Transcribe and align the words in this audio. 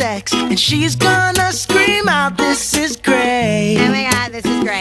sex, 0.00 0.32
and 0.32 0.58
she's 0.58 0.96
gonna 0.96 1.52
scream 1.52 2.08
out, 2.08 2.38
This 2.38 2.74
is 2.74 2.96
great. 2.96 3.76
Oh 3.80 3.90
my 3.90 4.08
god, 4.10 4.32
this 4.32 4.46
is 4.46 4.64
great. 4.64 4.79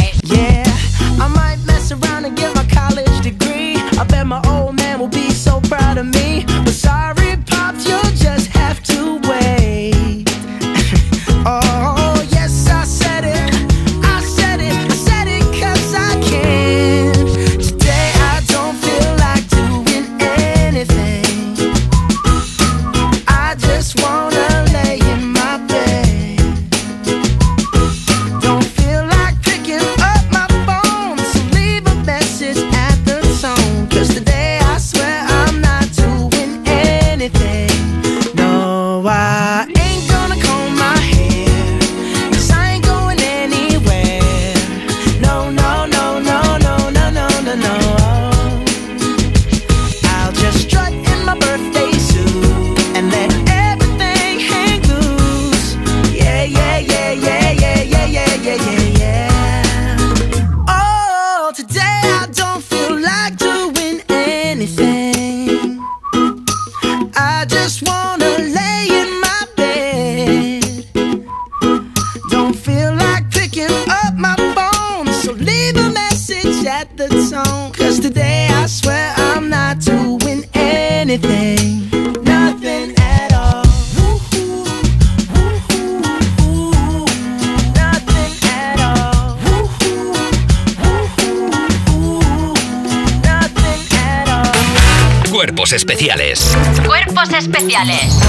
Cuerpos 95.40 95.72
especiales. 95.72 96.54
Cuerpos 96.86 97.32
especiales 97.32 98.20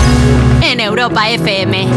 en 0.63 0.79
Europa 0.79 1.29
FM. 1.29 1.83
En 1.83 1.89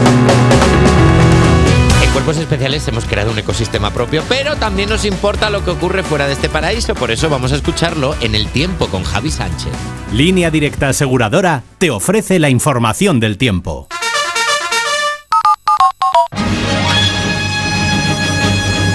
Cuerpos 2.14 2.38
Especiales 2.38 2.88
hemos 2.88 3.06
creado 3.06 3.32
un 3.32 3.38
ecosistema 3.38 3.92
propio, 3.92 4.24
pero 4.28 4.56
también 4.56 4.90
nos 4.90 5.06
importa 5.06 5.52
lo 5.52 5.64
que 5.64 5.70
ocurre 5.70 6.02
fuera 6.02 6.26
de 6.26 6.34
este 6.34 6.50
paraíso, 6.50 6.96
por 6.96 7.12
eso 7.12 7.30
vamos 7.30 7.52
a 7.52 7.58
escucharlo 7.58 8.16
en 8.22 8.34
el 8.34 8.48
tiempo 8.48 8.88
con 8.88 9.04
Javi 9.04 9.30
Sánchez. 9.30 9.72
Línea 10.12 10.50
Directa 10.50 10.90
Aseguradora 10.90 11.62
te 11.78 11.92
ofrece 11.92 12.40
la 12.40 12.50
información 12.50 13.20
del 13.20 13.38
tiempo. 13.38 13.88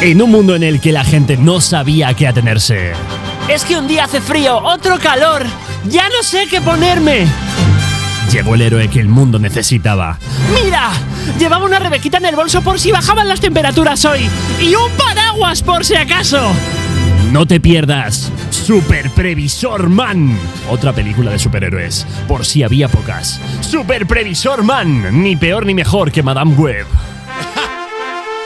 En 0.01 0.21
un 0.21 0.33
mundo 0.33 0.57
en 0.57 0.65
el 0.65 0.81
que 0.81 0.91
la 0.91 1.05
gente 1.05 1.37
no 1.37 1.61
sabía 1.61 2.13
qué 2.15 2.27
atenerse. 2.27 2.95
Es 3.49 3.65
que 3.65 3.79
un 3.79 3.89
día 3.89 4.05
hace 4.05 4.21
frío, 4.21 4.59
otro 4.59 4.99
calor. 4.99 5.43
Ya 5.89 6.09
no 6.11 6.23
sé 6.23 6.47
qué 6.51 6.61
ponerme. 6.61 7.27
Llegó 8.31 8.55
el 8.55 8.61
héroe 8.61 8.89
que 8.89 9.01
el 9.01 9.09
mundo 9.09 9.39
necesitaba. 9.39 10.19
¡Mira! 10.63 10.91
Llevaba 11.39 11.65
una 11.65 11.79
rebequita 11.79 12.19
en 12.19 12.27
el 12.27 12.37
bolso 12.37 12.61
por 12.61 12.79
si 12.79 12.93
bajaban 12.93 13.27
las 13.27 13.41
temperaturas 13.41 14.05
hoy. 14.05 14.29
Y 14.61 14.75
un 14.75 14.91
paraguas 14.99 15.63
por 15.63 15.85
si 15.87 15.97
acaso. 15.97 16.53
No 17.33 17.47
te 17.47 17.59
pierdas 17.59 18.31
Super 18.51 19.09
Previsor 19.11 19.89
Man, 19.89 20.39
otra 20.69 20.93
película 20.93 21.31
de 21.31 21.39
superhéroes, 21.39 22.07
por 22.27 22.45
si 22.45 22.63
había 22.63 22.89
pocas. 22.89 23.41
Super 23.63 24.07
Previsor 24.07 24.63
Man, 24.63 25.23
ni 25.23 25.37
peor 25.37 25.65
ni 25.65 25.75
mejor 25.75 26.13
que 26.13 26.23
Madame 26.23 26.55
Web. 26.55 26.87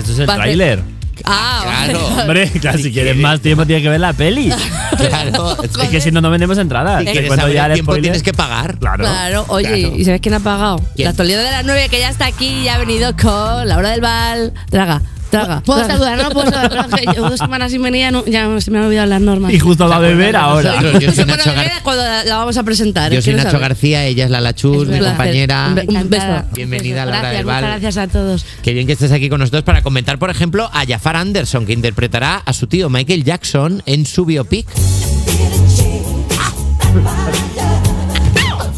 esto 0.00 0.12
es 0.12 0.18
el 0.18 0.28
Va 0.28 0.32
a 0.34 0.36
hacer- 0.36 0.44
tráiler. 0.44 0.82
Ah, 1.24 1.60
Claro. 1.62 2.00
vale. 2.10 2.20
Hombre, 2.22 2.50
claro, 2.60 2.78
si 2.78 2.90
quieres 2.92 3.14
más 3.16 3.40
tiempo 3.40 3.66
tienes 3.66 3.82
que 3.82 3.88
ver 3.90 4.00
la 4.00 4.12
peli. 4.12 4.52
Claro. 5.00 5.56
Es 5.62 5.88
que 5.88 6.00
si 6.00 6.10
no, 6.10 6.20
no 6.20 6.30
vendemos 6.30 6.58
entradas. 6.58 7.00
Si 7.04 7.10
quieres 7.10 7.34
saber 7.34 7.54
ya 7.54 7.64
el 7.66 7.70
el 7.72 7.74
tiempo 7.76 7.92
spoiler- 7.92 8.02
tienes 8.02 8.22
que 8.22 8.32
pagar. 8.34 8.76
Claro. 8.78 9.04
Claro, 9.04 9.44
oye, 9.48 9.66
Claro. 9.82 9.96
¿y 9.96 10.04
sabes 10.04 10.20
quién 10.20 10.34
ha 10.34 10.40
pagado? 10.40 10.76
¿Quién? 10.94 11.04
La 11.04 11.10
actualidad 11.10 11.42
de 11.44 11.50
las 11.50 11.64
nueve 11.64 11.88
que 11.88 12.00
ya 12.00 12.10
está 12.10 12.26
aquí 12.26 12.46
y 12.48 12.68
ha 12.68 12.76
venido 12.76 13.14
con 13.16 13.66
la 13.66 13.78
hora 13.78 13.90
del 13.90 14.00
bal. 14.02 14.52
Traga, 14.70 15.00
traga. 15.30 15.60
Puedo 15.62 15.80
traga. 15.80 15.94
saludar, 15.94 16.22
no 16.22 16.30
puedo 16.30 16.50
saludar. 16.50 16.88
Llevo 17.14 17.30
dos 17.30 17.38
semanas 17.38 17.70
sin 17.72 17.82
venir, 17.82 18.00
ya, 18.02 18.10
no- 18.10 18.24
ya 18.26 18.60
se 18.60 18.70
me 18.70 18.78
han 18.78 18.84
olvidado 18.86 19.06
las 19.08 19.20
normas. 19.20 19.52
Y 19.52 19.58
justo 19.58 19.88
va 19.88 19.96
a 19.96 20.00
beber 20.00 20.36
ahora. 20.36 20.76
Claro, 20.78 20.98
yo 21.00 21.12
soy 21.12 21.24
Nacho, 21.24 21.50
cuando 21.82 22.02
la, 22.02 22.24
la 22.24 22.36
vamos 22.36 22.56
a 22.56 22.62
presentar. 22.62 23.12
yo 23.12 23.18
¿eh? 23.18 23.22
soy 23.22 23.34
Nacho 23.34 23.50
saber. 23.52 23.68
García, 23.68 24.04
ella 24.04 24.24
es 24.24 24.30
la 24.30 24.54
Chus, 24.54 24.88
Es 24.88 24.88
mi 24.88 24.98
compañera. 25.06 25.74
Un 25.86 26.10
beso. 26.10 26.42
Bienvenida 26.52 27.02
a 27.04 27.06
la 27.06 27.18
hora 27.20 27.30
del 27.30 27.44
muchas 27.44 27.60
bal. 27.62 27.70
gracias 27.80 27.96
a 27.96 28.08
todos. 28.08 28.44
Qué 28.62 28.72
bien 28.72 28.86
que 28.86 28.92
estés 28.94 29.12
aquí 29.12 29.28
con 29.28 29.40
nosotros 29.40 29.62
para 29.64 29.82
comentar, 29.82 30.18
por 30.18 30.30
ejemplo, 30.30 30.68
a 30.72 30.84
Jafar 30.86 31.16
Anderson, 31.16 31.66
que 31.66 31.72
interpretará 31.72 32.36
a 32.44 32.52
su 32.52 32.66
tío 32.66 32.88
Michael 32.90 33.24
Jackson 33.24 33.82
en 33.86 34.06
su 34.06 34.24
biopic. 34.24 34.66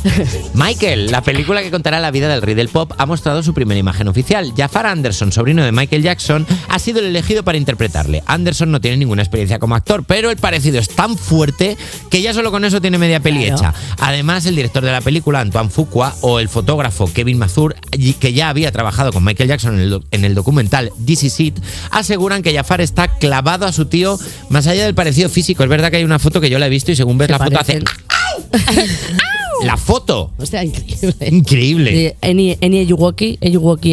Michael, 0.55 1.11
la 1.11 1.23
película 1.23 1.63
que 1.63 1.71
contará 1.71 2.01
la 2.01 2.11
vida 2.11 2.29
del 2.29 2.43
rey 2.43 2.55
del 2.55 2.69
pop, 2.69 2.93
ha 2.99 3.07
mostrado 3.07 3.43
su 3.43 3.55
primera 3.55 3.79
imagen 3.79 4.09
oficial. 4.09 4.53
Jafar 4.57 4.87
Anderson, 4.87 5.33
sobrino 5.33 5.65
de 5.65 5.73
Michael 5.73 6.03
Jackson, 6.03 6.47
ha 6.69 6.79
sido 6.79 7.01
el 7.01 7.07
elegido 7.07 7.43
para 7.45 7.59
interpretarle. 7.59 8.23
Anderson 8.27 8.71
no 8.71 8.81
tiene 8.81 8.97
ninguna 8.97 9.23
experiencia 9.23 9.59
como 9.59 9.75
actor, 9.75 10.05
pero 10.05 10.31
el 10.31 10.37
parecido 10.37 10.79
es 10.79 10.89
tan 10.89 11.17
fuerte 11.17 11.77
que 12.11 12.23
ya 12.23 12.35
solo 12.35 12.51
con 12.51 12.65
eso 12.65 12.81
tiene 12.81 12.99
media 12.99 13.21
peli 13.21 13.45
Claro. 13.47 13.57
hecha. 13.57 13.75
Además, 13.99 14.47
el 14.47 14.57
director 14.57 14.85
de 14.85 14.93
la 14.93 15.01
película, 15.01 15.41
Antoine 15.41 15.71
Fuqua, 15.71 16.15
o 16.21 16.39
el 16.41 16.49
fotógrafo 16.49 17.11
Kevin 17.13 17.39
Mazur, 17.39 17.75
que 18.21 18.33
ya 18.33 18.49
había 18.49 18.71
trabajado 18.73 19.13
con 19.13 19.25
Michael 19.25 19.49
Jackson 19.49 19.75
en 19.75 19.81
el, 19.81 19.91
do- 19.91 20.05
en 20.11 20.25
el 20.25 20.35
documental 20.35 20.93
This 21.05 21.25
Is 21.25 21.41
It, 21.41 21.59
aseguran 21.91 22.43
que 22.43 22.55
Jafar 22.55 22.81
está 22.81 23.09
clavado 23.09 23.67
a 23.67 23.73
su 23.73 23.87
tío 23.87 24.19
más 24.49 24.67
allá 24.67 24.85
del 24.85 24.95
parecido 24.95 25.29
físico. 25.29 25.63
Es 25.63 25.69
verdad 25.69 25.91
que 25.91 25.99
hay 25.99 26.05
una 26.05 26.19
foto 26.19 26.41
que 26.41 26.51
yo 26.51 26.59
la 26.59 26.67
he 26.67 26.71
visto 26.71 26.91
y 26.93 26.97
según 26.97 27.19
ves 27.19 27.27
Se 27.29 27.33
la 27.33 27.39
foto 27.39 27.59
hace... 27.61 27.83
La 29.65 29.77
foto. 29.77 30.33
O 30.39 30.47
sea, 30.47 30.65
increíble. 30.65 31.29
Increíble. 31.29 32.17
Eni, 32.21 32.57
Eni 32.61 32.79
Eyuwoki, 32.81 33.39
Eyuwoki, 33.41 33.93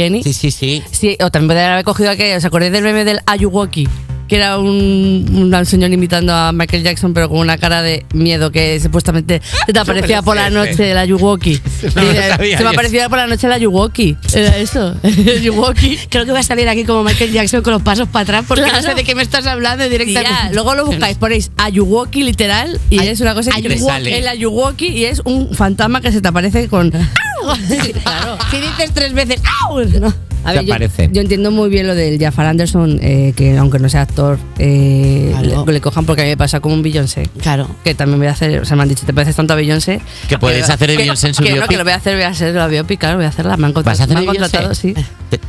Eni. 0.00 0.22
Sí, 0.22 0.32
sí, 0.32 0.50
sí. 0.50 0.82
Sí, 0.90 1.16
o 1.22 1.30
también 1.30 1.48
podría 1.48 1.72
haber 1.72 1.84
cogido 1.84 2.10
aquello. 2.10 2.36
¿Os 2.36 2.44
acordáis 2.44 2.72
del 2.72 2.82
meme 2.82 3.04
del 3.04 3.20
Ayuwoki? 3.26 3.88
Que 4.28 4.36
era 4.36 4.58
un, 4.58 5.26
un 5.54 5.66
señor 5.66 5.90
imitando 5.92 6.34
a 6.34 6.52
Michael 6.52 6.82
Jackson, 6.82 7.14
pero 7.14 7.28
con 7.30 7.38
una 7.38 7.56
cara 7.58 7.80
de 7.82 8.04
miedo 8.12 8.50
que 8.52 8.78
supuestamente 8.78 9.40
se 9.66 9.72
te 9.72 9.78
aparecía 9.78 10.20
por 10.22 10.36
la 10.36 10.50
noche. 10.50 10.94
No 10.94 12.02
Dice, 12.02 12.28
sabía 12.28 12.58
se 12.58 12.64
me 12.64 12.70
aparecía 12.70 13.08
por 13.08 13.18
la 13.18 13.26
noche 13.26 13.46
el 13.46 13.52
Ayuwoki. 13.54 14.16
Era 14.34 14.56
eso, 14.58 14.94
el 15.02 15.28
Ayuwoki. 15.38 15.98
Creo 16.10 16.24
que 16.26 16.30
voy 16.32 16.40
a 16.40 16.42
salir 16.42 16.68
aquí 16.68 16.84
como 16.84 17.04
Michael 17.04 17.32
Jackson 17.32 17.62
con 17.62 17.72
los 17.72 17.82
pasos 17.82 18.06
para 18.08 18.22
atrás 18.24 18.44
porque 18.46 18.62
Claro. 18.64 18.76
no 18.82 18.82
sé 18.82 18.94
de 18.94 19.04
qué 19.04 19.14
me 19.14 19.22
estás 19.22 19.46
hablando 19.46 19.84
Tía, 19.88 19.98
directamente. 19.98 20.54
luego 20.54 20.74
lo 20.74 20.84
buscáis, 20.86 21.16
ponéis 21.16 21.50
Ayuwoki 21.56 22.22
literal 22.22 22.78
y 22.90 22.98
Ay- 22.98 23.08
es 23.08 23.20
una 23.20 23.34
cosa 23.34 23.50
Ayuwoki. 23.54 23.82
increíble. 23.82 24.18
El 24.18 24.28
Ayuwoki 24.28 24.88
y 24.88 25.04
es 25.06 25.22
un 25.24 25.54
fantasma 25.54 26.00
que 26.02 26.12
se 26.12 26.20
te 26.20 26.28
aparece 26.28 26.68
con. 26.68 26.90
claro. 28.02 28.38
Si 28.50 28.60
dices 28.60 28.90
tres 28.92 29.12
veces 29.14 29.40
¡Au! 29.68 29.84
No, 29.84 30.12
A 30.48 30.52
¿Te 30.52 30.58
ver, 30.58 30.66
yo, 30.66 30.72
parece? 30.74 31.08
yo 31.12 31.20
entiendo 31.20 31.50
muy 31.50 31.68
bien 31.68 31.86
lo 31.86 31.94
del 31.94 32.18
Jafar 32.18 32.46
Anderson, 32.46 32.98
eh, 33.02 33.32
que 33.36 33.56
aunque 33.58 33.78
no 33.78 33.88
sea 33.88 34.02
actor, 34.02 34.38
eh, 34.58 35.28
Claro. 35.38 35.64
le, 35.66 35.72
le 35.74 35.80
cojan 35.80 36.06
porque 36.06 36.22
a 36.22 36.24
mí 36.24 36.30
me 36.30 36.36
pasa 36.36 36.60
como 36.60 36.74
un 36.74 36.82
Beyoncé. 36.82 37.28
Claro. 37.40 37.68
Que 37.84 37.94
también 37.94 38.18
voy 38.18 38.28
a 38.28 38.32
hacer, 38.32 38.60
o 38.60 38.64
sea, 38.64 38.76
me 38.76 38.82
han 38.82 38.88
dicho, 38.88 39.04
te 39.06 39.12
pareces 39.12 39.36
tanto 39.36 39.52
a 39.52 39.56
Beyoncé. 39.56 40.00
Que 40.28 40.38
puedes 40.38 40.66
Que- 40.66 40.72
hacer 40.72 40.90
de 40.90 40.96
Beyoncé 40.96 41.28
en 41.28 41.34
su 41.34 41.42
que 41.42 41.50
no, 41.50 41.54
biopic. 41.56 41.70
que 41.70 41.76
lo 41.78 41.84
voy 41.84 41.92
a 41.92 41.96
hacer, 41.96 42.14
voy 42.16 42.24
a 42.24 42.28
hacer 42.28 42.54
la 42.54 42.66
biopic, 42.66 42.98
claro, 43.00 43.16
voy 43.16 43.26
a 43.26 43.28
hacerla. 43.28 43.56
Me 43.56 43.66
han, 43.66 43.72
contra- 43.72 43.92
¿Vas 43.92 44.00
a 44.00 44.04
hacer 44.04 44.14
me 44.16 44.20
han 44.20 44.26
contratado, 44.26 44.74
sí. 44.74 44.94
Te- 45.30 45.40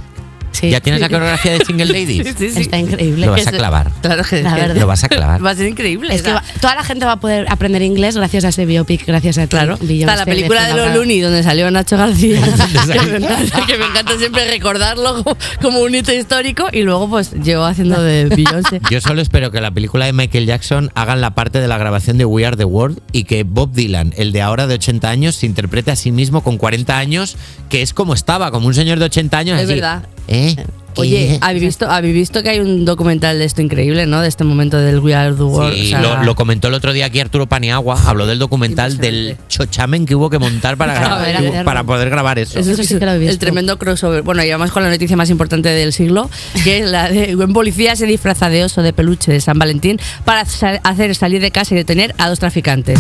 Sí. 0.60 0.70
¿Ya 0.70 0.80
tienes 0.82 1.02
la 1.02 1.10
coreografía 1.10 1.54
de 1.54 1.66
Single 1.66 1.86
Ladies? 1.94 2.36
Sí, 2.38 2.52
sí. 2.52 2.62
Está 2.62 2.78
increíble. 2.78 3.26
Lo 3.26 3.32
vas 3.32 3.48
a 3.48 3.52
clavar. 3.52 3.92
Claro 4.02 4.24
que 4.24 4.42
La 4.44 4.56
verdad. 4.56 4.76
Lo 4.76 4.88
vas 4.88 5.04
a 5.04 5.10
clavar. 5.10 5.46
Va 5.46 5.52
a 5.52 5.56
ser 5.56 5.68
increíble. 5.68 6.14
Es 6.14 6.22
que 6.22 6.34
va- 6.34 6.44
toda 6.62 6.76
la 6.76 6.84
gente 6.84 7.06
va 7.06 7.14
a 7.14 7.20
poder 7.20 7.46
aprender 7.50 7.82
inglés 7.82 8.16
gracias 8.18 8.44
a 8.46 8.50
ese 8.50 8.66
biopic, 8.66 9.06
gracias 9.06 9.38
a 9.38 9.44
ti, 9.44 9.50
Claro, 9.50 9.78
Beyoncé, 9.82 10.00
está 10.02 10.16
la 10.16 10.26
película 10.26 10.66
de 10.68 10.74
los. 10.76 10.94
Looney 10.96 11.20
donde 11.22 11.44
salió 11.44 11.70
Nacho 11.72 11.98
García, 11.98 12.42
que, 12.94 13.00
me 13.02 13.18
encanta, 13.18 13.66
que 13.66 13.78
me 13.78 13.86
encanta 13.86 14.18
siempre 14.18 14.48
recordarlo 14.50 15.24
como, 15.24 15.38
como 15.62 15.80
un 15.80 15.96
hito 15.96 16.12
histórico 16.14 16.68
y 16.72 16.82
luego 16.82 17.10
pues 17.10 17.32
llevo 17.34 17.64
haciendo 17.66 18.02
de 18.02 18.26
Beyoncé. 18.26 18.82
Yo 18.90 19.00
solo 19.02 19.22
espero 19.22 19.52
que 19.52 19.62
la 19.62 19.72
película 19.72 20.06
de 20.06 20.14
Michael 20.14 20.46
Jackson 20.46 20.92
hagan 20.96 21.22
la 21.22 21.36
parte 21.36 21.60
de 21.62 21.68
la 21.68 21.78
grabación 21.78 22.18
de 22.18 22.26
We 22.26 22.46
Are 22.46 22.58
the 22.58 22.66
World 22.66 23.00
y 23.12 23.24
que 23.24 23.44
Bob 23.44 23.72
Dylan, 23.74 24.14
el 24.18 24.32
de 24.32 24.42
ahora 24.42 24.68
de 24.68 24.76
80 24.76 25.10
años, 25.10 25.36
se 25.36 25.46
interprete 25.46 25.92
a 25.92 25.96
sí 25.96 26.12
mismo 26.12 26.42
con 26.44 26.58
40 26.58 26.98
años, 26.98 27.38
que 27.70 27.82
es 27.82 27.94
como 27.94 28.14
estaba, 28.14 28.52
como 28.52 28.68
un 28.68 28.74
señor 28.74 29.00
de 29.00 29.06
80 29.06 29.38
años. 29.38 29.58
Es 29.58 29.66
así. 29.66 29.74
verdad. 29.76 30.04
¿Eh? 30.28 30.49
¿Qué? 30.56 30.66
Oye, 30.96 31.38
¿habéis 31.42 31.64
visto, 31.64 31.90
habéis 31.90 32.14
visto 32.14 32.44
que 32.44 32.50
hay 32.50 32.60
un 32.60 32.84
documental 32.84 33.40
de 33.40 33.46
esto 33.46 33.62
increíble, 33.62 34.06
¿no? 34.06 34.20
De 34.22 34.28
este 34.28 34.44
momento 34.44 34.76
del 34.78 35.00
We 35.00 35.16
Are 35.16 35.34
the 35.34 35.44
World. 35.44 35.74
Sí, 35.76 35.86
o 35.86 35.90
sea, 35.92 36.02
lo, 36.02 36.24
lo 36.24 36.36
comentó 36.36 36.68
el 36.68 36.74
otro 36.74 36.92
día 36.92 37.06
aquí 37.06 37.22
Arturo 37.22 37.48
Paniagua, 37.48 37.98
habló 38.06 38.26
del 38.26 38.38
documental 38.40 38.98
del 38.98 39.38
chochamen 39.48 40.06
que 40.06 40.16
hubo 40.16 40.30
que 40.30 40.40
montar 40.40 40.76
para, 40.78 40.96
grabar- 41.00 41.64
para 41.64 41.84
poder 41.86 42.10
grabar 42.10 42.38
eso. 42.40 42.60
Eso 42.60 42.72
Eso 42.72 42.82
es 42.82 42.88
sí 42.90 43.00
que 43.00 43.06
lo 43.06 43.12
he 43.12 43.16
el 43.16 43.20
visto. 43.22 43.38
tremendo 43.38 43.78
crossover. 43.78 44.24
Bueno, 44.24 44.44
y 44.44 44.50
vamos 44.52 44.72
con 44.72 44.84
la 44.84 44.90
noticia 44.90 45.16
más 45.16 45.30
importante 45.30 45.70
del 45.70 45.94
siglo, 45.94 46.30
que 46.66 46.80
es 46.80 46.86
la 46.90 47.08
de 47.10 47.34
un 47.36 47.54
policía 47.54 47.96
se 47.96 48.06
disfraza 48.06 48.50
de 48.50 48.66
oso 48.66 48.82
de 48.82 48.92
peluche 48.92 49.32
de 49.32 49.40
San 49.40 49.58
Valentín 49.58 50.00
para 50.26 50.42
hacer 50.42 51.16
salir 51.16 51.40
de 51.40 51.52
casa 51.52 51.76
y 51.76 51.78
detener 51.78 52.14
a 52.18 52.28
dos 52.28 52.40
traficantes. 52.40 53.00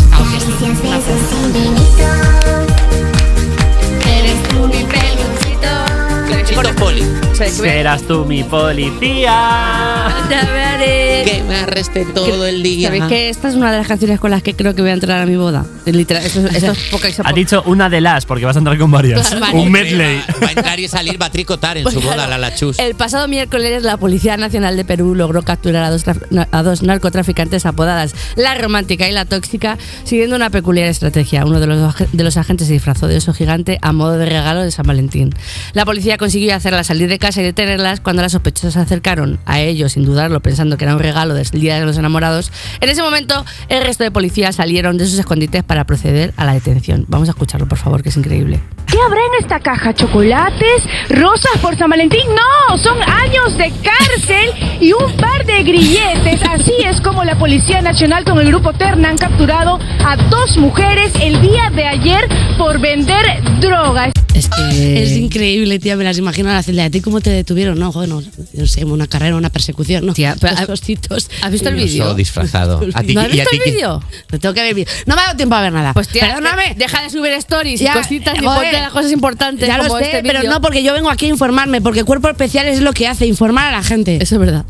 Serás 7.49 8.03
tú 8.03 8.25
mi 8.25 8.43
policía. 8.43 10.07
Que 11.39 11.45
me 11.45 11.55
arreste 11.55 12.05
todo 12.13 12.45
el 12.45 12.61
día. 12.63 12.89
¿Sabéis 12.89 13.05
que 13.05 13.29
esta 13.29 13.47
es 13.49 13.55
una 13.55 13.71
de 13.71 13.77
las 13.77 13.87
canciones 13.87 14.19
con 14.19 14.29
las 14.31 14.43
que 14.43 14.55
creo 14.55 14.75
que 14.75 14.81
voy 14.81 14.91
a 14.91 14.93
entrar 14.93 15.21
a 15.21 15.25
mi 15.25 15.35
boda? 15.37 15.65
Literal, 15.85 16.23
esto, 16.25 16.41
es- 16.45 16.55
esto 16.63 16.71
es 16.73 16.77
poca 16.91 17.07
Ha 17.23 17.31
dicho 17.33 17.63
una 17.65 17.89
de 17.89 18.01
las, 18.01 18.25
porque 18.25 18.45
vas 18.45 18.55
a 18.55 18.59
entrar 18.59 18.77
con 18.77 18.91
varias. 18.91 19.29
Claro, 19.29 19.57
Un 19.61 19.71
medley. 19.71 20.17
Va, 20.17 20.39
va 20.43 20.47
a 20.47 20.51
entrar 20.51 20.79
y 20.79 20.87
salir, 20.87 21.21
va 21.21 21.27
a 21.27 21.31
tricotar 21.31 21.77
en 21.77 21.89
su 21.91 22.01
boda 22.01 22.27
la 22.27 22.37
lachus. 22.37 22.77
El 22.79 22.95
pasado 22.95 23.27
miércoles 23.27 23.83
la 23.83 23.95
Policía 23.97 24.35
Nacional 24.37 24.75
de 24.75 24.83
Perú 24.85 25.15
logró 25.15 25.43
capturar 25.43 25.83
a 25.83 25.89
dos, 25.91 26.03
a 26.51 26.63
dos 26.63 26.81
narcotraficantes 26.83 27.65
apodadas 27.65 28.13
La 28.35 28.55
Romántica 28.55 29.07
y 29.07 29.13
La 29.13 29.25
Tóxica, 29.25 29.77
siguiendo 30.03 30.35
una 30.35 30.49
peculiar 30.49 30.87
estrategia. 30.87 31.45
Uno 31.45 31.59
de 31.61 31.67
los, 31.67 31.95
de 32.11 32.23
los 32.23 32.35
agentes 32.37 32.67
se 32.67 32.73
disfrazó 32.73 33.07
de 33.07 33.17
oso 33.17 33.33
gigante 33.33 33.79
a 33.81 33.93
modo 33.93 34.17
de 34.17 34.25
regalo 34.25 34.61
de 34.61 34.71
San 34.71 34.85
Valentín. 34.85 35.33
La 35.73 35.85
policía 35.85 36.17
consiguió 36.17 36.53
hacerlas 36.55 36.87
salir 36.87 37.07
de 37.09 37.17
casa 37.17 37.41
y 37.41 37.43
detenerlas 37.45 38.01
cuando 38.01 38.21
las 38.21 38.33
sospechosas 38.33 38.73
se 38.73 38.79
acercaron 38.79 39.39
a 39.45 39.59
ellos, 39.61 39.93
sin 39.93 40.03
dudarlo, 40.05 40.41
pensando 40.41 40.77
que 40.77 40.83
era 40.85 40.93
un 40.95 40.99
regalo 40.99 41.28
del 41.33 41.61
Día 41.61 41.79
de 41.79 41.85
los 41.85 41.97
Enamorados. 41.97 42.51
En 42.81 42.89
ese 42.89 43.01
momento, 43.01 43.45
el 43.69 43.83
resto 43.83 44.03
de 44.03 44.11
policías 44.11 44.55
salieron 44.55 44.97
de 44.97 45.05
sus 45.05 45.19
escondites 45.19 45.63
para 45.63 45.85
proceder 45.85 46.33
a 46.37 46.45
la 46.45 46.53
detención. 46.53 47.05
Vamos 47.07 47.27
a 47.29 47.31
escucharlo, 47.31 47.67
por 47.67 47.77
favor, 47.77 48.03
que 48.03 48.09
es 48.09 48.17
increíble. 48.17 48.59
¿Qué 48.87 48.97
habrá 49.05 49.19
en 49.19 49.43
esta 49.43 49.59
caja? 49.59 49.93
¿Chocolates? 49.93 50.83
¿Rosas 51.09 51.59
por 51.61 51.77
San 51.77 51.91
Valentín? 51.91 52.21
No, 52.29 52.77
son 52.77 52.97
años 53.03 53.55
de 53.55 53.71
cárcel 53.83 54.49
y 54.81 54.91
un 54.93 55.11
par 55.13 55.45
de 55.45 55.61
grilletes. 55.61 56.41
Así 56.49 56.73
es 56.83 56.99
como 56.99 57.23
la 57.23 57.37
Policía 57.37 57.81
Nacional 57.81 58.23
con 58.23 58.39
el 58.39 58.47
grupo 58.47 58.73
Terna 58.73 59.09
han 59.09 59.17
capturado 59.17 59.79
a 60.03 60.17
dos 60.17 60.57
mujeres 60.57 61.11
el 61.21 61.39
día 61.39 61.69
de 61.69 61.85
ayer 61.85 62.27
por 62.57 62.79
vender 62.79 63.23
drogas. 63.59 64.11
Es 64.33 64.47
que 64.47 65.03
es 65.03 65.11
increíble, 65.17 65.79
tía. 65.79 65.95
Me 65.95 66.03
las 66.03 66.17
imagino 66.17 66.49
a 66.49 66.53
la 66.53 66.63
celda. 66.63 66.85
¿A 66.85 66.89
ti 66.89 67.01
cómo 67.01 67.19
te 67.21 67.29
detuvieron? 67.29 67.77
No, 67.77 67.91
joder, 67.91 68.09
no, 68.09 68.21
no 68.53 68.67
sé, 68.67 68.85
una 68.85 69.07
carrera, 69.07 69.35
una 69.35 69.49
persecución. 69.49 70.05
No, 70.05 70.13
Tía, 70.13 70.35
pero, 70.39 70.55
Dos 71.23 71.25
¿ha- 71.25 71.29
cositos. 71.29 71.45
¿has 71.45 71.51
visto 71.51 71.69
el 71.69 71.75
vídeo? 71.75 72.13
Disfrazado. 72.13 72.81
A 72.93 73.03
ti- 73.03 73.13
¿No 73.13 73.21
has 73.21 73.31
visto 73.31 73.49
el 73.51 73.59
vídeo? 73.71 74.03
No 74.31 74.39
tengo 74.39 74.53
que 74.53 74.61
ver 74.61 74.73
vídeo. 74.75 74.91
No 75.05 75.15
me 75.15 75.21
ha 75.21 75.25
dado 75.25 75.37
tiempo 75.37 75.55
a 75.55 75.61
ver 75.61 75.73
nada. 75.73 75.93
Pues 75.93 76.07
tía, 76.07 76.21
perdóname. 76.27 76.69
de- 76.69 76.75
deja 76.75 77.01
de 77.01 77.09
subir 77.09 77.31
stories 77.33 77.79
Ya, 77.79 77.91
y 77.91 77.97
cositas 77.97 78.37
y 78.37 78.41
ponte 78.41 78.71
las 78.73 78.91
cosas 78.91 79.11
importantes 79.11 79.67
Ya 79.67 79.77
lo 79.77 79.87
como 79.87 79.99
sé, 79.99 80.05
este 80.05 80.23
pero 80.23 80.43
no 80.43 80.61
porque 80.61 80.83
yo 80.83 80.93
vengo 80.93 81.09
aquí 81.09 81.25
a 81.25 81.29
informarme, 81.29 81.81
porque 81.81 82.03
Cuerpo 82.03 82.29
Especial 82.29 82.67
es 82.67 82.81
lo 82.81 82.93
que 82.93 83.07
hace, 83.07 83.25
informar 83.25 83.73
a 83.73 83.77
la 83.77 83.83
gente. 83.83 84.17
Eso 84.21 84.35
es 84.35 84.39
verdad. 84.41 84.65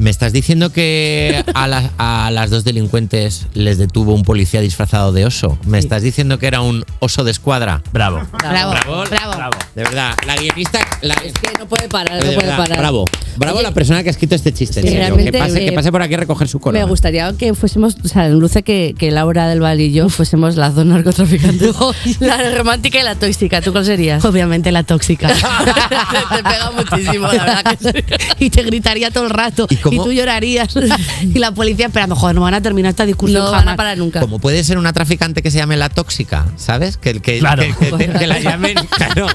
¿Me 0.00 0.08
estás 0.08 0.32
diciendo 0.32 0.72
que 0.72 1.44
a 1.52 1.68
las, 1.68 1.90
a 1.98 2.30
las 2.32 2.48
dos 2.48 2.64
delincuentes 2.64 3.46
les 3.52 3.76
detuvo 3.76 4.14
un 4.14 4.22
policía 4.22 4.62
disfrazado 4.62 5.12
de 5.12 5.26
oso? 5.26 5.58
¿Me 5.66 5.78
estás 5.78 6.00
diciendo 6.02 6.38
que 6.38 6.46
era 6.46 6.62
un 6.62 6.86
oso 7.00 7.22
de 7.22 7.30
escuadra? 7.30 7.82
Bravo. 7.92 8.22
Bravo, 8.38 8.70
Bravo, 9.10 9.34
bravo. 9.36 9.58
De 9.74 9.82
verdad, 9.82 10.14
la 10.26 10.36
guionista. 10.36 10.78
La, 11.02 11.12
Es 11.16 11.34
que 11.34 11.50
no 11.58 11.66
puede 11.68 11.86
parar, 11.88 12.18
de 12.18 12.28
no 12.28 12.32
puede 12.32 12.36
verdad, 12.46 12.56
parar. 12.56 12.78
Bravo. 12.78 13.04
Bravo 13.36 13.58
Oye, 13.58 13.62
la 13.68 13.72
persona 13.74 14.02
que 14.02 14.08
ha 14.08 14.12
escrito 14.12 14.34
este 14.34 14.52
chiste. 14.54 14.80
en 14.80 14.86
Sí, 14.86 14.92
serio. 14.92 15.04
realmente, 15.04 15.32
que, 15.32 15.38
pase, 15.38 15.62
eh, 15.62 15.68
que 15.68 15.72
pase 15.72 15.92
por 15.92 16.00
aquí 16.02 16.14
a 16.14 16.16
recoger 16.16 16.48
su 16.48 16.60
corona. 16.60 16.82
Me 16.84 16.88
gustaría 16.90 17.30
que 17.34 17.52
fuésemos, 17.54 17.96
o 18.02 18.08
sea, 18.08 18.28
luce 18.30 18.62
que, 18.62 18.94
que 18.98 19.10
Laura 19.10 19.48
del 19.48 19.60
Val 19.60 19.80
y 19.82 19.92
yo 19.92 20.08
fuésemos 20.08 20.56
las 20.56 20.74
dos 20.74 20.86
narcotraficantes. 20.86 21.74
la 22.20 22.56
romántica 22.56 23.00
y 23.00 23.02
la 23.02 23.16
tóxica. 23.16 23.60
¿Tú 23.60 23.72
cuál 23.72 23.84
serías? 23.84 24.24
Obviamente 24.24 24.72
la 24.72 24.82
tóxica. 24.82 25.28
Te 26.30 26.42
pega 26.42 26.70
muchísimo, 26.70 27.26
la 27.32 27.44
verdad 27.44 27.76
que 27.78 27.92
sí. 27.92 28.14
y 28.38 28.50
te 28.50 28.62
gritaría 28.62 29.10
todo 29.10 29.24
el 29.24 29.30
rato. 29.30 29.66
¿Y 29.89 29.89
¿Y, 29.92 29.98
tú 29.98 30.12
llorarías. 30.12 30.74
y 31.22 31.38
la 31.38 31.52
policía 31.52 31.86
esperando, 31.86 32.16
joder, 32.16 32.34
no 32.36 32.42
van 32.42 32.54
a 32.54 32.60
terminar 32.62 32.90
esta 32.90 33.06
discusión 33.06 33.40
No 33.42 33.46
jamás. 33.50 33.64
van 33.64 33.74
a 33.74 33.76
parar 33.76 33.98
nunca. 33.98 34.20
Como 34.20 34.38
puede 34.38 34.62
ser 34.64 34.78
una 34.78 34.92
traficante 34.92 35.42
que 35.42 35.50
se 35.50 35.58
llame 35.58 35.76
la 35.76 35.88
tóxica, 35.88 36.46
¿sabes? 36.56 36.96
Que, 36.96 37.20
que, 37.20 37.38
Claro. 37.38 37.62
que, 37.62 37.90
que- 37.96 38.08
que 38.12 38.26
la 38.26 38.38
llamen. 38.40 38.74
Claro. 38.90 39.26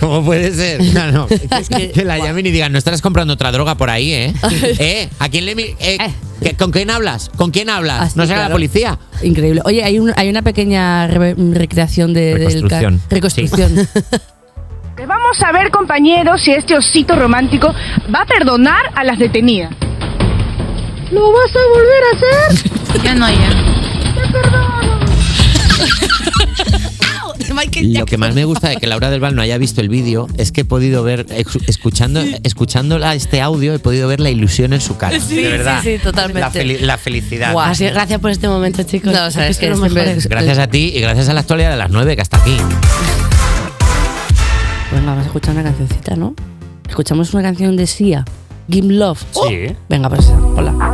¿Cómo 0.00 0.24
puede 0.24 0.52
ser? 0.52 0.80
Claro. 0.90 1.26
que- 1.76 1.90
que 1.92 2.04
la 2.04 2.18
llamen 2.18 2.46
y 2.46 2.50
digan, 2.50 2.72
no 2.72 2.78
estarás 2.78 3.00
comprando 3.02 3.34
otra 3.34 3.52
droga 3.52 3.76
por 3.76 3.90
ahí, 3.90 4.12
¿eh? 4.12 4.34
¿Eh? 4.78 5.08
¿A 5.18 5.28
quién 5.28 5.46
le 5.46 5.54
mi- 5.54 5.74
eh, 5.78 5.98
¿qué- 6.42 6.54
¿Con 6.54 6.70
quién 6.72 6.90
hablas? 6.90 7.30
¿Con 7.36 7.50
quién 7.50 7.70
hablas? 7.70 8.00
Así, 8.02 8.18
¿No 8.18 8.24
será 8.24 8.36
la 8.38 8.44
claro. 8.46 8.54
policía? 8.56 8.98
Increíble. 9.22 9.60
Oye, 9.64 9.82
hay, 9.84 9.98
un- 9.98 10.12
hay 10.16 10.28
una 10.28 10.42
pequeña 10.42 11.06
re- 11.06 11.34
recreación 11.36 12.12
de, 12.12 12.34
del 12.34 12.68
ca- 12.68 12.80
Reconstrucción. 12.80 13.00
reconstrucción. 13.10 13.88
Pues 14.96 15.08
Vamos 15.08 15.42
a 15.42 15.50
ver, 15.52 15.70
compañeros, 15.70 16.40
si 16.42 16.52
este 16.52 16.76
osito 16.76 17.16
romántico 17.16 17.72
va 18.14 18.20
a 18.22 18.26
perdonar 18.26 18.80
a 18.94 19.02
las 19.04 19.18
detenidas. 19.18 19.74
¿Lo 21.14 21.32
vas 21.32 21.50
a 21.54 21.64
volver 21.74 22.02
a 22.04 22.16
hacer? 22.16 22.70
Ya 23.04 23.14
no, 23.14 23.28
ya. 23.28 23.50
Te 24.14 24.32
perdono. 24.32 25.04
Lo 27.82 28.06
que 28.06 28.16
más 28.18 28.34
me 28.34 28.44
gusta 28.44 28.68
de 28.68 28.76
que 28.76 28.86
Laura 28.86 29.10
del 29.10 29.20
Val 29.20 29.34
no 29.34 29.42
haya 29.42 29.58
visto 29.58 29.80
el 29.80 29.88
vídeo 29.88 30.26
es 30.38 30.50
que 30.52 30.62
he 30.62 30.64
podido 30.64 31.02
ver, 31.02 31.26
escuchando, 31.66 32.20
escuchándola 32.42 33.14
este 33.14 33.40
audio, 33.40 33.74
he 33.74 33.78
podido 33.78 34.08
ver 34.08 34.20
la 34.20 34.30
ilusión 34.30 34.72
en 34.72 34.80
su 34.80 34.96
cara. 34.96 35.18
Sí, 35.20 35.36
de 35.36 35.48
verdad. 35.50 35.80
sí, 35.82 35.96
sí, 35.96 36.02
totalmente. 36.02 36.40
La, 36.40 36.50
fel- 36.52 36.80
la 36.80 36.98
felicidad. 36.98 37.52
Guau. 37.52 37.70
Así, 37.70 37.84
gracias 37.86 38.20
por 38.20 38.30
este 38.30 38.48
momento, 38.48 38.82
chicos. 38.84 39.12
No, 39.12 39.26
o 39.26 39.30
sea, 39.30 39.48
es 39.48 39.58
que 39.58 39.70
mejores. 39.70 40.26
Gracias 40.28 40.58
a 40.58 40.66
ti 40.68 40.92
y 40.94 41.00
gracias 41.00 41.28
a 41.28 41.34
la 41.34 41.40
actualidad 41.40 41.70
de 41.70 41.76
las 41.76 41.90
nueve 41.90 42.16
que 42.16 42.22
hasta 42.22 42.38
aquí. 42.38 42.56
Venga, 44.92 45.06
vamos 45.06 45.24
a 45.24 45.26
escuchar 45.26 45.54
una 45.54 45.64
cancioncita, 45.64 46.16
¿no? 46.16 46.34
Escuchamos 46.88 47.34
una 47.34 47.42
canción 47.42 47.76
de 47.76 47.86
Sia, 47.86 48.24
Give 48.70 48.92
Love. 48.94 49.22
Sí. 49.48 49.74
Venga, 49.88 50.08
pues. 50.08 50.26
Hola. 50.56 50.93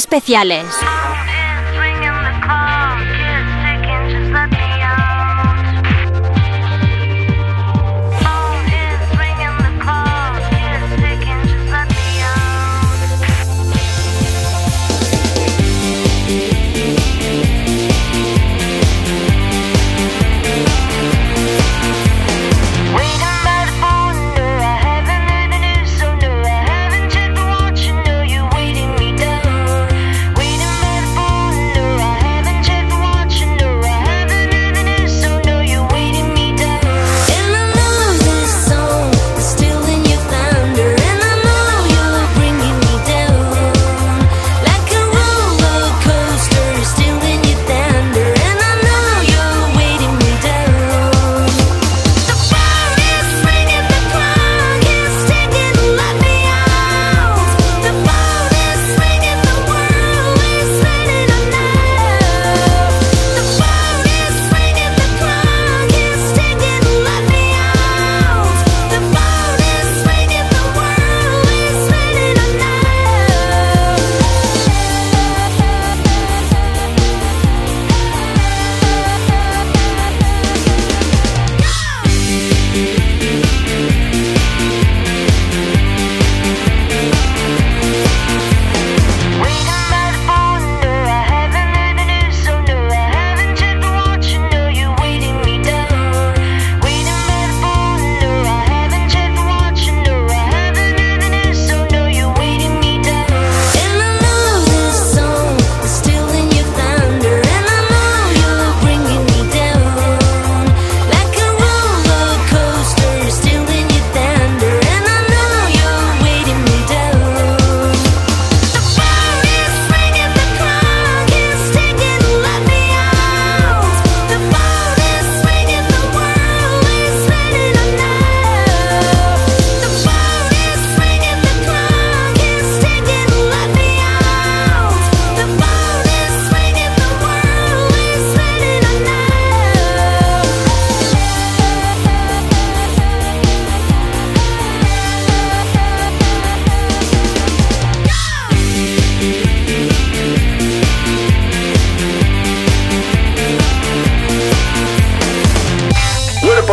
Especiales. 0.00 0.66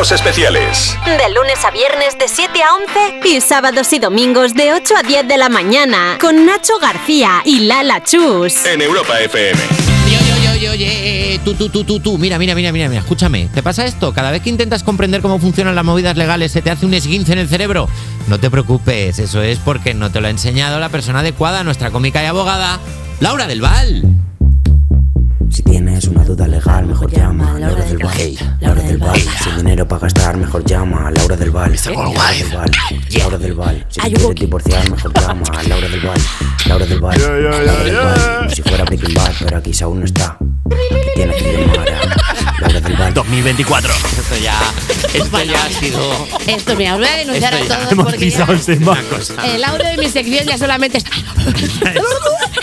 Cuerpos 0.08 0.26
especiales. 0.26 0.98
De 1.06 1.34
lunes 1.34 1.66
a 1.66 1.72
viernes 1.72 2.18
de 2.18 2.30
7 2.30 2.64
a 2.64 2.76
11 2.76 3.28
y 3.30 3.42
sábados 3.42 3.92
y 3.92 4.00
domingos 4.00 4.54
de 4.54 4.74
8 4.74 4.94
a 5.00 5.04
10 5.04 5.28
de 5.28 5.38
la 5.38 5.50
mañana 5.50 6.18
con 6.22 6.46
Nacho 6.46 6.80
García 6.80 7.42
y 7.44 7.62
Lala 7.62 8.02
Chus. 8.04 8.66
En 8.66 8.82
Europa 8.82 9.20
FM. 9.20 9.60
Oye, 10.06 10.54
oye, 10.54 10.70
oye, 10.70 11.42
tú, 11.44 11.56
tú, 11.56 11.70
tú, 11.70 11.84
tú, 11.84 12.00
tú, 12.00 12.18
mira, 12.18 12.40
mira, 12.40 12.56
mira, 12.56 12.72
mira, 12.72 12.88
mira, 12.88 13.02
escúchame. 13.02 13.50
¿Te 13.54 13.62
pasa 13.62 13.86
esto? 13.86 14.14
Cada 14.14 14.32
vez 14.32 14.42
que 14.42 14.50
intentas 14.50 14.82
comprender 14.84 15.22
cómo 15.22 15.40
funcionan 15.40 15.76
las 15.76 15.84
movidas 15.84 16.16
legales, 16.16 16.54
se 16.54 16.62
te 16.62 16.72
hace 16.72 16.86
un 16.86 16.94
esguince 16.94 17.34
en 17.34 17.40
el 17.40 17.50
cerebro. 17.50 17.90
No 18.28 18.40
te 18.40 18.50
preocupes, 18.50 19.20
eso 19.20 19.42
es 19.42 19.60
porque 19.60 19.94
no 19.94 20.10
te 20.10 20.22
lo 20.22 20.28
ha 20.28 20.32
enseñado 20.32 20.80
la 20.80 20.88
persona 20.88 21.20
adecuada, 21.20 21.66
nuestra 21.66 21.92
cómica 21.92 22.24
y 22.24 22.28
abogada, 22.28 22.80
Laura 23.20 23.46
del 23.46 23.60
Val. 23.60 24.04
Tienes 25.78 26.08
una 26.08 26.24
duda 26.24 26.48
legal, 26.48 26.88
mejor 26.88 27.12
llama 27.12 27.56
a 27.56 27.60
Laura 27.60 27.86
del 27.86 28.00
Val. 28.00 28.18
Laura 28.62 28.82
del 28.82 28.98
Val. 28.98 29.22
Sin 29.44 29.58
dinero 29.58 29.88
para 29.88 30.02
gastar, 30.02 30.36
mejor 30.36 30.66
llama 30.66 31.08
a 31.08 31.12
Laura 31.12 31.38
del 31.38 31.52
Val. 31.52 31.76
Laura 31.86 32.34
del 32.34 32.50
Val. 32.50 32.72
Laura 33.12 33.38
del 33.38 33.54
Val. 33.54 33.86
Si 33.88 34.02
quieres 34.02 34.36
divorciar, 34.36 34.90
mejor 34.90 35.14
llama 35.14 35.44
a 35.56 35.62
Laura 35.62 35.88
del 35.88 36.00
Val. 36.00 36.20
Laura 36.66 36.86
del 36.88 37.00
Val. 37.00 37.22
Laura 37.22 37.84
del 37.84 37.96
Val. 37.96 38.38
Como 38.40 38.50
si 38.50 38.62
fuera 38.64 38.86
Breaking 38.86 39.14
Bad, 39.14 39.34
pero 39.38 39.58
aquí 39.58 39.72
aún 39.84 40.00
no 40.00 40.06
está. 40.08 40.36
Tienes 41.14 41.44
que 41.44 41.58
llamar 41.62 42.37
a 42.58 42.62
Laura 42.70 42.80
del 42.82 42.96
Val. 42.98 43.14
2024. 43.14 43.94
Esto 43.94 44.36
ya, 44.44 44.60
esto 45.14 45.44
ya 45.44 45.66
ha 45.66 45.70
sido. 45.70 46.28
Esto, 46.48 46.76
mira, 46.76 46.94
os 46.96 47.00
voy 47.00 47.08
a 47.08 47.16
denunciar 47.18 47.54
a 47.54 47.60
ya. 47.62 47.68
todos 47.78 47.92
Hemos 47.92 48.06
porque 48.06 48.20
pisado 48.26 48.54
el 48.54 48.62
tema. 48.62 48.98
el 49.54 49.64
audio 49.64 49.86
de 49.86 49.98
mi 49.98 50.10
sección 50.10 50.46
ya 50.46 50.58
solamente 50.58 50.98
está... 51.00 51.12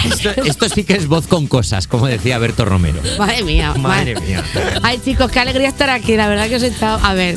Esto, 0.04 0.30
esto 0.44 0.68
sí 0.68 0.84
que 0.84 0.94
es 0.94 1.06
voz 1.08 1.26
con 1.26 1.46
cosas, 1.46 1.86
como 1.86 2.06
decía 2.06 2.36
Berto 2.38 2.64
Romero. 2.66 3.00
Madre 3.18 3.42
mía. 3.42 3.72
Madre 3.74 4.20
mía. 4.20 4.44
Ay, 4.82 5.00
chicos, 5.02 5.30
qué 5.30 5.40
alegría 5.40 5.68
estar 5.68 5.88
aquí. 5.88 6.14
La 6.16 6.28
verdad 6.28 6.46
que 6.48 6.56
os 6.56 6.62
he 6.62 6.66
echado. 6.68 7.00
A 7.02 7.14
ver, 7.14 7.36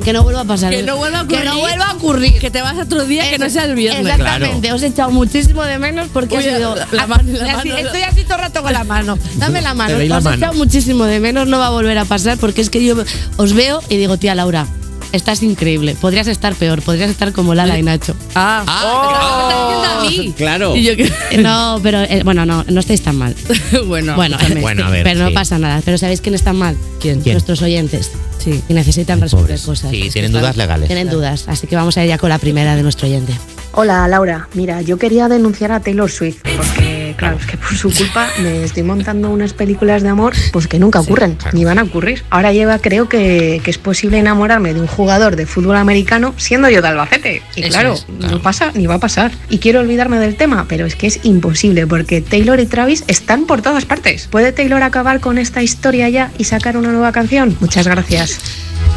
que 0.00 0.12
no 0.12 0.22
vuelva 0.22 0.42
a 0.42 0.44
pasar. 0.44 0.70
Que 0.70 0.82
no 0.84 0.96
vuelva 0.96 1.20
a 1.20 1.26
Que 1.26 1.34
ocurrir. 1.34 1.50
no 1.50 1.58
vuelva 1.58 1.86
a 1.90 1.94
ocurrir. 1.94 2.38
Que 2.38 2.50
te 2.52 2.62
vas 2.62 2.78
a 2.78 2.82
otro 2.82 3.04
día 3.04 3.28
que 3.30 3.38
no 3.38 3.50
sea 3.50 3.64
el 3.64 3.74
viernes. 3.74 4.06
Exactamente. 4.06 4.72
Os 4.72 4.82
he 4.82 4.86
echado 4.88 5.10
muchísimo 5.10 5.62
de 5.64 5.78
menos 5.80 6.08
porque 6.12 6.36
Uy, 6.36 6.46
ha 6.46 6.56
sido. 6.56 6.76
la- 6.76 6.86
la 6.92 7.06
mano- 7.08 7.32
así- 7.58 7.70
estoy 7.70 8.02
así 8.02 8.22
todo 8.22 8.34
el 8.36 8.40
rato 8.42 8.62
con 8.62 8.72
la 8.72 8.84
mano. 8.84 9.18
Dame 9.34 9.60
la 9.60 9.74
mano. 9.74 9.96
Os 9.96 10.00
he 10.26 10.34
echado 10.36 10.52
muchísimo 10.54 11.04
de 11.04 11.18
menos. 11.18 11.48
No 11.48 11.58
va 11.58 11.66
a 11.66 11.70
volver 11.70 11.93
a 11.98 12.04
pasar 12.04 12.38
porque 12.38 12.60
es 12.60 12.70
que 12.70 12.84
yo 12.84 12.96
os 13.36 13.52
veo 13.52 13.82
y 13.88 13.96
digo, 13.96 14.16
tía 14.16 14.34
Laura. 14.34 14.66
Estás 15.12 15.44
increíble. 15.44 15.94
Podrías 16.00 16.26
estar 16.26 16.56
peor. 16.56 16.82
Podrías 16.82 17.08
estar 17.08 17.32
como 17.32 17.54
Lala 17.54 17.78
y 17.78 17.84
Nacho. 17.84 18.16
Ah, 18.34 18.64
Ah, 18.66 20.00
a 20.00 20.10
mí. 20.10 20.34
Claro. 20.36 20.74
Y 20.74 20.82
yo 20.82 20.96
que- 20.96 21.12
No, 21.38 21.78
pero 21.84 22.00
eh, 22.02 22.22
bueno, 22.24 22.44
no, 22.44 22.64
no 22.68 22.80
estáis 22.80 23.00
tan 23.02 23.16
mal. 23.16 23.32
bueno, 23.86 24.16
Bueno, 24.16 24.36
a 24.84 24.90
ver, 24.90 25.04
pero 25.04 25.20
no 25.24 25.32
pasa 25.32 25.56
nada. 25.58 25.80
Pero 25.84 25.98
¿sabéis 25.98 26.20
quién 26.20 26.34
está 26.34 26.52
mal? 26.52 26.76
¿Quién? 27.00 27.20
¿Quién? 27.20 27.34
Nuestros 27.34 27.62
oyentes. 27.62 28.10
Sí. 28.42 28.60
Y 28.68 28.74
necesitan 28.74 29.20
resolver 29.20 29.46
pobres. 29.46 29.62
cosas. 29.62 29.90
Sí, 29.92 30.10
tienen 30.12 30.30
están- 30.32 30.42
dudas 30.42 30.56
legales. 30.56 30.86
Tienen 30.88 31.08
dudas. 31.08 31.44
Así 31.46 31.68
que 31.68 31.76
vamos 31.76 31.96
a 31.96 32.02
ir 32.02 32.08
ya 32.08 32.18
con 32.18 32.28
la 32.30 32.38
primera 32.38 32.74
de 32.74 32.82
nuestro 32.82 33.06
oyente. 33.06 33.32
Hola 33.76 34.06
Laura, 34.08 34.48
mira, 34.54 34.82
yo 34.82 34.98
quería 34.98 35.28
denunciar 35.28 35.72
a 35.72 35.80
Taylor 35.80 36.10
Swift 36.10 36.38
porque, 36.56 36.93
claro, 37.24 37.38
es 37.38 37.46
que 37.46 37.56
por 37.56 37.76
su 37.76 37.92
culpa 37.92 38.28
me 38.42 38.64
estoy 38.64 38.82
montando 38.82 39.30
unas 39.30 39.52
películas 39.52 40.02
de 40.02 40.08
amor 40.08 40.34
pues 40.52 40.66
que 40.66 40.78
nunca 40.78 41.00
ocurren, 41.00 41.34
claro. 41.34 41.56
ni 41.56 41.64
van 41.64 41.78
a 41.78 41.82
ocurrir. 41.82 42.22
Ahora 42.30 42.52
lleva, 42.52 42.78
creo 42.78 43.08
que, 43.08 43.60
que 43.64 43.70
es 43.70 43.78
posible 43.78 44.18
enamorarme 44.18 44.74
de 44.74 44.80
un 44.80 44.86
jugador 44.86 45.36
de 45.36 45.46
fútbol 45.46 45.76
americano 45.76 46.34
siendo 46.36 46.68
yo 46.68 46.82
de 46.82 46.88
Albacete. 46.88 47.42
Y 47.56 47.62
claro, 47.62 47.94
es, 47.94 48.06
no 48.08 48.40
pasa 48.40 48.72
ni 48.74 48.86
va 48.86 48.94
a 48.94 49.00
pasar. 49.00 49.32
Y 49.48 49.58
quiero 49.58 49.80
olvidarme 49.80 50.18
del 50.18 50.36
tema, 50.36 50.66
pero 50.68 50.86
es 50.86 50.96
que 50.96 51.06
es 51.06 51.20
imposible 51.24 51.86
porque 51.86 52.20
Taylor 52.20 52.60
y 52.60 52.66
Travis 52.66 53.04
están 53.06 53.46
por 53.46 53.62
todas 53.62 53.84
partes. 53.84 54.26
¿Puede 54.28 54.52
Taylor 54.52 54.82
acabar 54.82 55.20
con 55.20 55.38
esta 55.38 55.62
historia 55.62 56.08
ya 56.08 56.30
y 56.38 56.44
sacar 56.44 56.76
una 56.76 56.90
nueva 56.90 57.12
canción? 57.12 57.56
Muchas 57.60 57.86
gracias. 57.86 58.38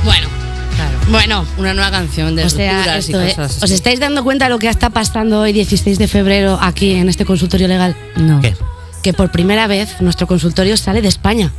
Bueno, 0.03 0.27
Bueno, 1.10 1.46
Una 1.58 1.74
nueva 1.74 1.90
canción 1.90 2.36
de 2.36 2.44
o 2.44 2.50
sea, 2.50 2.96
y 2.96 3.00
esto, 3.00 3.22
¿eh? 3.22 3.34
cosas. 3.36 3.64
¿os 3.64 3.72
estáis 3.72 4.00
dando 4.00 4.24
cuenta 4.24 4.46
de 4.46 4.50
lo 4.50 4.60
que 4.60 4.68
está 4.68 4.90
pasando 4.90 5.40
hoy, 5.42 5.54
16 5.54 5.98
de 5.98 6.08
febrero, 6.08 6.58
aquí 6.62 6.94
en 6.94 7.08
este 7.08 7.24
consultorio 7.24 7.68
legal? 7.68 7.96
No. 8.18 8.42
¿Qué? 8.42 8.56
Que 9.04 9.14
por 9.14 9.32
primera 9.32 9.68
vez 9.68 10.02
nuestro 10.02 10.28
consultorio 10.28 10.76
sale 10.76 11.02
de 11.02 11.08
España. 11.08 11.52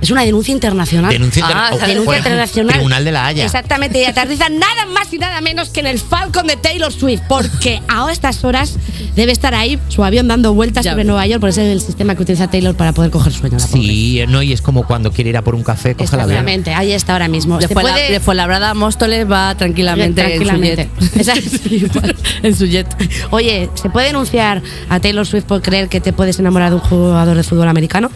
Es 0.00 0.10
una 0.10 0.22
denuncia 0.22 0.52
internacional. 0.52 1.10
Denuncia 1.10 1.40
interna- 1.40 1.68
Ah, 1.70 1.74
o- 1.74 1.78
denuncia 1.86 2.18
internacional. 2.18 2.72
Tribunal 2.74 3.04
de 3.04 3.12
la 3.12 3.26
Haya. 3.26 3.44
Exactamente, 3.44 4.02
y 4.02 4.04
aterriza 4.04 4.48
nada 4.50 4.84
más 4.86 5.10
y 5.12 5.18
nada 5.18 5.40
menos 5.40 5.70
que 5.70 5.80
en 5.80 5.86
el 5.86 5.98
Falcon 5.98 6.46
de 6.46 6.56
Taylor 6.56 6.92
Swift, 6.92 7.22
porque 7.28 7.80
a 7.88 8.10
estas 8.12 8.44
horas 8.44 8.76
debe 9.16 9.32
estar 9.32 9.54
ahí 9.54 9.78
su 9.88 10.04
avión 10.04 10.28
dando 10.28 10.52
vueltas 10.52 10.84
sobre 10.84 11.04
Nueva 11.04 11.26
York, 11.26 11.40
porque 11.40 11.52
ese 11.52 11.66
es 11.68 11.72
el 11.72 11.80
sistema 11.80 12.14
que 12.14 12.22
utiliza 12.22 12.48
Taylor 12.50 12.74
para 12.76 12.92
poder 12.92 13.10
coger 13.10 13.32
sueño. 13.32 13.56
La 13.58 13.66
pobre. 13.66 13.82
Sí, 13.82 14.20
no, 14.28 14.42
y 14.42 14.52
es 14.52 14.60
como 14.60 14.86
cuando 14.86 15.10
quiere 15.10 15.30
ir 15.30 15.36
a 15.38 15.42
por 15.42 15.54
un 15.54 15.62
café, 15.62 15.94
coge 15.94 16.16
la 16.16 16.24
avión. 16.24 16.38
Exactamente, 16.38 16.74
ahí 16.74 16.92
está 16.92 17.12
ahora 17.14 17.28
mismo. 17.28 17.58
De 17.58 17.68
Se 17.68 17.74
Fuenla- 17.74 17.92
puede- 17.92 18.12
de 18.12 18.20
Fuenlabrada 18.20 18.70
a 18.70 18.74
Móstoles 18.74 19.30
va 19.30 19.54
tranquilamente, 19.54 20.22
Tranquilamente. 20.22 20.90
en 21.14 21.24
su 21.24 21.24
jet. 21.24 21.92
en 22.42 22.56
su 22.56 22.66
jet. 22.66 22.86
Oye, 23.30 23.70
¿se 23.74 23.88
puede 23.88 24.08
denunciar 24.08 24.60
a 24.90 25.00
Taylor 25.00 25.26
Swift 25.26 25.44
por 25.44 25.62
creer 25.62 25.88
que 25.88 26.00
te 26.00 26.12
puedes 26.12 26.38
enamorar 26.38 26.68
de 26.70 26.76
un 26.76 26.82
jugador 26.82 27.36
de 27.36 27.42
fútbol 27.42 27.68
americano? 27.68 28.10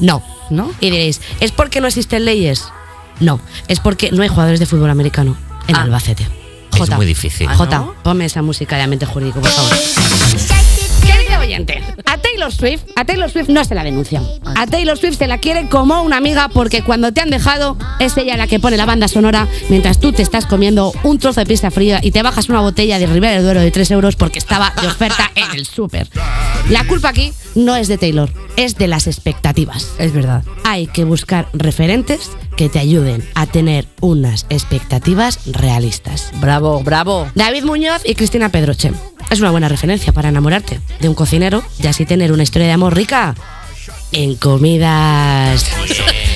No. 0.00 0.22
¿No? 0.50 0.72
Y 0.80 0.90
diréis, 0.90 1.20
¿es 1.40 1.52
porque 1.52 1.80
no 1.80 1.86
existen 1.86 2.24
leyes? 2.24 2.64
No, 3.20 3.40
es 3.68 3.80
porque 3.80 4.10
no 4.10 4.22
hay 4.22 4.28
jugadores 4.28 4.60
de 4.60 4.66
fútbol 4.66 4.90
americano 4.90 5.36
en 5.68 5.76
Albacete. 5.76 6.26
Es 6.78 6.90
muy 6.90 7.06
difícil. 7.06 7.48
Jota, 7.48 7.84
ponme 8.02 8.24
esa 8.24 8.42
música 8.42 8.76
de 8.76 8.82
ambiente 8.82 9.06
jurídico, 9.06 9.40
por 9.40 9.50
favor. 9.50 9.76
Querido 11.04 11.40
oyente, 11.40 11.82
Taylor 12.40 12.54
Swift, 12.54 12.84
a 12.96 13.04
Taylor 13.04 13.30
Swift 13.30 13.50
no 13.50 13.62
se 13.66 13.74
la 13.74 13.84
denuncian. 13.84 14.26
A 14.56 14.66
Taylor 14.66 14.96
Swift 14.96 15.18
se 15.18 15.26
la 15.26 15.36
quiere 15.36 15.68
como 15.68 16.00
una 16.00 16.16
amiga 16.16 16.48
porque 16.48 16.82
cuando 16.82 17.12
te 17.12 17.20
han 17.20 17.28
dejado 17.28 17.76
es 17.98 18.16
ella 18.16 18.38
la 18.38 18.46
que 18.46 18.58
pone 18.58 18.78
la 18.78 18.86
banda 18.86 19.08
sonora 19.08 19.46
mientras 19.68 20.00
tú 20.00 20.12
te 20.12 20.22
estás 20.22 20.46
comiendo 20.46 20.94
un 21.02 21.18
trozo 21.18 21.40
de 21.40 21.44
pizza 21.44 21.70
fría 21.70 22.00
y 22.02 22.12
te 22.12 22.22
bajas 22.22 22.48
una 22.48 22.60
botella 22.60 22.98
de 22.98 23.04
Ribera 23.04 23.34
del 23.34 23.42
Duero 23.42 23.60
de 23.60 23.70
3 23.70 23.90
euros 23.90 24.16
porque 24.16 24.38
estaba 24.38 24.72
de 24.80 24.86
oferta 24.86 25.30
en 25.34 25.50
el 25.54 25.66
súper. 25.66 26.08
La 26.70 26.86
culpa 26.86 27.10
aquí 27.10 27.34
no 27.54 27.76
es 27.76 27.88
de 27.88 27.98
Taylor, 27.98 28.32
es 28.56 28.76
de 28.76 28.88
las 28.88 29.06
expectativas. 29.06 29.92
Es 29.98 30.14
verdad. 30.14 30.42
Hay 30.64 30.86
que 30.86 31.04
buscar 31.04 31.46
referentes 31.52 32.30
que 32.56 32.70
te 32.70 32.78
ayuden 32.78 33.22
a 33.34 33.44
tener 33.44 33.86
unas 34.00 34.46
expectativas 34.48 35.40
realistas. 35.44 36.30
Bravo, 36.40 36.82
bravo. 36.82 37.28
David 37.34 37.64
Muñoz 37.64 38.00
y 38.04 38.14
Cristina 38.14 38.48
Pedroche. 38.48 38.92
Es 39.30 39.40
una 39.40 39.52
buena 39.52 39.68
referencia 39.68 40.12
para 40.12 40.28
enamorarte 40.28 40.80
de 40.98 41.08
un 41.08 41.14
cocinero 41.14 41.62
y 41.80 41.86
así 41.86 42.04
tener 42.04 42.32
una 42.32 42.42
historia 42.42 42.66
de 42.66 42.74
amor 42.74 42.96
rica 42.96 43.34
en 44.10 44.34
comidas. 44.34 45.64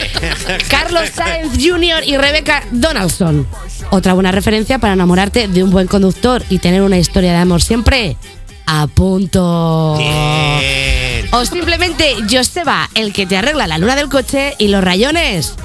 Carlos 0.68 1.11
Sáenz 1.12 1.52
Jr. 1.54 2.04
y 2.07 2.16
Rebecca 2.16 2.62
Donaldson. 2.70 3.46
Otra 3.90 4.12
buena 4.12 4.30
referencia 4.30 4.78
para 4.78 4.92
enamorarte 4.92 5.48
de 5.48 5.64
un 5.64 5.70
buen 5.70 5.88
conductor 5.88 6.44
y 6.50 6.59
tener 6.59 6.83
una 6.83 6.96
historia 6.96 7.33
de 7.33 7.38
amor 7.38 7.62
siempre 7.62 8.16
a 8.66 8.87
punto. 8.87 9.98
O 11.33 11.44
simplemente 11.44 12.14
Joseba, 12.30 12.88
el 12.94 13.12
que 13.12 13.26
te 13.26 13.37
arregla 13.37 13.66
la 13.66 13.78
luna 13.78 13.96
del 13.96 14.09
coche 14.09 14.54
y 14.59 14.68
los 14.68 14.85
rayones 14.85 15.57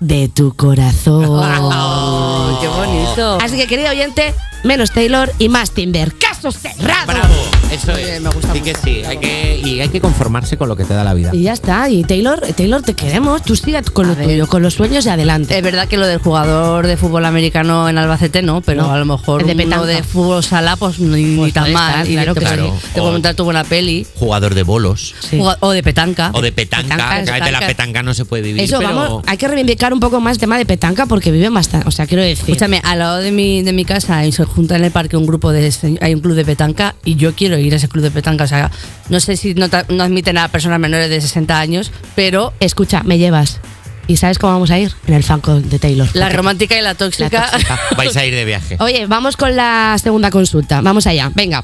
de 0.00 0.28
tu 0.28 0.54
corazón. 0.54 1.24
¡Qué 2.60 2.68
bonito! 2.68 3.38
Así 3.40 3.56
que, 3.56 3.66
querido 3.66 3.90
oyente, 3.90 4.34
menos 4.64 4.90
Taylor 4.90 5.32
y 5.38 5.48
más 5.48 5.70
Timber. 5.70 6.14
¡Caso 6.18 6.52
cerrado! 6.52 7.06
Bravo, 7.06 7.34
eso 7.74 7.92
es. 7.92 8.22
sí 8.52 8.60
que 8.60 8.74
sí, 8.74 9.02
hay 9.04 9.18
que, 9.18 9.60
y 9.64 9.80
hay 9.80 9.88
que 9.88 10.00
conformarse 10.00 10.56
con 10.56 10.68
lo 10.68 10.76
que 10.76 10.84
te 10.84 10.94
da 10.94 11.04
la 11.04 11.14
vida. 11.14 11.30
Y 11.32 11.42
ya 11.42 11.52
está. 11.52 11.88
Y 11.90 12.04
Taylor, 12.04 12.40
Taylor, 12.56 12.82
te 12.82 12.94
queremos. 12.94 13.42
Tú 13.42 13.56
sigue 13.56 13.80
con 13.92 14.08
lo 14.08 14.14
tuyo, 14.14 14.46
con 14.46 14.62
los 14.62 14.74
sueños 14.74 15.06
y 15.06 15.08
adelante. 15.08 15.56
Es 15.56 15.62
verdad 15.62 15.88
que 15.88 15.96
lo 15.96 16.06
del 16.06 16.18
jugador 16.18 16.86
de 16.86 16.96
fútbol 16.96 17.24
americano 17.24 17.88
en 17.88 17.98
Albacete 17.98 18.42
no, 18.42 18.60
pero 18.60 18.82
No, 18.82 18.92
a 18.92 18.98
lo 18.98 19.04
mejor 19.04 19.42
el 19.48 19.56
de 19.56 19.64
uno 19.66 19.86
de 19.86 20.02
fútbol 20.02 20.44
sala 20.44 20.76
pues 20.76 20.98
ni, 20.98 21.22
ni 21.24 21.52
tan 21.52 21.72
mal. 21.72 21.90
estar, 22.00 22.10
y 22.10 22.12
claro 22.14 22.34
te, 22.34 22.40
que 22.40 22.46
puede- 22.46 22.62
sí. 22.62 22.86
te 22.94 23.00
puede 23.00 23.12
montar 23.12 23.34
tu 23.34 23.44
buena 23.44 23.64
peli. 23.64 24.06
Jugador 24.14 24.54
de 24.54 24.62
bolos. 24.62 25.14
O 25.60 25.70
de 25.70 25.82
petanca. 25.82 26.30
O 26.34 26.40
de 26.42 26.52
petanca. 26.52 27.22
De 27.22 27.52
la 27.52 27.60
petanca. 27.60 28.02
no 28.02 28.14
se 28.14 28.24
puede 28.24 28.42
vivir. 28.42 28.62
Eso, 28.62 28.78
pero 28.78 28.94
vamos, 28.94 29.24
hay 29.26 29.36
que 29.36 29.48
reivindicar 29.48 29.92
un 29.92 30.00
poco 30.00 30.20
más 30.20 30.32
el 30.32 30.38
tema 30.38 30.58
de 30.58 30.66
petanca 30.66 31.06
porque 31.06 31.30
viven 31.30 31.52
bastante. 31.54 31.88
O 31.88 31.90
sea, 31.90 32.06
quiero 32.06 32.22
decir. 32.22 32.44
Escúchame, 32.44 32.80
al 32.84 32.98
lado 32.98 33.18
de 33.18 33.32
mi, 33.32 33.62
de 33.62 33.72
mi 33.72 33.84
casa 33.84 34.24
y 34.26 34.32
se 34.32 34.44
junta 34.44 34.76
en 34.76 34.84
el 34.84 34.90
parque 34.90 35.16
un 35.16 35.26
grupo 35.26 35.50
de 35.52 35.64
hay 36.00 36.14
un 36.14 36.20
club 36.20 36.34
de 36.34 36.44
petanca 36.44 36.94
y 37.04 37.16
yo 37.16 37.34
quiero 37.34 37.58
ir 37.58 37.63
a 37.72 37.76
ese 37.76 37.88
club 37.88 38.02
de 38.04 38.10
petanca. 38.10 38.44
O 38.44 38.48
sea, 38.48 38.70
no 39.08 39.20
sé 39.20 39.36
si 39.36 39.54
no, 39.54 39.68
no 39.88 40.04
admiten 40.04 40.38
a 40.38 40.48
personas 40.48 40.78
menores 40.78 41.08
de 41.08 41.20
60 41.20 41.58
años, 41.58 41.90
pero 42.14 42.52
Escucha, 42.60 43.02
me 43.02 43.18
llevas. 43.18 43.60
¿Y 44.06 44.16
sabes 44.16 44.38
cómo 44.38 44.52
vamos 44.52 44.70
a 44.70 44.78
ir? 44.78 44.92
En 45.06 45.14
el 45.14 45.22
fanco 45.22 45.60
de 45.60 45.78
Taylor. 45.78 46.08
la 46.14 46.28
romántica 46.28 46.78
y 46.78 46.82
la 46.82 46.94
tóxica. 46.94 47.50
tóxica. 47.50 47.78
vais 47.96 48.16
a 48.16 48.24
ir 48.24 48.34
de 48.34 48.44
viaje. 48.44 48.76
Oye, 48.80 49.06
vamos 49.06 49.36
con 49.36 49.56
la 49.56 49.96
segunda 50.02 50.30
consulta. 50.30 50.80
Vamos 50.82 51.06
allá. 51.06 51.30
Venga. 51.34 51.62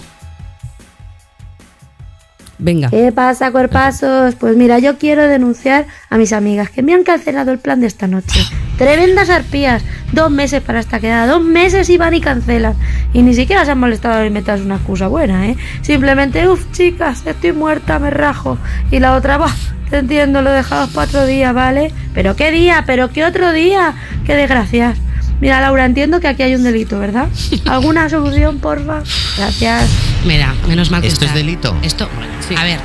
Venga. 2.61 2.91
¿Qué 2.91 3.11
pasa, 3.11 3.51
cuerpazos? 3.51 4.35
Pues 4.35 4.57
mira, 4.57 4.79
yo 4.79 4.99
quiero 4.99 5.27
denunciar 5.27 5.87
a 6.11 6.19
mis 6.19 6.33
amigas 6.33 6.71
que 6.71 6.83
me 6.83 6.93
han 6.93 7.05
cancelado 7.05 7.53
el 7.53 7.59
plan 7.59 7.81
de 7.81 7.87
esta 7.87 8.07
noche. 8.07 8.41
Tremendas 8.79 9.31
arpías. 9.31 9.83
Dos 10.13 10.31
meses 10.31 10.63
para 10.63 10.81
esta 10.81 11.01
quedada. 11.01 11.27
Dos 11.27 11.43
meses 11.43 11.89
y 11.89 11.97
van 11.97 12.15
y 12.15 12.21
cancelan. 12.21 12.75
Y 13.13 13.23
ni 13.23 13.35
siquiera 13.35 13.65
se 13.65 13.71
han 13.71 13.79
molestado 13.79 14.21
en 14.21 14.29
inventarse 14.29 14.65
una 14.65 14.77
excusa 14.77 15.09
buena, 15.09 15.49
¿eh? 15.49 15.57
Simplemente, 15.83 16.49
uff, 16.49 16.71
chicas, 16.73 17.27
estoy 17.27 17.53
muerta, 17.53 17.99
me 17.99 18.11
rajo. 18.11 18.59
Y 18.91 18.99
la 18.99 19.15
otra, 19.15 19.39
va, 19.39 19.55
te 19.89 19.99
entiendo, 19.99 20.43
lo 20.43 20.51
dejamos 20.51 20.91
para 20.91 21.07
otro 21.07 21.27
día, 21.27 21.53
¿vale? 21.53 21.93
¿Pero 22.15 22.37
qué 22.37 22.51
día? 22.51 22.85
¿Pero 22.87 23.11
qué 23.11 23.25
otro 23.25 23.53
día? 23.53 23.95
¡Qué 24.27 24.35
desgracias! 24.35 24.99
Mira, 25.41 25.61
Laura, 25.61 25.87
entiendo 25.87 26.21
que 26.21 26.29
aquí 26.29 26.43
hay 26.43 26.55
un 26.55 26.63
delito, 26.63 26.99
¿verdad? 26.99 27.29
¿Alguna 27.67 28.09
solución, 28.11 28.59
porfa? 28.59 29.03
Gracias. 29.39 29.89
Mira, 30.27 30.55
menos 30.69 30.91
mal 30.91 31.01
que 31.01 31.09
¿Esto 31.09 31.25
es 31.25 31.33
delito? 31.35 31.75
Esto, 31.83 32.09
a 32.57 32.65
ver, 32.65 32.79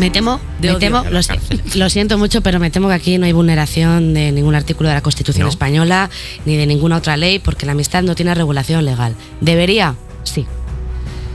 me 0.00 0.10
temo, 0.10 0.40
De 0.60 0.72
me 0.72 0.78
temo 0.80 1.04
lo, 1.10 1.22
si- 1.22 1.32
lo 1.76 1.88
siento 1.88 2.18
mucho, 2.18 2.40
pero 2.40 2.58
me 2.58 2.70
temo 2.70 2.88
que 2.88 2.94
aquí 2.94 3.18
no 3.18 3.26
hay 3.26 3.32
vulneración 3.32 4.12
de 4.12 4.32
ningún 4.32 4.56
artículo 4.56 4.88
de 4.88 4.96
la 4.96 5.02
Constitución 5.02 5.44
¿No? 5.44 5.50
española 5.50 6.10
ni 6.46 6.56
de 6.56 6.66
ninguna 6.66 6.96
otra 6.96 7.16
ley, 7.16 7.38
porque 7.38 7.64
la 7.64 7.72
amistad 7.72 8.02
no 8.02 8.14
tiene 8.16 8.34
regulación 8.34 8.84
legal. 8.84 9.14
¿Debería? 9.40 9.94
Sí. 10.24 10.46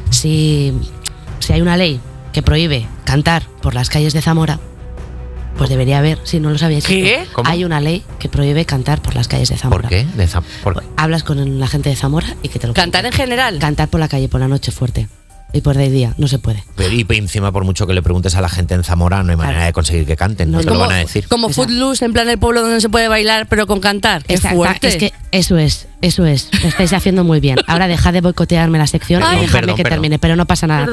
Si, 0.09 0.73
si 1.39 1.53
hay 1.53 1.61
una 1.61 1.77
ley 1.77 1.99
que 2.33 2.41
prohíbe 2.41 2.85
cantar 3.05 3.43
por 3.61 3.73
las 3.75 3.89
calles 3.89 4.11
de 4.13 4.21
Zamora, 4.21 4.59
pues 5.57 5.69
debería 5.69 5.99
haber, 5.99 6.19
si 6.23 6.39
no 6.39 6.49
lo 6.49 6.57
sabíais. 6.57 6.85
¿Qué? 6.85 7.25
Hay 7.45 7.63
una 7.63 7.79
ley 7.81 8.03
que 8.19 8.29
prohíbe 8.29 8.65
cantar 8.65 9.01
por 9.01 9.15
las 9.15 9.27
calles 9.27 9.49
de 9.49 9.57
Zamora. 9.57 9.81
¿Por 9.83 9.89
qué? 9.89 10.05
De 10.15 10.27
Zam- 10.27 10.43
por- 10.63 10.83
Hablas 10.97 11.23
con 11.23 11.59
la 11.59 11.67
gente 11.67 11.89
de 11.89 11.95
Zamora 11.95 12.27
y 12.43 12.49
que 12.49 12.59
te 12.59 12.67
lo 12.67 12.73
Cantar 12.73 13.05
en 13.05 13.11
general. 13.11 13.59
Cantar 13.59 13.87
por 13.89 13.99
la 13.99 14.07
calle 14.07 14.27
por 14.29 14.39
la 14.41 14.47
noche 14.47 14.71
fuerte. 14.71 15.07
Y 15.55 15.61
por 15.61 15.77
de 15.77 15.89
día, 15.89 16.13
no 16.17 16.27
se 16.27 16.37
puede. 16.37 16.65
Pero 16.75 16.91
y 16.93 17.05
encima, 17.11 17.49
por 17.53 17.63
mucho 17.63 17.87
que 17.87 17.93
le 17.93 18.01
preguntes 18.01 18.35
a 18.35 18.41
la 18.41 18.49
gente 18.49 18.73
en 18.73 18.83
Zamora, 18.83 19.23
no 19.23 19.31
hay 19.31 19.37
manera 19.37 19.63
de 19.63 19.71
conseguir 19.71 20.05
que 20.05 20.17
canten. 20.17 20.51
No, 20.51 20.57
No, 20.57 20.63
te 20.65 20.69
lo 20.69 20.79
van 20.79 20.91
a 20.91 20.95
decir. 20.97 21.29
Como 21.29 21.47
Exacto. 21.47 21.69
Footloose, 21.69 22.03
en 22.03 22.11
plan 22.11 22.27
el 22.27 22.37
pueblo 22.37 22.61
donde 22.61 22.81
se 22.81 22.89
puede 22.89 23.07
bailar, 23.07 23.47
pero 23.47 23.65
con 23.65 23.79
cantar. 23.79 24.25
Qué 24.25 24.37
fuerte. 24.37 24.89
Es 24.89 24.97
que 24.97 25.13
eso 25.31 25.57
es, 25.57 25.87
eso 26.01 26.25
es. 26.25 26.49
Lo 26.61 26.67
estáis 26.67 26.91
haciendo 26.91 27.23
muy 27.23 27.39
bien. 27.39 27.57
Ahora 27.67 27.87
dejad 27.87 28.11
de 28.11 28.19
boicotearme 28.19 28.77
la 28.77 28.87
sección 28.87 29.23
Ay. 29.23 29.37
y 29.37 29.41
dejadme 29.43 29.61
Perdón, 29.61 29.75
que 29.77 29.83
perdón. 29.83 29.95
termine, 29.95 30.19
pero 30.19 30.35
no 30.35 30.45
pasa 30.45 30.67
nada. 30.67 30.87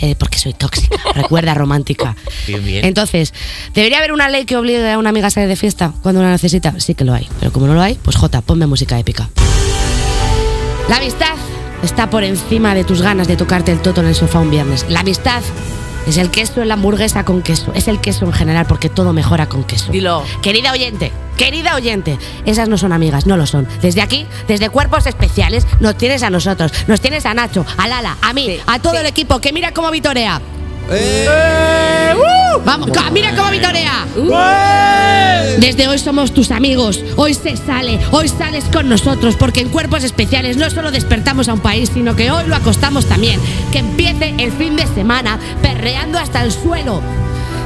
Eh, 0.00 0.16
porque 0.18 0.38
soy 0.40 0.52
tóxica. 0.52 0.96
Recuerda, 1.14 1.54
romántica. 1.54 2.16
Bien, 2.48 2.64
bien. 2.64 2.84
Entonces, 2.84 3.32
¿debería 3.72 3.98
haber 3.98 4.10
una 4.10 4.28
ley 4.28 4.46
que 4.46 4.56
obligue 4.56 4.90
a 4.90 4.98
una 4.98 5.10
amiga 5.10 5.28
a 5.28 5.30
salir 5.30 5.48
de 5.48 5.54
fiesta 5.54 5.92
cuando 6.02 6.22
la 6.22 6.32
necesita? 6.32 6.74
Sí 6.80 6.96
que 6.96 7.04
lo 7.04 7.14
hay. 7.14 7.28
Pero 7.38 7.52
como 7.52 7.68
no 7.68 7.74
lo 7.74 7.82
hay, 7.82 7.94
pues 8.02 8.16
Jota, 8.16 8.40
ponme 8.40 8.66
música 8.66 8.98
épica. 8.98 9.30
La 10.88 10.96
amistad 10.96 11.34
está 11.82 12.10
por 12.10 12.24
encima 12.24 12.74
de 12.74 12.84
tus 12.84 13.02
ganas 13.02 13.28
de 13.28 13.36
tocarte 13.36 13.72
el 13.72 13.80
toto 13.80 14.00
en 14.00 14.08
el 14.08 14.14
sofá 14.14 14.40
un 14.40 14.50
viernes. 14.50 14.86
La 14.88 15.00
amistad 15.00 15.42
es 16.06 16.16
el 16.16 16.30
queso 16.30 16.62
en 16.62 16.68
la 16.68 16.74
hamburguesa 16.74 17.24
con 17.24 17.42
queso. 17.42 17.72
Es 17.74 17.86
el 17.88 18.00
queso 18.00 18.24
en 18.24 18.32
general 18.32 18.66
porque 18.66 18.88
todo 18.88 19.12
mejora 19.12 19.48
con 19.48 19.64
queso. 19.64 19.92
Dilo. 19.92 20.22
Querida 20.42 20.72
oyente, 20.72 21.12
querida 21.36 21.74
oyente, 21.74 22.18
esas 22.46 22.68
no 22.68 22.78
son 22.78 22.92
amigas, 22.92 23.26
no 23.26 23.36
lo 23.36 23.46
son. 23.46 23.68
Desde 23.82 24.00
aquí, 24.00 24.26
desde 24.46 24.70
Cuerpos 24.70 25.06
Especiales, 25.06 25.66
nos 25.80 25.96
tienes 25.96 26.22
a 26.22 26.30
nosotros, 26.30 26.72
nos 26.86 27.00
tienes 27.00 27.26
a 27.26 27.34
Nacho, 27.34 27.64
a 27.76 27.86
Lala, 27.88 28.16
a 28.22 28.32
mí, 28.32 28.46
Sí, 28.46 28.60
a 28.66 28.78
todo 28.78 28.94
sí. 28.94 29.00
el 29.00 29.06
equipo 29.06 29.38
que 29.40 29.52
mira 29.52 29.72
cómo 29.72 29.90
vitorea. 29.90 30.40
¡Eh! 30.90 32.14
Vamos, 32.64 32.90
ca- 32.90 33.10
mira 33.10 33.34
cómo 33.36 33.50
vitorea. 33.50 34.06
Desde 35.58 35.88
hoy 35.88 35.98
somos 35.98 36.32
tus 36.32 36.50
amigos. 36.50 37.02
Hoy 37.16 37.34
se 37.34 37.56
sale, 37.56 37.98
hoy 38.10 38.28
sales 38.28 38.64
con 38.72 38.88
nosotros, 38.88 39.36
porque 39.36 39.60
en 39.60 39.68
Cuerpos 39.68 40.04
Especiales 40.04 40.56
no 40.56 40.68
solo 40.70 40.90
despertamos 40.90 41.48
a 41.48 41.54
un 41.54 41.60
país, 41.60 41.90
sino 41.92 42.14
que 42.16 42.30
hoy 42.30 42.44
lo 42.46 42.56
acostamos 42.56 43.06
también. 43.06 43.40
Que 43.72 43.78
empiece 43.78 44.34
el 44.38 44.52
fin 44.52 44.76
de 44.76 44.86
semana 44.86 45.38
perreando 45.62 46.18
hasta 46.18 46.42
el 46.42 46.52
suelo. 46.52 47.00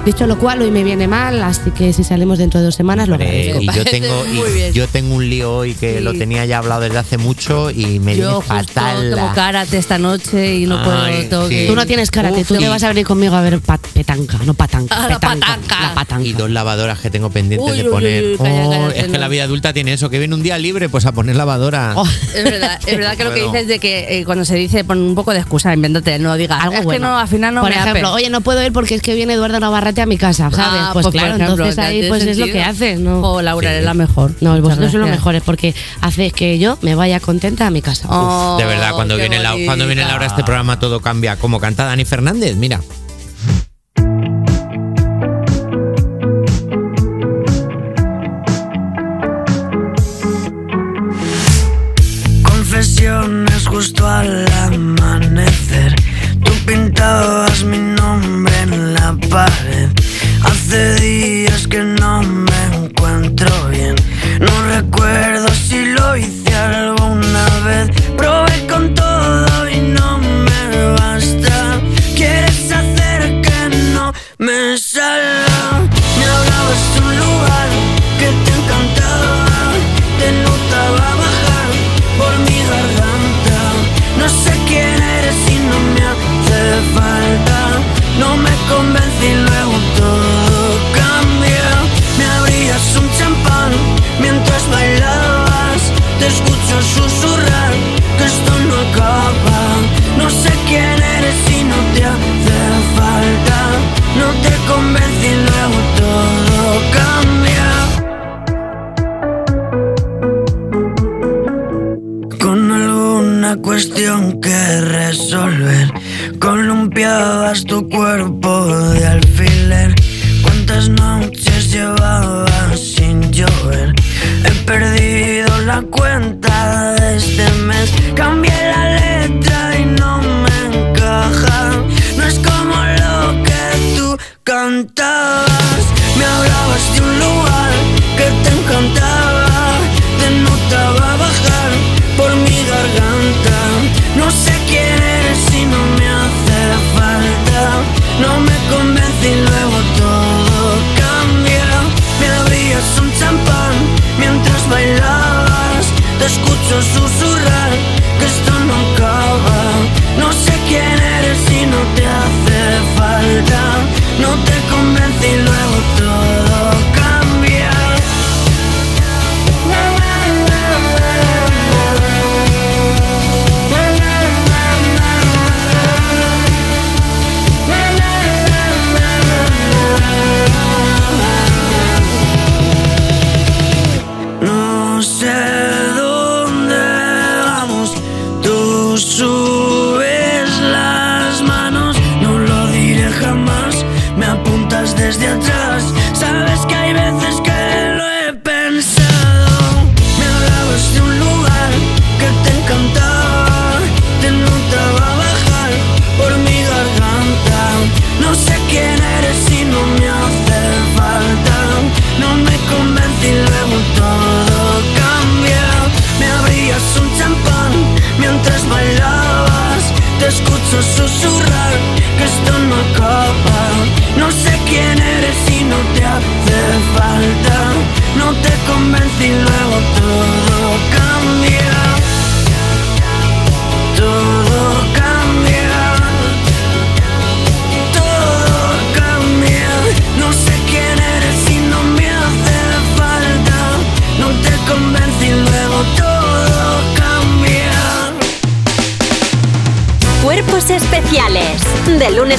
Dicho 0.05 0.27
lo 0.27 0.37
cual, 0.37 0.61
hoy 0.63 0.73
me 0.73 0.83
viene 0.83 1.07
mal, 1.07 1.41
así 1.45 1.71
que 1.71 1.93
si 1.93 2.03
salimos 2.03 2.37
dentro 2.39 2.59
de 2.59 2.67
dos 2.67 2.75
semanas 2.75 3.07
lo 3.09 3.15
agradezco. 3.15 3.61
y 3.61 3.67
yo 3.67 3.85
tengo, 3.89 4.25
y 4.27 4.73
yo 4.73 4.89
tengo 4.89 5.15
un 5.15 5.31
lío 5.31 5.55
hoy 5.59 5.75
que 5.75 5.99
Sí. 5.99 6.03
lo 6.03 6.13
tenía 6.15 6.45
ya 6.45 6.59
hablado 6.59 6.81
desde 6.81 6.99
hace 6.99 7.19
mucho 7.19 7.71
y 7.71 8.01
me 8.01 8.17
Yo 8.17 8.23
viene 8.27 8.35
justo 8.35 8.53
fatal. 8.75 9.11
tengo 9.15 9.33
karate 9.33 9.79
esta 9.79 9.99
noche 9.99 10.57
y 10.57 10.67
no 10.67 10.79
Ay, 11.05 11.29
puedo. 11.29 11.49
sí. 11.49 11.55
que- 11.55 11.67
Tú 11.69 11.77
no 11.77 11.87
tienes 11.87 12.11
karate, 12.11 12.41
Uf, 12.41 12.49
tú 12.49 12.57
te 12.57 12.69
vas 12.69 12.83
a 12.83 12.89
venir 12.89 13.07
conmigo 13.07 13.37
a 13.37 13.43
ver 13.43 13.61
pat- 13.61 13.87
petanca, 13.95 14.39
no 14.45 14.55
patanca. 14.55 14.93
Ah, 14.99 15.09
la 15.09 15.21
petanca, 15.21 15.47
patanca. 15.47 15.81
La 15.81 15.95
patanca. 15.95 16.25
Y 16.27 16.33
dos 16.33 16.51
lavadoras 16.51 16.99
que 16.99 17.09
tengo 17.11 17.31
pendientes 17.31 17.71
Uy, 17.71 17.79
de 17.79 17.85
poner. 17.85 18.25
uy, 18.25 18.37
calla, 18.39 18.67
Oh, 18.67 18.89
es 18.89 19.07
que 19.07 19.19
la 19.19 19.29
vida 19.29 19.45
adulta 19.45 19.73
tiene 19.73 19.93
eso, 19.93 20.11
que 20.11 20.19
viene 20.19 20.35
un 20.35 20.43
día 20.43 20.59
libre, 20.59 20.89
pues 20.89 21.07
a 21.07 21.13
poner 21.13 21.37
lavadora. 21.37 21.93
Oh. 21.95 22.09
Es 22.35 22.43
verdad, 22.43 22.81
es 22.85 22.97
verdad 22.99 23.17
que 23.17 23.23
lo 23.23 23.33
que 23.35 23.45
dices 23.45 23.69
de 23.69 23.79
que 23.79 24.19
eh, 24.19 24.25
cuando 24.25 24.45
se 24.45 24.57
dice 24.57 24.83
pon 24.83 24.99
un 24.99 25.15
poco 25.15 25.33
de 25.33 25.39
excusa, 25.39 25.73
invéntate, 25.73 26.19
no 26.19 26.37
digas 26.37 26.59
Algo 26.61 26.75
es 26.75 26.81
que 26.81 26.85
bueno. 26.87 27.11
no, 27.13 27.19
al 27.19 27.29
final 27.29 27.55
no 27.55 27.61
Por 27.61 27.71
me 27.71 27.77
ejemplo, 27.77 28.09
ape". 28.09 28.17
oye, 28.17 28.31
no 28.31 28.41
puedo 28.41 28.61
ir 28.67 28.73
porque 28.73 28.97
es 28.97 29.03
que 29.03 29.15
viene 29.15 29.35
Eduardo 29.35 29.61
A 30.01 30.07
mi 30.07 30.17
casa, 30.17 30.51
¿sabes? 30.51 30.59
Ah, 30.61 30.91
pues, 30.93 31.05
pues, 31.05 31.05
por 31.05 31.13
claro, 31.13 31.37
ejemplo, 31.37 31.65
entonces 31.65 31.79
ahí 31.79 32.09
pues 32.09 32.25
es 32.25 32.39
lo 32.39 32.47
que 32.47 32.63
haces, 32.63 32.99
¿no? 32.99 33.21
Oh, 33.21 33.43
Laura, 33.43 33.71
eres 33.71 33.85
la 33.85 33.95
mejor. 33.95 34.33
No, 34.41 34.51
Muchas 34.51 34.63
vosotros 34.63 34.91
sois 34.91 35.01
los 35.01 35.11
mejores 35.11 35.43
porque 35.45 35.75
hacéis 36.01 36.33
que 36.33 36.59
yo 36.59 36.79
me 36.81 36.95
vaya 36.95 37.21
contenta 37.21 37.67
a 37.67 37.71
mi 37.71 37.83
casa. 37.83 38.09
Oh, 38.11 38.57
de 38.59 38.65
verdad, 38.65 38.93
cuando 38.95 39.17
viene, 39.17 39.39
la, 39.39 39.55
cuando 39.65 39.87
viene 39.87 40.05
Laura 40.05 40.25
a 40.25 40.29
este 40.29 40.43
programa 40.43 40.79
todo 40.79 41.01
cambia. 41.01 41.37
Como 41.37 41.61
canta 41.61 41.85
Dani 41.85 42.05
Fernández, 42.05 42.57
mira. 42.57 42.81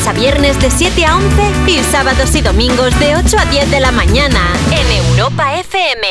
A 0.07 0.13
viernes 0.13 0.59
de 0.59 0.69
7 0.69 1.05
a 1.05 1.15
11 1.15 1.27
y 1.67 1.79
sábados 1.83 2.35
y 2.35 2.41
domingos 2.41 2.99
de 2.99 3.15
8 3.15 3.37
a 3.39 3.45
10 3.45 3.71
de 3.71 3.79
la 3.79 3.91
mañana 3.91 4.39
en 4.71 5.05
Europa 5.05 5.55
FM. 5.59 6.07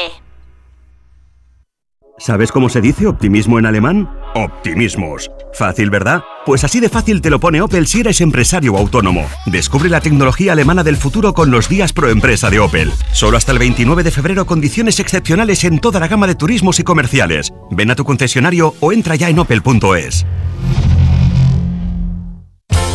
¿Sabes 2.18 2.52
cómo 2.52 2.68
se 2.68 2.80
dice 2.80 3.06
optimismo 3.06 3.58
en 3.58 3.66
alemán? 3.66 4.08
Optimismos. 4.34 5.30
Fácil, 5.52 5.90
¿verdad? 5.90 6.22
Pues 6.46 6.64
así 6.64 6.80
de 6.80 6.88
fácil 6.88 7.20
te 7.20 7.28
lo 7.28 7.40
pone 7.40 7.60
Opel 7.60 7.86
si 7.86 8.00
eres 8.00 8.20
empresario 8.20 8.74
o 8.74 8.78
autónomo. 8.78 9.26
Descubre 9.46 9.90
la 9.90 10.00
tecnología 10.00 10.52
alemana 10.52 10.84
del 10.84 10.96
futuro 10.96 11.34
con 11.34 11.50
los 11.50 11.68
días 11.68 11.92
pro 11.92 12.08
empresa 12.08 12.48
de 12.48 12.60
Opel. 12.60 12.92
Solo 13.12 13.36
hasta 13.36 13.52
el 13.52 13.58
29 13.58 14.04
de 14.04 14.10
febrero 14.10 14.46
condiciones 14.46 15.00
excepcionales 15.00 15.64
en 15.64 15.80
toda 15.80 16.00
la 16.00 16.08
gama 16.08 16.26
de 16.26 16.34
turismos 16.34 16.78
y 16.80 16.84
comerciales. 16.84 17.52
Ven 17.70 17.90
a 17.90 17.96
tu 17.96 18.04
concesionario 18.04 18.74
o 18.80 18.92
entra 18.92 19.16
ya 19.16 19.28
en 19.28 19.38
opel.es. 19.38 20.24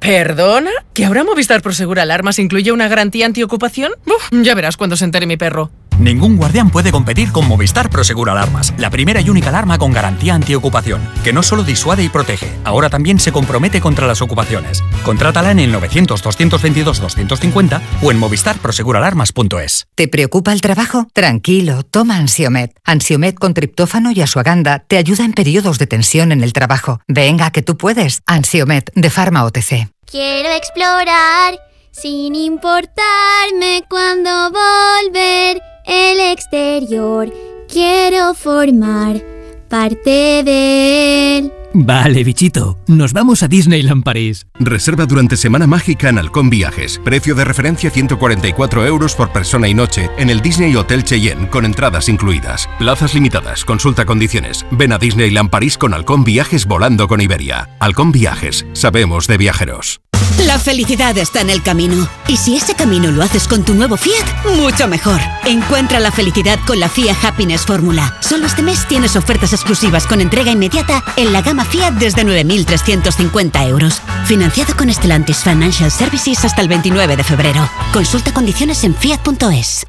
¿Perdona? 0.00 0.70
¿Que 0.94 1.04
ahora 1.04 1.24
Movistar 1.24 1.60
Prosegur 1.60 1.98
Alarmas 2.00 2.38
incluye 2.38 2.72
una 2.72 2.88
garantía 2.88 3.26
antiocupación? 3.26 3.92
Uf, 4.06 4.28
ya 4.42 4.54
verás 4.54 4.76
cuando 4.76 4.96
se 4.96 5.04
entere 5.04 5.26
mi 5.26 5.36
perro. 5.36 5.70
Ningún 5.98 6.36
guardián 6.36 6.70
puede 6.70 6.92
competir 6.92 7.32
con 7.32 7.48
Movistar 7.48 7.90
Prosegur 7.90 8.30
Alarmas, 8.30 8.72
la 8.78 8.88
primera 8.88 9.20
y 9.20 9.30
única 9.30 9.48
alarma 9.48 9.78
con 9.78 9.92
garantía 9.92 10.34
antiocupación, 10.34 11.00
que 11.24 11.32
no 11.32 11.42
solo 11.42 11.64
disuade 11.64 12.04
y 12.04 12.08
protege, 12.08 12.52
ahora 12.62 12.88
también 12.88 13.18
se 13.18 13.32
compromete 13.32 13.80
contra 13.80 14.06
las 14.06 14.22
ocupaciones. 14.22 14.84
Contrátala 15.04 15.50
en 15.50 15.58
el 15.58 15.74
900-222-250 15.74 17.80
o 18.00 18.12
en 18.12 18.18
movistarproseguralarmas.es. 18.18 19.88
¿Te 19.96 20.06
preocupa 20.06 20.52
el 20.52 20.60
trabajo? 20.60 21.08
Tranquilo, 21.12 21.82
toma 21.82 22.16
Ansiomet. 22.16 22.78
Ansiomet 22.84 23.36
con 23.36 23.54
triptófano 23.54 24.12
y 24.12 24.20
asuaganda 24.20 24.84
te 24.86 24.98
ayuda 24.98 25.24
en 25.24 25.32
periodos 25.32 25.80
de 25.80 25.88
tensión 25.88 26.30
en 26.30 26.44
el 26.44 26.52
trabajo. 26.52 27.00
Venga, 27.08 27.50
que 27.50 27.62
tú 27.62 27.76
puedes. 27.76 28.22
Ansiomet 28.24 28.92
de 28.94 29.10
Pharma 29.10 29.44
OTC. 29.44 29.88
Quiero 30.06 30.52
explorar 30.52 31.58
sin 31.90 32.36
importarme 32.36 33.82
cuando 33.88 34.52
volver 34.52 35.60
el 35.88 36.20
exterior. 36.32 37.32
Quiero 37.66 38.34
formar 38.34 39.20
parte 39.68 40.42
de 40.44 41.38
él. 41.38 41.52
Vale, 41.74 42.24
bichito, 42.24 42.78
nos 42.86 43.12
vamos 43.12 43.42
a 43.42 43.48
Disneyland 43.48 44.02
París. 44.02 44.46
Reserva 44.58 45.04
durante 45.04 45.36
Semana 45.36 45.66
Mágica 45.66 46.08
en 46.08 46.18
Halcón 46.18 46.48
Viajes. 46.48 46.98
Precio 47.04 47.34
de 47.34 47.44
referencia 47.44 47.90
144 47.90 48.86
euros 48.86 49.14
por 49.14 49.32
persona 49.32 49.68
y 49.68 49.74
noche 49.74 50.08
en 50.16 50.30
el 50.30 50.40
Disney 50.40 50.74
Hotel 50.76 51.04
Cheyenne 51.04 51.48
con 51.48 51.66
entradas 51.66 52.08
incluidas. 52.08 52.68
Plazas 52.78 53.14
limitadas, 53.14 53.64
consulta 53.64 54.06
condiciones. 54.06 54.64
Ven 54.70 54.92
a 54.92 54.98
Disneyland 54.98 55.50
París 55.50 55.76
con 55.76 55.92
Halcón 55.92 56.24
Viajes 56.24 56.66
volando 56.66 57.06
con 57.06 57.20
Iberia. 57.20 57.68
Halcón 57.80 58.12
Viajes, 58.12 58.64
sabemos 58.72 59.26
de 59.26 59.36
viajeros. 59.36 60.00
La 60.46 60.58
felicidad 60.58 61.18
está 61.18 61.40
en 61.40 61.50
el 61.50 61.62
camino. 61.62 62.08
Y 62.28 62.36
si 62.36 62.56
ese 62.56 62.74
camino 62.74 63.10
lo 63.10 63.22
haces 63.22 63.48
con 63.48 63.64
tu 63.64 63.74
nuevo 63.74 63.96
Fiat, 63.96 64.56
mucho 64.56 64.86
mejor. 64.86 65.20
Encuentra 65.44 65.98
la 65.98 66.12
felicidad 66.12 66.58
con 66.64 66.78
la 66.78 66.88
Fiat 66.88 67.16
Happiness 67.24 67.62
Fórmula. 67.62 68.16
Solo 68.20 68.46
este 68.46 68.62
mes 68.62 68.86
tienes 68.86 69.16
ofertas 69.16 69.52
exclusivas 69.52 70.06
con 70.06 70.20
entrega 70.20 70.52
inmediata 70.52 71.02
en 71.16 71.32
la 71.32 71.42
gama 71.42 71.57
Fiat 71.64 71.92
desde 71.94 72.24
9.350 72.24 73.68
euros. 73.68 74.00
Financiado 74.24 74.76
con 74.76 74.92
Stellantis 74.92 75.38
Financial 75.38 75.90
Services 75.90 76.44
hasta 76.44 76.62
el 76.62 76.68
29 76.68 77.16
de 77.16 77.24
febrero. 77.24 77.68
Consulta 77.92 78.32
condiciones 78.32 78.84
en 78.84 78.94
fiat.es. 78.94 79.86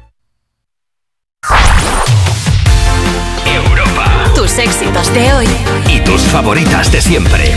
Europa. 3.46 4.32
Tus 4.34 4.58
éxitos 4.58 5.12
de 5.14 5.32
hoy 5.32 5.46
Y 5.88 6.00
tus 6.00 6.20
favoritas 6.22 6.92
de 6.92 7.00
siempre. 7.00 7.54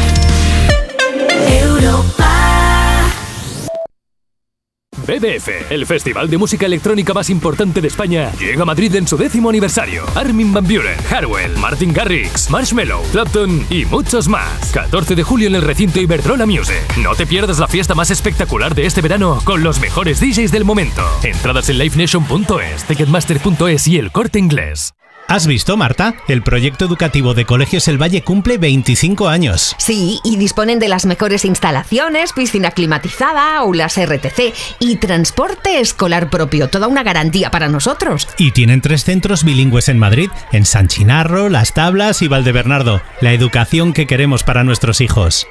BDF, 5.06 5.72
el 5.72 5.86
festival 5.86 6.30
de 6.30 6.38
música 6.38 6.66
electrónica 6.66 7.14
más 7.14 7.30
importante 7.30 7.82
de 7.82 7.88
España, 7.88 8.32
llega 8.40 8.64
a 8.64 8.66
Madrid 8.66 8.96
en 8.96 9.08
su 9.08 9.18
décimo 9.18 9.50
aniversario. 9.50 10.06
Armin 10.16 10.54
Van 10.54 10.64
Buren, 10.64 10.98
Harwell, 11.12 11.58
Martin 11.58 11.94
Garrix, 11.94 12.50
Marshmello, 12.50 13.02
Clapton 13.12 13.66
y 13.70 13.86
muchos 13.86 14.28
más. 14.28 14.72
14 14.72 15.16
de 15.16 15.24
julio 15.24 15.48
en 15.48 15.56
el 15.56 15.62
recinto 15.62 16.00
Iberdrola 16.00 16.46
Music. 16.46 16.82
No 17.02 17.16
te 17.16 17.26
pierdas 17.26 17.60
la 17.60 17.68
fiesta 17.68 17.96
más 17.96 18.12
espectacular 18.12 18.76
de 18.76 18.86
este 18.86 19.02
verano 19.02 19.40
con 19.44 19.64
los 19.64 19.80
mejores 19.80 20.20
DJs 20.20 20.52
del 20.52 20.66
momento. 20.66 21.02
Entradas 21.24 21.70
en 21.70 21.80
livenation.es, 21.80 22.86
ticketmaster.es 22.86 23.88
y 23.88 23.98
el 23.98 24.12
corte 24.12 24.40
inglés. 24.40 24.94
¿Has 25.28 25.48
visto, 25.48 25.78
Marta? 25.78 26.16
El 26.28 26.44
proyecto 26.44 26.86
educativo 26.86 27.34
de 27.34 27.46
Colegios 27.46 27.88
El 27.88 28.02
Valle 28.02 28.24
cumple 28.24 28.58
25 28.58 29.30
años. 29.30 29.76
Sí, 29.80 30.20
y 30.24 30.38
disponen 30.38 30.80
de 30.80 30.90
las 30.90 31.06
mejores 31.06 31.46
instalaciones, 31.46 32.34
piscina 32.34 32.72
climatizada, 32.72 33.58
aulas 33.58 33.98
RTC 33.98 34.54
y 34.80 34.98
transporte 34.98 35.80
escolar 35.80 36.30
propio. 36.30 36.70
Toda 36.70 36.88
una 36.88 37.04
garantía 37.04 37.50
para 37.52 37.70
nosotros. 37.70 38.28
Y 38.38 38.52
tienen 38.52 38.82
tres 38.82 39.04
centros 39.06 39.44
bilingües 39.44 39.90
en 39.90 39.98
Madrid, 39.98 40.30
en 40.52 40.66
San 40.66 40.88
Chinarro, 40.88 41.50
Las 41.50 41.74
Tablas 41.74 42.22
y 42.22 42.28
Valdebernardo. 42.28 43.02
La 43.22 43.34
educación 43.34 43.94
que 43.94 44.08
queremos 44.08 44.44
para 44.44 44.64
nuestros 44.64 45.02
hijos. 45.02 45.48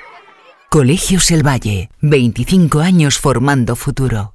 Colegios 0.68 1.30
El 1.30 1.46
Valle, 1.46 1.90
25 2.00 2.80
años 2.80 3.18
formando 3.18 3.76
futuro. 3.76 4.34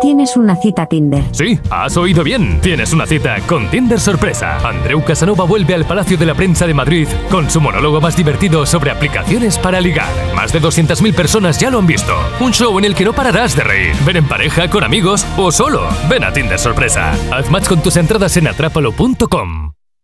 Tienes 0.00 0.36
una 0.36 0.56
cita 0.56 0.86
Tinder. 0.86 1.24
Sí, 1.32 1.58
has 1.70 1.96
oído 1.96 2.22
bien. 2.22 2.60
Tienes 2.60 2.92
una 2.92 3.06
cita 3.06 3.38
con 3.46 3.68
Tinder 3.70 3.98
Sorpresa. 3.98 4.58
Andreu 4.68 5.02
Casanova 5.04 5.44
vuelve 5.44 5.74
al 5.74 5.84
Palacio 5.84 6.16
de 6.16 6.26
la 6.26 6.34
Prensa 6.34 6.66
de 6.66 6.74
Madrid 6.74 7.08
con 7.30 7.50
su 7.50 7.60
monólogo 7.60 8.00
más 8.00 8.16
divertido 8.16 8.64
sobre 8.66 8.90
aplicaciones 8.90 9.58
para 9.58 9.80
ligar. 9.80 10.08
Más 10.34 10.52
de 10.52 10.60
200.000 10.60 11.14
personas 11.14 11.58
ya 11.58 11.70
lo 11.70 11.78
han 11.78 11.86
visto. 11.86 12.14
Un 12.40 12.52
show 12.52 12.78
en 12.78 12.84
el 12.84 12.94
que 12.94 13.04
no 13.04 13.12
pararás 13.12 13.56
de 13.56 13.64
reír. 13.64 13.96
Ven 14.06 14.16
en 14.16 14.28
pareja, 14.28 14.68
con 14.68 14.84
amigos 14.84 15.26
o 15.36 15.50
solo. 15.50 15.88
Ven 16.08 16.24
a 16.24 16.32
Tinder 16.32 16.58
Sorpresa. 16.58 17.12
Haz 17.32 17.50
match 17.50 17.68
con 17.68 17.82
tus 17.82 17.96
entradas 17.96 18.36
en 18.36 18.48
atrápalo.com. 18.48 19.77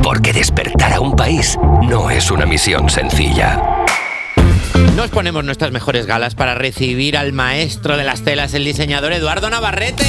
Porque 0.00 0.32
despertar 0.32 0.92
a 0.92 1.00
un 1.00 1.16
país 1.16 1.58
no 1.82 2.08
es 2.08 2.30
una 2.30 2.46
misión 2.46 2.88
sencilla. 2.88 3.60
Nos 4.94 5.10
ponemos 5.10 5.44
nuestras 5.44 5.72
mejores 5.72 6.06
galas 6.06 6.36
para 6.36 6.54
recibir 6.54 7.16
al 7.16 7.32
maestro 7.32 7.96
de 7.96 8.04
las 8.04 8.22
telas, 8.22 8.54
el 8.54 8.64
diseñador 8.64 9.12
Eduardo 9.12 9.50
Navarrete. 9.50 10.04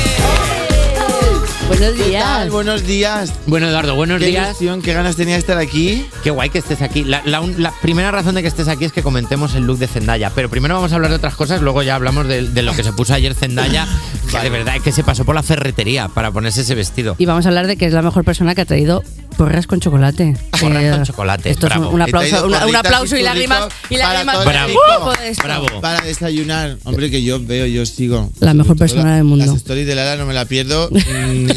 Buenos 1.70 1.94
¿Qué 1.94 2.04
días. 2.10 2.24
tal? 2.24 2.50
Buenos 2.50 2.84
días. 2.86 3.34
Bueno, 3.46 3.70
Eduardo, 3.70 3.96
buenos 3.96 4.20
Qué 4.20 4.26
días. 4.28 4.48
ilusión, 4.50 4.82
qué 4.82 4.92
ganas 4.94 5.16
tenía 5.16 5.36
de 5.36 5.40
estar 5.40 5.58
aquí. 5.60 6.06
Qué 6.24 6.32
guay 6.32 6.50
que 6.50 6.58
estés 6.58 6.82
aquí. 6.82 7.04
La, 7.04 7.22
la 7.26 7.42
un- 7.42 7.62
la 7.62 7.72
primera 7.82 8.10
razón 8.12 8.34
de 8.36 8.42
que 8.42 8.48
estés 8.48 8.68
aquí 8.68 8.86
es 8.86 8.92
que 8.92 9.04
comentemos 9.04 9.54
el 9.56 9.64
look 9.66 9.78
de 9.78 9.88
Zendaya. 9.88 10.32
Pero 10.34 10.50
primero 10.50 10.74
vamos 10.76 10.92
a 10.92 10.96
hablar 10.96 11.12
de 11.12 11.18
otras 11.18 11.36
cosas, 11.36 11.62
luego 11.62 11.82
ya 11.84 11.96
hablamos 11.96 12.28
de, 12.28 12.48
de 12.50 12.62
lo 12.64 12.74
que 12.74 12.84
se 12.84 12.92
puso 12.92 13.14
ayer 13.14 13.34
Zendaya, 13.36 13.88
que 14.32 14.40
de 14.40 14.50
verdad 14.50 14.76
es 14.78 14.82
que 14.82 14.92
se 14.92 15.04
pasó 15.04 15.24
por 15.26 15.36
la 15.36 15.44
ferretería 15.44 16.08
para 16.10 16.32
ponerse 16.32 16.62
ese 16.62 16.74
vestido. 16.76 17.16
Y 17.20 17.26
vamos 17.26 17.46
a 17.46 17.50
hablar 17.50 17.68
de 17.68 17.78
que 17.78 17.86
es 17.86 17.94
la 17.94 18.02
mejor 18.02 18.24
persona 18.26 18.56
que 18.56 18.62
ha 18.62 18.66
traído 18.66 19.04
porras 19.38 19.68
con 19.68 19.80
chocolate. 19.80 20.36
Porras 20.60 20.84
Eh, 20.84 20.92
con 20.92 21.06
chocolate, 21.06 21.50
Esto 21.52 21.68
bravo. 21.68 21.86
es 21.88 21.94
un 21.94 22.02
aplauso, 22.02 22.46
una- 22.46 22.66
un 22.66 22.76
aplauso 22.76 23.16
y 23.16 23.22
lágrimas. 23.22 23.68
Y 23.90 23.96
lágrimas. 23.96 24.44
Bravo. 24.44 25.66
Para 25.80 26.02
desayunar. 26.02 26.76
Hombre, 26.84 27.10
que 27.10 27.24
yo 27.24 27.40
veo, 27.42 27.66
yo 27.66 27.86
sigo. 27.86 28.30
La 28.42 28.54
mejor 28.54 28.76
persona 28.76 29.12
la- 29.12 29.16
del 29.16 29.24
mundo. 29.24 29.46
Las 29.46 29.56
stories 29.56 29.88
de 29.88 29.96
Lara 29.96 30.18
no 30.18 30.26
me 30.26 30.34
la 30.34 30.44
pierdo 30.44 30.90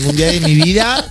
ningún 0.02 0.16
día 0.16 0.32
de 0.32 0.40
mi 0.40 0.54
vida. 0.54 1.04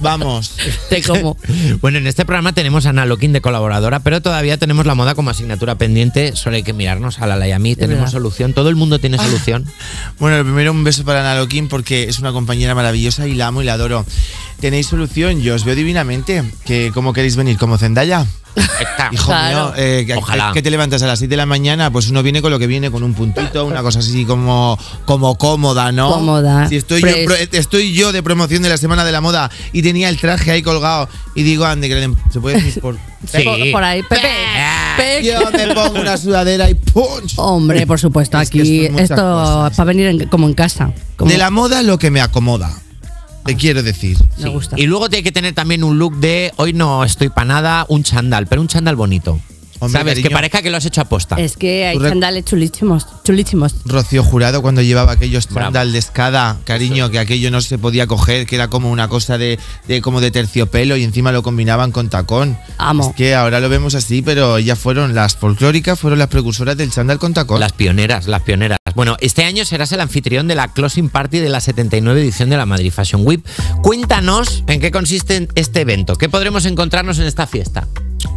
Vamos. 0.00 0.56
Te 0.88 1.02
como. 1.02 1.36
Bueno, 1.80 1.98
en 1.98 2.06
este 2.06 2.24
programa 2.24 2.52
tenemos 2.52 2.86
a 2.86 2.90
Ana 2.90 3.06
Loquín 3.06 3.32
de 3.32 3.40
colaboradora, 3.40 4.00
pero 4.00 4.20
todavía 4.20 4.56
tenemos 4.58 4.86
la 4.86 4.94
moda 4.94 5.14
como 5.14 5.30
asignatura 5.30 5.76
pendiente. 5.76 6.34
Solo 6.34 6.56
hay 6.56 6.62
que 6.62 6.72
mirarnos 6.72 7.20
a 7.20 7.26
Lala 7.26 7.48
y 7.48 7.52
a 7.52 7.58
mí. 7.58 7.76
Tenemos 7.76 8.00
verdad. 8.00 8.12
solución. 8.12 8.52
Todo 8.52 8.68
el 8.68 8.76
mundo 8.76 8.98
tiene 8.98 9.18
solución. 9.18 9.66
Bueno, 10.18 10.38
lo 10.38 10.44
primero 10.44 10.72
un 10.72 10.84
beso 10.84 11.04
para 11.04 11.20
Ana 11.20 11.40
Loquín 11.40 11.68
porque 11.68 12.04
es 12.04 12.18
una 12.18 12.32
compañera 12.32 12.74
maravillosa 12.74 13.26
y 13.26 13.34
la 13.34 13.48
amo 13.48 13.62
y 13.62 13.64
la 13.64 13.74
adoro. 13.74 14.04
Tenéis 14.62 14.86
solución, 14.86 15.40
yo 15.42 15.54
os 15.56 15.64
veo 15.64 15.74
divinamente. 15.74 16.42
Que, 16.64 16.90
¿Cómo 16.94 17.12
queréis 17.12 17.36
venir? 17.36 17.58
¿Como 17.58 17.76
Zendaya? 17.76 18.24
Hijo 19.10 19.26
Claro. 19.26 19.56
mío, 19.68 19.74
eh, 19.78 20.04
que, 20.06 20.14
Ojalá. 20.14 20.50
que 20.52 20.60
te 20.62 20.70
levantas 20.70 21.02
a 21.02 21.06
las 21.06 21.18
7 21.18 21.30
de 21.30 21.36
la 21.38 21.46
mañana, 21.46 21.90
pues 21.90 22.08
uno 22.10 22.22
viene 22.22 22.42
con 22.42 22.50
lo 22.50 22.58
que 22.58 22.66
viene, 22.66 22.90
con 22.90 23.02
un 23.02 23.14
puntito, 23.14 23.64
una 23.66 23.82
cosa 23.82 24.00
así 24.00 24.24
como, 24.26 24.78
como 25.06 25.36
cómoda, 25.38 25.90
¿no? 25.90 26.10
Cómoda, 26.10 26.68
Si 26.68 26.76
estoy 26.76 27.00
yo, 27.00 27.08
fresh. 27.08 27.24
pro- 27.24 27.58
estoy 27.58 27.92
yo 27.94 28.12
de 28.12 28.22
promoción 28.22 28.62
de 28.62 28.68
la 28.68 28.76
Semana 28.76 29.04
de 29.06 29.12
la 29.12 29.20
Moda 29.22 29.50
y 29.72 29.82
tenía 29.82 30.08
el 30.10 30.18
traje 30.18 30.50
ahí 30.50 30.62
colgado 30.62 31.08
y 31.34 31.42
digo, 31.42 31.64
ande, 31.64 31.88
que 31.88 32.10
se 32.30 32.40
puede 32.40 32.60
decir 32.62 32.80
por... 32.82 32.96
Por, 33.32 33.70
por 33.70 33.84
ahí, 33.84 34.02
Pepe. 34.02 34.20
Pepe. 34.96 35.24
Yo 35.24 35.38
me 35.52 35.72
pongo 35.74 36.00
una 36.00 36.16
sudadera 36.16 36.68
y 36.68 36.74
¡punch! 36.74 37.34
Hombre, 37.36 37.86
por 37.86 38.00
supuesto, 38.00 38.40
Es 38.40 38.50
que 38.50 38.60
aquí 38.60 38.84
esto 38.86 38.96
es 38.98 39.02
esto 39.10 39.14
cosas. 39.22 39.70
es 39.70 39.76
para 39.76 39.86
venir 39.86 40.06
en- 40.08 40.28
como 40.28 40.48
en 40.48 40.54
casa. 40.54 40.92
Como- 41.16 41.30
De 41.30 41.38
la 41.38 41.50
moda 41.50 41.82
lo 41.84 41.98
que 42.00 42.10
me 42.10 42.20
acomoda, 42.20 42.72
te 43.44 43.56
quiero 43.56 43.82
decir. 43.82 44.18
Me 44.38 44.48
gusta. 44.48 44.78
Y 44.78 44.86
luego 44.86 45.08
tiene 45.08 45.22
que 45.22 45.32
tener 45.32 45.54
también 45.54 45.84
un 45.84 45.98
look 45.98 46.16
de 46.16 46.52
hoy 46.56 46.72
no 46.72 47.04
estoy 47.04 47.28
para 47.28 47.46
nada, 47.46 47.86
un 47.88 48.02
chándal, 48.02 48.46
pero 48.46 48.60
un 48.60 48.68
chándal 48.68 48.96
bonito. 48.96 49.40
Hombre, 49.82 49.98
¿Sabes? 49.98 50.20
Que 50.20 50.30
parezca 50.30 50.62
que 50.62 50.70
lo 50.70 50.76
has 50.76 50.86
hecho 50.86 51.00
aposta. 51.00 51.34
Es 51.40 51.56
que 51.56 51.86
hay 51.86 51.98
sandales 51.98 52.44
chulísimos, 52.44 53.04
chulísimos. 53.24 53.74
Rocío 53.84 54.22
Jurado 54.22 54.62
cuando 54.62 54.80
llevaba 54.80 55.10
aquellos 55.10 55.48
Bravo. 55.48 55.66
chándal 55.66 55.90
de 55.90 55.98
escada, 55.98 56.58
cariño, 56.62 57.10
que 57.10 57.18
aquello 57.18 57.50
no 57.50 57.60
se 57.60 57.78
podía 57.78 58.06
coger, 58.06 58.46
que 58.46 58.54
era 58.54 58.68
como 58.68 58.92
una 58.92 59.08
cosa 59.08 59.38
de, 59.38 59.58
de 59.88 60.00
como 60.00 60.20
de 60.20 60.30
terciopelo 60.30 60.96
y 60.96 61.02
encima 61.02 61.32
lo 61.32 61.42
combinaban 61.42 61.90
con 61.90 62.10
tacón. 62.10 62.56
Amo. 62.78 63.08
Es 63.08 63.16
que 63.16 63.34
ahora 63.34 63.58
lo 63.58 63.68
vemos 63.68 63.96
así, 63.96 64.22
pero 64.22 64.58
ellas 64.58 64.78
fueron 64.78 65.16
las 65.16 65.34
folclóricas, 65.34 65.98
fueron 65.98 66.20
las 66.20 66.28
precursoras 66.28 66.76
del 66.76 66.92
chándal 66.92 67.18
con 67.18 67.34
tacón. 67.34 67.58
Las 67.58 67.72
pioneras, 67.72 68.28
las 68.28 68.42
pioneras. 68.42 68.78
Bueno, 68.94 69.16
este 69.20 69.44
año 69.44 69.64
serás 69.64 69.90
el 69.92 70.00
anfitrión 70.00 70.48
de 70.48 70.54
la 70.54 70.68
closing 70.68 71.08
party 71.08 71.38
de 71.38 71.48
la 71.48 71.60
79 71.60 72.20
edición 72.20 72.50
de 72.50 72.56
la 72.56 72.66
Madrid 72.66 72.92
Fashion 72.92 73.26
Week. 73.26 73.42
Cuéntanos 73.82 74.64
en 74.66 74.80
qué 74.80 74.90
consiste 74.90 75.48
este 75.54 75.80
evento. 75.80 76.16
¿Qué 76.16 76.28
podremos 76.28 76.66
encontrarnos 76.66 77.18
en 77.18 77.24
esta 77.26 77.46
fiesta? 77.46 77.88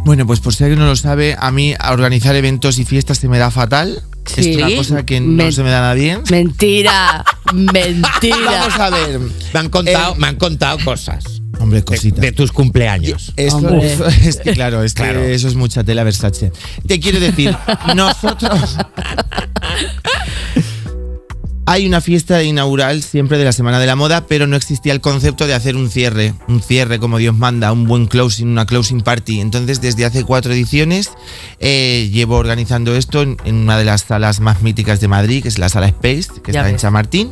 Bueno, 0.04 0.26
pues 0.26 0.40
por 0.40 0.54
si 0.54 0.64
alguien 0.64 0.80
no 0.80 0.86
lo 0.86 0.96
sabe, 0.96 1.36
a 1.38 1.50
mí 1.50 1.74
a 1.78 1.92
organizar 1.92 2.34
eventos 2.36 2.78
y 2.78 2.84
fiestas 2.84 3.18
se 3.18 3.28
me 3.28 3.38
da 3.38 3.50
fatal. 3.50 4.02
Sí. 4.24 4.50
Es 4.50 4.56
una 4.56 4.76
cosa 4.76 5.06
que 5.06 5.20
no 5.20 5.28
Men- 5.44 5.52
se 5.52 5.62
me 5.62 5.70
da 5.70 5.80
nada 5.80 5.94
bien. 5.94 6.22
Mentira, 6.30 7.24
mentira. 7.54 8.36
Vamos 8.44 8.78
a 8.80 8.90
ver. 8.90 9.20
Me 9.52 9.60
han 9.60 9.68
contado, 9.68 10.12
Eh, 10.14 10.16
me 10.18 10.26
han 10.26 10.36
contado 10.36 10.78
cosas. 10.84 11.35
Hombre, 11.60 11.80
De, 11.80 11.84
cositas. 11.84 12.20
de 12.20 12.32
tus 12.32 12.52
cumpleaños. 12.52 13.32
Eso, 13.36 13.56
Hombre. 13.56 13.96
es 14.24 14.36
que 14.36 14.52
claro, 14.52 14.82
es 14.82 14.94
que 14.94 15.02
Claro. 15.02 15.22
eso 15.24 15.48
es 15.48 15.54
mucha 15.54 15.82
tela 15.84 16.04
Versace. 16.04 16.52
Te 16.86 17.00
quiero 17.00 17.18
decir, 17.20 17.56
nosotros. 17.96 18.76
Hay 21.68 21.84
una 21.84 22.00
fiesta 22.00 22.44
inaugural 22.44 23.02
siempre 23.02 23.38
de 23.38 23.44
la 23.44 23.50
Semana 23.52 23.80
de 23.80 23.86
la 23.86 23.96
Moda, 23.96 24.28
pero 24.28 24.46
no 24.46 24.54
existía 24.54 24.92
el 24.92 25.00
concepto 25.00 25.48
de 25.48 25.54
hacer 25.54 25.74
un 25.74 25.90
cierre, 25.90 26.32
un 26.46 26.62
cierre 26.62 27.00
como 27.00 27.18
Dios 27.18 27.36
manda, 27.36 27.72
un 27.72 27.86
buen 27.88 28.06
closing, 28.06 28.46
una 28.46 28.66
closing 28.66 29.00
party. 29.00 29.40
Entonces, 29.40 29.80
desde 29.80 30.04
hace 30.04 30.22
cuatro 30.22 30.52
ediciones, 30.52 31.10
eh, 31.58 32.08
llevo 32.12 32.36
organizando 32.36 32.94
esto 32.94 33.20
en, 33.22 33.36
en 33.44 33.56
una 33.56 33.76
de 33.78 33.84
las 33.84 34.02
salas 34.02 34.38
más 34.38 34.62
míticas 34.62 35.00
de 35.00 35.08
Madrid, 35.08 35.42
que 35.42 35.48
es 35.48 35.58
la 35.58 35.68
sala 35.68 35.88
Space, 35.88 36.28
que 36.44 36.52
Ya 36.52 36.60
está 36.60 36.68
en 36.68 36.74
ves. 36.76 36.82
Chamartín. 36.82 37.30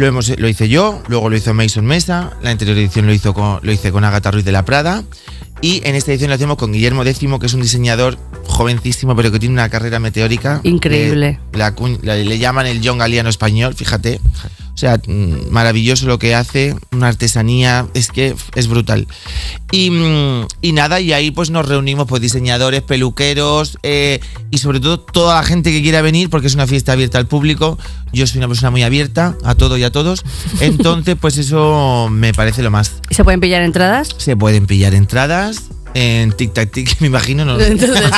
Lo, 0.00 0.06
hemos, 0.06 0.30
lo 0.38 0.48
hice 0.48 0.66
yo, 0.70 1.02
luego 1.08 1.28
lo 1.28 1.36
hizo 1.36 1.52
Mason 1.52 1.84
Mesa, 1.84 2.30
la 2.42 2.48
anterior 2.48 2.78
edición 2.78 3.04
lo, 3.06 3.12
hizo 3.12 3.34
con, 3.34 3.58
lo 3.62 3.70
hice 3.70 3.92
con 3.92 4.02
Agatha 4.02 4.30
Ruiz 4.30 4.46
de 4.46 4.50
la 4.52 4.64
Prada 4.64 5.04
y 5.60 5.82
en 5.86 5.94
esta 5.94 6.10
edición 6.10 6.30
lo 6.30 6.36
hacemos 6.36 6.56
con 6.56 6.72
Guillermo 6.72 7.04
X, 7.04 7.18
que 7.38 7.44
es 7.46 7.52
un 7.52 7.60
diseñador 7.60 8.16
jovencísimo 8.46 9.14
pero 9.14 9.30
que 9.30 9.38
tiene 9.38 9.52
una 9.52 9.68
carrera 9.68 9.98
meteórica. 9.98 10.62
Increíble. 10.62 11.38
Eh, 11.52 11.58
la 11.58 11.74
la- 12.00 12.16
le 12.16 12.38
llaman 12.38 12.66
el 12.66 12.80
John 12.82 12.96
Galeano 12.96 13.28
español, 13.28 13.74
fíjate. 13.74 14.22
O 14.74 14.76
sea, 14.80 14.98
mm, 15.06 15.50
maravilloso 15.50 16.06
lo 16.06 16.18
que 16.18 16.34
hace, 16.34 16.74
una 16.92 17.08
artesanía, 17.08 17.86
es 17.94 18.08
que 18.08 18.34
es 18.54 18.66
brutal. 18.66 19.06
Y, 19.72 19.90
mm, 19.90 20.46
y 20.62 20.72
nada, 20.72 21.00
y 21.00 21.12
ahí 21.12 21.30
pues 21.30 21.50
nos 21.50 21.66
reunimos 21.68 22.06
pues 22.06 22.22
diseñadores, 22.22 22.82
peluqueros 22.82 23.78
eh, 23.82 24.20
y 24.50 24.58
sobre 24.58 24.80
todo 24.80 24.98
toda 25.00 25.36
la 25.36 25.42
gente 25.42 25.70
que 25.70 25.82
quiera 25.82 26.00
venir 26.02 26.30
porque 26.30 26.46
es 26.46 26.54
una 26.54 26.66
fiesta 26.66 26.92
abierta 26.92 27.18
al 27.18 27.26
público. 27.26 27.78
Yo 28.12 28.26
soy 28.26 28.38
una 28.38 28.48
persona 28.48 28.70
muy 28.70 28.82
abierta 28.82 29.36
a 29.44 29.54
todo 29.54 29.76
y 29.76 29.84
a 29.84 29.90
todos. 29.92 30.24
Entonces 30.60 31.16
pues 31.20 31.36
eso 31.36 32.08
me 32.10 32.32
parece 32.32 32.62
lo 32.62 32.70
más. 32.70 32.92
¿Se 33.10 33.22
pueden 33.24 33.40
pillar 33.40 33.62
entradas? 33.62 34.08
Se 34.16 34.36
pueden 34.36 34.66
pillar 34.66 34.94
entradas 34.94 35.62
en 35.92 36.32
Tic 36.32 36.52
Tac 36.54 36.70
Tic, 36.72 36.96
me 37.00 37.08
imagino. 37.08 37.44
No, 37.44 37.60
Entonces, 37.60 38.00
eh, 38.00 38.10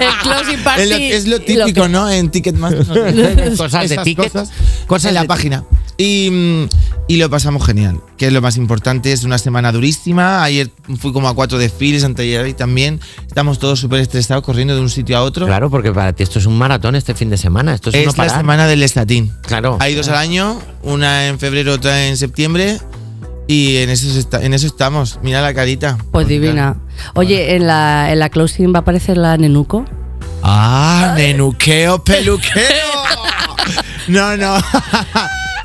el 0.00 0.14
closing 0.22 0.64
party. 0.64 0.82
es, 0.82 0.88
lo, 0.90 0.96
es 0.96 1.26
lo 1.26 1.38
lo 1.38 1.44
típico, 1.44 1.82
que- 1.82 1.88
¿no? 1.88 2.10
En 2.10 2.30
Ticketmaster. 2.30 2.86
no 2.88 2.94
sé. 2.94 3.56
Cosas 3.56 3.88
de 3.88 3.94
Esas 3.94 4.04
ticket. 4.04 4.32
Cosas, 4.32 4.50
Cosas 4.86 5.08
en 5.10 5.14
la 5.14 5.22
de- 5.22 5.28
página. 5.28 5.64
Y, 6.02 6.66
y 7.08 7.16
lo 7.18 7.28
pasamos 7.28 7.66
genial, 7.66 8.00
que 8.16 8.28
es 8.28 8.32
lo 8.32 8.40
más 8.40 8.56
importante. 8.56 9.12
Es 9.12 9.22
una 9.24 9.36
semana 9.36 9.70
durísima. 9.70 10.42
Ayer 10.42 10.70
fui 10.98 11.12
como 11.12 11.28
a 11.28 11.34
cuatro 11.34 11.58
desfiles, 11.58 12.04
anteayer 12.04 12.46
y 12.48 12.54
también. 12.54 13.00
Estamos 13.26 13.58
todos 13.58 13.80
súper 13.80 14.00
estresados 14.00 14.42
corriendo 14.42 14.74
de 14.74 14.80
un 14.80 14.88
sitio 14.88 15.18
a 15.18 15.22
otro. 15.22 15.44
Claro, 15.46 15.68
porque 15.68 15.92
para 15.92 16.14
ti 16.14 16.22
esto 16.22 16.38
es 16.38 16.46
un 16.46 16.56
maratón 16.56 16.94
este 16.96 17.14
fin 17.14 17.28
de 17.28 17.36
semana. 17.36 17.74
Esto 17.74 17.90
es, 17.90 17.96
es 17.96 18.06
no 18.16 18.24
la 18.24 18.30
semana 18.34 18.66
del 18.66 18.82
estatín. 18.82 19.30
Claro. 19.42 19.76
Hay 19.78 19.94
dos 19.94 20.08
al 20.08 20.16
año, 20.16 20.58
una 20.82 21.26
en 21.28 21.38
febrero, 21.38 21.74
otra 21.74 22.06
en 22.06 22.16
septiembre. 22.16 22.78
Y 23.46 23.76
en 23.78 23.90
eso, 23.90 24.08
está- 24.18 24.42
en 24.42 24.54
eso 24.54 24.66
estamos. 24.68 25.18
Mira 25.22 25.42
la 25.42 25.52
carita. 25.52 25.98
Pues 26.12 26.26
divina. 26.28 26.76
Oye, 27.14 27.56
en 27.56 27.66
la, 27.66 28.10
en 28.10 28.20
la 28.20 28.30
closing 28.30 28.72
va 28.72 28.78
a 28.78 28.80
aparecer 28.80 29.18
la 29.18 29.36
Nenuco. 29.36 29.84
Ah, 30.42 31.12
nenuqueo, 31.16 32.02
peluqueo. 32.02 32.62
No, 34.08 34.36
no. 34.36 34.56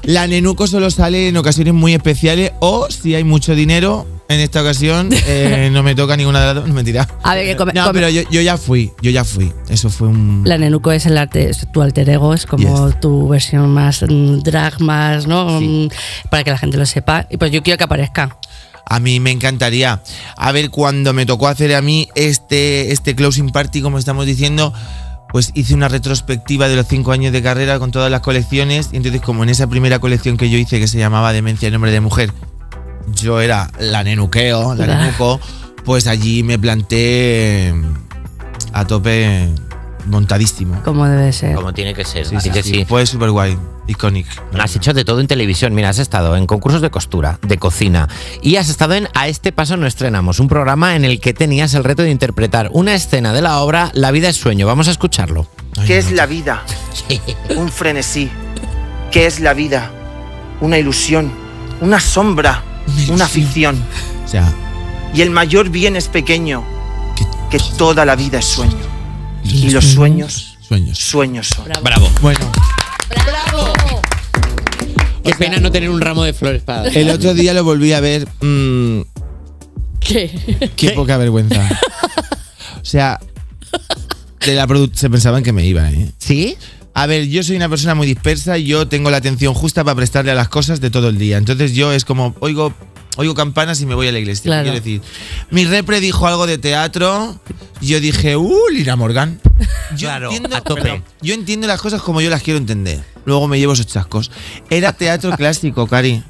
La 0.06 0.28
nenuco 0.28 0.68
solo 0.68 0.90
sale 0.92 1.30
en 1.30 1.38
ocasiones 1.38 1.74
muy 1.74 1.94
especiales 1.94 2.52
o 2.60 2.88
si 2.90 3.16
hay 3.16 3.24
mucho 3.24 3.56
dinero. 3.56 4.08
En 4.28 4.40
esta 4.40 4.62
ocasión 4.62 5.10
eh, 5.28 5.70
no 5.72 5.84
me 5.84 5.94
toca 5.94 6.18
ninguna 6.18 6.40
de 6.42 6.46
las 6.48 6.56
dos. 6.56 6.68
No, 6.68 6.74
mentira. 6.74 7.08
A 7.24 7.36
ver, 7.36 7.46
que 7.46 7.56
come- 7.56 7.74
No, 7.74 7.84
come- 7.86 7.94
pero 7.94 8.10
yo, 8.10 8.24
yo 8.32 8.42
ya 8.42 8.58
fui. 8.58 8.92
Yo 9.02 9.12
ya 9.12 9.24
fui. 9.24 9.52
Eso 9.70 9.90
fue 9.90 10.08
un. 10.08 10.42
La 10.46 10.58
Nenuco 10.58 10.92
es 10.92 11.06
el 11.06 11.18
arte, 11.18 11.50
es 11.50 11.68
tu 11.72 11.82
alter 11.82 12.10
ego, 12.10 12.34
es 12.34 12.46
como 12.46 12.92
tu 13.00 13.28
versión 13.30 13.70
más 13.72 14.04
mm, 14.08 14.40
drag, 14.40 14.82
más, 14.82 15.28
¿no? 15.28 15.62
Mm, 15.62 15.90
Para 16.32 16.44
que 16.44 16.52
la 16.52 16.58
gente 16.58 16.78
lo 16.78 16.86
sepa. 16.86 17.28
Y 17.30 17.38
pues 17.38 17.52
yo 17.52 17.62
quiero 17.62 17.78
que 17.78 17.84
aparezca. 17.84 18.38
A 18.88 19.00
mí 19.00 19.20
me 19.20 19.32
encantaría. 19.32 20.02
A 20.38 20.52
ver, 20.52 20.70
cuando 20.70 21.12
me 21.14 21.26
tocó 21.26 21.48
hacer 21.48 21.74
a 21.74 21.82
mí 21.82 22.08
este, 22.16 22.92
este 22.92 23.16
closing 23.16 23.50
party, 23.50 23.82
como 23.82 23.98
estamos 23.98 24.26
diciendo, 24.28 24.74
pues 25.36 25.52
hice 25.54 25.74
una 25.74 25.90
retrospectiva 25.90 26.70
de 26.70 26.78
los 26.78 26.88
cinco 26.88 27.12
años 27.12 27.34
de 27.34 27.44
carrera 27.44 27.78
con 27.78 27.92
todas 27.92 28.10
las 28.10 28.22
colecciones. 28.22 28.92
Y 28.94 28.96
entonces, 28.96 29.20
como 29.20 29.44
en 29.44 29.50
esa 29.50 29.68
primera 29.68 30.00
colección 30.00 30.38
que 30.38 30.50
yo 30.50 30.58
hice, 30.58 30.80
que 30.80 30.88
se 30.88 30.98
llamaba 30.98 31.34
Demencia 31.34 31.68
en 31.68 31.74
nombre 31.74 31.92
de 31.92 32.00
mujer, 32.00 32.32
yo 33.14 33.42
era 33.42 33.70
la 33.78 34.02
nenuqueo, 34.06 34.76
la 34.76 34.88
nenuco, 34.88 35.42
pues 35.84 36.08
allí 36.08 36.42
me 36.44 36.58
planté 36.58 37.76
a 38.72 38.86
tope 38.88 39.50
montadísimo. 40.06 40.82
Como 40.84 41.06
debe 41.08 41.32
ser. 41.34 41.56
Como 41.56 41.74
tiene 41.74 41.94
que 41.94 42.06
ser. 42.06 42.26
Sí, 42.26 42.36
así 42.36 42.50
sí, 42.50 42.54
que 42.54 42.64
sí. 42.64 42.70
sí. 42.70 42.86
Fue 42.86 43.06
súper 43.06 43.32
guay, 43.32 43.58
iconic. 43.88 44.28
Has 44.60 44.76
hecho 44.76 44.94
de 44.94 45.06
todo 45.06 45.20
en 45.20 45.28
televisión. 45.28 45.74
Mira, 45.74 45.90
has 45.90 46.00
estado 46.00 46.36
en 46.36 46.48
concursos 46.48 46.82
de 46.82 46.90
costura, 46.90 47.40
de 47.42 47.58
cocina 47.58 48.08
y 48.42 48.56
has 48.58 48.70
estado 48.70 48.94
en 48.94 49.08
A 49.14 49.28
este 49.28 49.52
paso 49.52 49.78
no 49.78 49.88
estrenamos, 49.88 50.40
un 50.40 50.48
programa 50.48 50.96
en 50.96 51.06
el 51.06 51.20
que 51.20 51.34
tenías 51.34 51.74
el 51.74 51.84
reto 51.84 52.04
de 52.04 52.12
interpretar 52.12 52.70
una 52.74 52.94
escena 52.94 53.34
de 53.34 53.42
la 53.42 53.60
obra 53.60 53.92
La 53.94 54.12
vida 54.12 54.30
es 54.30 54.38
sueño. 54.38 54.68
Vamos 54.68 54.88
a 54.88 54.92
escucharlo. 54.92 55.48
¿Qué 55.86 55.98
es 55.98 56.12
la 56.12 56.26
vida? 56.26 56.64
Un 57.56 57.70
frenesí. 57.70 58.30
¿Qué 59.12 59.26
es 59.26 59.40
la 59.40 59.54
vida? 59.54 59.92
Una 60.62 60.78
ilusión, 60.78 61.32
una 61.82 62.00
sombra, 62.00 62.64
una 63.10 63.28
ficción. 63.28 63.84
O 64.24 64.28
sea, 64.28 64.52
y 65.14 65.22
el 65.22 65.30
mayor 65.30 65.70
bien 65.70 65.96
es 65.96 66.08
pequeño, 66.08 66.64
que 67.50 67.60
toda 67.78 68.06
la 68.06 68.16
vida 68.16 68.40
es 68.40 68.46
sueño. 68.46 68.95
Y 69.46 69.70
los 69.72 69.86
sueños, 69.86 70.58
sueños, 70.68 70.98
sueños 70.98 71.48
son. 71.48 71.66
Bravo. 71.84 72.10
Bueno, 72.22 72.52
Qué 75.24 75.34
pena 75.34 75.58
no 75.58 75.72
tener 75.72 75.90
un 75.90 76.00
ramo 76.02 76.24
de 76.24 76.34
flores 76.34 76.62
para. 76.62 76.88
el 76.88 77.10
otro 77.10 77.34
día 77.34 77.54
lo 77.54 77.64
volví 77.64 77.94
a 77.94 78.00
ver. 78.00 78.28
mm, 78.42 79.02
¿Qué? 80.00 80.70
qué 80.76 80.92
poca 80.92 81.18
vergüenza. 81.18 81.68
O 82.76 82.88
sea, 82.88 83.20
de 84.46 84.54
la 84.54 84.68
se 84.94 85.10
pensaban 85.10 85.42
que 85.42 85.52
me 85.52 85.66
iba, 85.66 85.90
¿eh? 85.90 86.12
¿Sí? 86.20 86.56
A 86.94 87.08
ver, 87.08 87.26
yo 87.28 87.42
soy 87.42 87.56
una 87.56 87.68
persona 87.68 87.96
muy 87.96 88.06
dispersa 88.06 88.60
y 88.60 88.66
yo 88.66 88.88
tengo 88.88 89.10
la 89.10 89.18
atención 89.18 89.56
justa 89.56 89.84
para 89.84 89.96
prestarle 89.96 90.32
a 90.32 90.36
las 90.36 90.50
cosas 90.50 90.80
de 90.82 90.92
todo 90.92 91.10
el 91.10 91.18
día. 91.18 91.38
Entonces 91.38 91.74
yo 91.74 91.92
es 91.92 92.06
como, 92.06 92.36
oigo, 92.42 92.76
oigo 93.16 93.34
campanas 93.34 93.82
y 93.82 93.86
me 93.86 93.96
voy 93.96 94.08
a 94.08 94.12
la 94.12 94.20
iglesia. 94.20 94.44
Claro. 94.44 94.64
Quiero 94.64 94.78
decir, 94.78 95.02
mi 95.52 95.66
repre 95.66 96.00
dijo 96.00 96.28
algo 96.28 96.48
de 96.48 96.58
teatro, 96.58 97.40
yo 97.82 98.00
dije, 98.00 98.36
uh, 98.38 98.70
Lina 98.72 98.96
Morgan. 98.96 99.40
Yo 99.96 100.08
Claro, 100.08 100.26
entiendo, 100.32 100.56
a 100.56 100.62
tope. 100.62 100.82
perdón, 100.82 101.04
yo 101.22 101.34
entiendo 101.34 101.68
las 101.68 101.82
cosas 101.82 102.02
como 102.02 102.22
yo 102.22 102.30
las 102.30 102.42
quiero 102.42 102.58
entender. 102.58 103.02
Luego 103.26 103.48
me 103.48 103.58
llevo 103.60 103.74
esos 103.74 103.88
chascos. 103.88 104.32
Era 104.70 104.94
teatro 104.94 105.32
clásico, 105.38 105.88
Cari. 105.88 106.24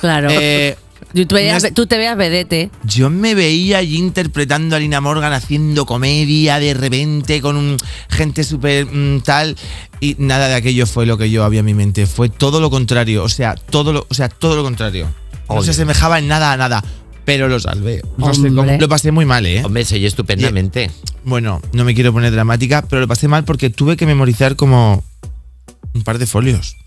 Claro. 0.00 0.28
Eh, 0.30 0.76
tú, 1.14 1.24
te 1.26 1.34
veas, 1.36 1.62
no 1.62 1.68
es- 1.68 1.74
tú 1.74 1.86
te 1.86 1.96
veas 1.98 2.16
vedete. 2.16 2.70
yo 2.84 3.08
me 3.10 3.34
veía 3.34 3.78
allí 3.78 3.96
interpretando 3.96 4.74
a 4.76 4.78
Lina 4.78 5.00
Morgan 5.00 5.32
haciendo 5.32 5.86
comedia 5.86 6.58
de 6.58 6.74
repente 6.74 7.40
con 7.40 7.56
un 7.56 7.76
gente 8.08 8.42
súper 8.44 8.86
mm, 8.86 9.20
tal 9.22 9.56
y 10.00 10.16
nada 10.18 10.48
de 10.48 10.54
aquello 10.54 10.86
fue 10.86 11.06
lo 11.06 11.16
que 11.16 11.30
yo 11.30 11.44
había 11.44 11.60
en 11.60 11.66
mi 11.66 11.74
mente. 11.74 12.06
Fue 12.06 12.28
todo 12.28 12.60
lo 12.60 12.68
contrario, 12.70 13.22
o 13.22 13.28
sea, 13.28 13.54
todo 13.54 13.92
lo, 13.92 14.06
o 14.08 14.14
sea, 14.14 14.28
todo 14.28 14.56
lo 14.56 14.62
contrario. 14.64 15.06
No 15.54 15.58
Oye. 15.60 15.66
se 15.66 15.70
asemejaba 15.72 16.18
en 16.18 16.28
nada 16.28 16.52
a 16.52 16.56
nada. 16.56 16.84
Pero 17.24 17.46
lo 17.48 17.60
salvé. 17.60 18.02
No 18.16 18.34
sé 18.34 18.48
Hombre. 18.48 18.54
cómo- 18.66 18.80
lo 18.80 18.88
pasé 18.88 19.12
muy 19.12 19.24
mal, 19.24 19.46
¿eh? 19.46 19.62
Hombre, 19.64 19.84
se 19.84 19.94
oye 19.94 20.06
estupendamente. 20.08 20.90
Bueno, 21.24 21.62
no 21.72 21.84
me 21.84 21.94
quiero 21.94 22.12
poner 22.12 22.32
dramática, 22.32 22.82
pero 22.88 23.00
lo 23.00 23.06
pasé 23.08 23.28
mal 23.28 23.44
porque 23.44 23.70
tuve 23.70 23.96
que 23.96 24.06
memorizar 24.06 24.56
como 24.56 25.04
un 25.94 26.02
par 26.02 26.18
de 26.18 26.26
folios. 26.26 26.76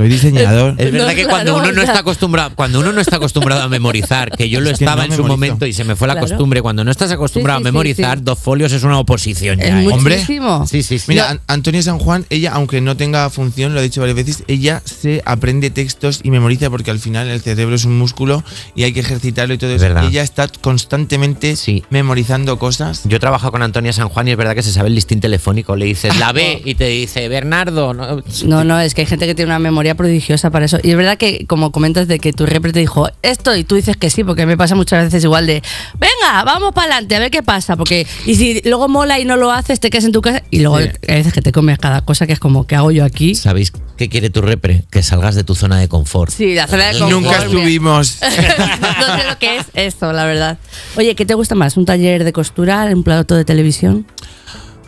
Soy 0.00 0.08
diseñador. 0.08 0.74
Es 0.78 0.92
verdad 0.92 1.14
que 1.14 1.26
cuando 1.26 1.56
uno 1.56 1.72
no 1.72 1.82
está 1.82 1.98
acostumbrado, 1.98 2.54
cuando 2.54 2.80
uno 2.80 2.92
no 2.92 3.00
está 3.00 3.16
acostumbrado 3.16 3.62
a 3.62 3.68
memorizar, 3.68 4.30
que 4.30 4.48
yo 4.48 4.60
lo 4.60 4.70
Es 4.70 4.78
que 4.78 4.84
estaba 4.84 5.06
no 5.06 5.12
en 5.12 5.16
su 5.16 5.24
momento 5.24 5.66
y 5.66 5.72
se 5.74 5.84
me 5.84 5.94
fue 5.96 6.08
la 6.08 6.14
Claro. 6.14 6.28
costumbre, 6.28 6.62
cuando 6.62 6.84
no 6.84 6.90
estás 6.90 7.10
acostumbrado 7.10 7.58
Sí, 7.58 7.64
sí, 7.64 7.68
a 7.68 7.72
memorizar, 7.72 8.12
sí, 8.14 8.18
sí. 8.20 8.24
dos 8.24 8.38
folios 8.38 8.72
es 8.72 8.82
una 8.82 8.98
oposición 8.98 9.58
ya. 9.58 9.82
¿eh? 9.82 9.88
Hombre, 9.92 10.24
Sí, 10.24 10.82
sí, 10.82 10.98
sí. 10.98 11.04
Mira, 11.08 11.30
An- 11.30 11.40
Antonia 11.46 11.82
San 11.82 11.98
Juan, 11.98 12.24
ella, 12.30 12.52
aunque 12.54 12.80
no 12.80 12.96
tenga 12.96 13.28
función, 13.30 13.74
lo 13.74 13.80
he 13.80 13.82
dicho 13.82 14.00
varias 14.00 14.16
veces, 14.16 14.44
ella 14.48 14.82
se 14.84 15.22
aprende 15.26 15.68
textos 15.70 16.20
y 16.22 16.30
memoriza 16.30 16.70
porque 16.70 16.90
al 16.90 16.98
final 16.98 17.28
el 17.28 17.40
cerebro 17.42 17.74
es 17.76 17.84
un 17.84 17.98
músculo 17.98 18.42
y 18.74 18.84
hay 18.84 18.92
que 18.92 19.00
ejercitarlo 19.00 19.52
y 19.54 19.58
todo 19.58 19.70
eso. 19.70 19.82
verdad. 19.84 20.04
Y 20.04 20.06
ella 20.08 20.22
está 20.22 20.48
constantemente 20.48 21.54
memorizando 21.90 22.58
cosas. 22.58 23.02
Yo 23.04 23.20
trabajo 23.20 23.50
con 23.50 23.62
Antonia 23.62 23.92
San 23.92 24.08
Juan 24.08 24.28
y 24.28 24.30
es 24.32 24.36
verdad 24.36 24.54
que 24.54 24.62
se 24.62 24.72
sabe 24.72 24.88
el 24.88 24.94
listín 24.94 25.20
telefónico. 25.20 25.76
Le 25.76 25.84
dices 25.86 26.16
la 26.18 26.32
B 26.32 26.62
y 26.64 26.74
te 26.74 26.86
dice 26.88 27.28
Bernardo. 27.28 27.92
No, 27.94 28.22
No, 28.44 28.64
no, 28.64 28.80
es 28.80 28.94
que 28.94 29.02
hay 29.02 29.06
gente 29.06 29.26
que 29.26 29.34
tiene 29.34 29.50
una 29.50 29.58
memoria 29.58 29.89
prodigiosa 29.94 30.50
para 30.50 30.64
eso. 30.66 30.78
Y 30.82 30.90
es 30.90 30.96
verdad 30.96 31.16
que, 31.18 31.46
como 31.46 31.70
comentas, 31.72 32.08
de 32.08 32.18
que 32.18 32.32
tu 32.32 32.46
repre 32.46 32.72
te 32.72 32.80
dijo 32.80 33.08
esto 33.22 33.54
y 33.56 33.64
tú 33.64 33.74
dices 33.76 33.96
que 33.96 34.10
sí, 34.10 34.24
porque 34.24 34.46
me 34.46 34.56
pasa 34.56 34.74
muchas 34.74 35.04
veces 35.04 35.22
igual 35.24 35.46
de, 35.46 35.62
venga, 35.98 36.44
vamos 36.44 36.72
para 36.72 36.92
adelante, 36.92 37.16
a 37.16 37.18
ver 37.18 37.30
qué 37.30 37.42
pasa. 37.42 37.76
Porque, 37.76 38.06
y 38.26 38.34
si 38.36 38.60
luego 38.64 38.88
mola 38.88 39.18
y 39.18 39.24
no 39.24 39.36
lo 39.36 39.50
haces, 39.50 39.80
te 39.80 39.90
quedas 39.90 40.04
en 40.04 40.12
tu 40.12 40.22
casa 40.22 40.42
y 40.50 40.60
luego 40.60 40.78
Sí. 40.80 40.88
hay 41.08 41.16
veces 41.16 41.32
que 41.32 41.42
te 41.42 41.52
comes 41.52 41.78
cada 41.78 42.04
cosa 42.04 42.26
que 42.26 42.32
es 42.32 42.40
como, 42.40 42.66
¿qué 42.66 42.76
hago 42.76 42.90
yo 42.90 43.04
aquí? 43.04 43.34
¿Sabéis 43.34 43.72
qué 43.96 44.08
quiere 44.08 44.30
tu 44.30 44.40
repre? 44.42 44.84
Que 44.90 45.02
salgas 45.02 45.34
de 45.34 45.44
tu 45.44 45.54
zona 45.54 45.78
de 45.78 45.88
confort. 45.88 46.30
Sí, 46.32 46.54
la 46.54 46.66
zona 46.66 46.86
de 46.88 46.96
Y 46.96 47.00
confort, 47.00 47.22
nunca 47.22 47.44
estuvimos. 47.44 48.18
no 48.22 49.16
sé 49.18 49.24
lo 49.28 49.38
que 49.38 49.56
es 49.58 49.66
eso, 49.74 50.12
la 50.12 50.24
verdad. 50.24 50.58
Oye, 50.96 51.14
¿qué 51.14 51.24
te 51.26 51.34
gusta 51.34 51.54
más? 51.54 51.76
¿Un 51.76 51.84
taller 51.84 52.24
de 52.24 52.32
costura? 52.32 52.84
¿Un 52.92 53.02
plato 53.02 53.34
de 53.34 53.44
televisión? 53.44 54.06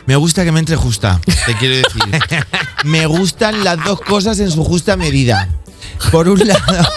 Me 0.05 0.15
gusta 0.15 0.43
que 0.43 0.51
me 0.51 0.59
entre 0.59 0.75
justa, 0.75 1.19
te 1.45 1.55
quiero 1.55 1.75
decir. 1.75 2.03
me 2.83 3.05
gustan 3.05 3.63
las 3.63 3.83
dos 3.83 4.01
cosas 4.01 4.39
en 4.39 4.51
su 4.51 4.63
justa 4.63 4.97
medida. 4.97 5.49
Por 6.11 6.27
un 6.27 6.45
lado, 6.47 6.87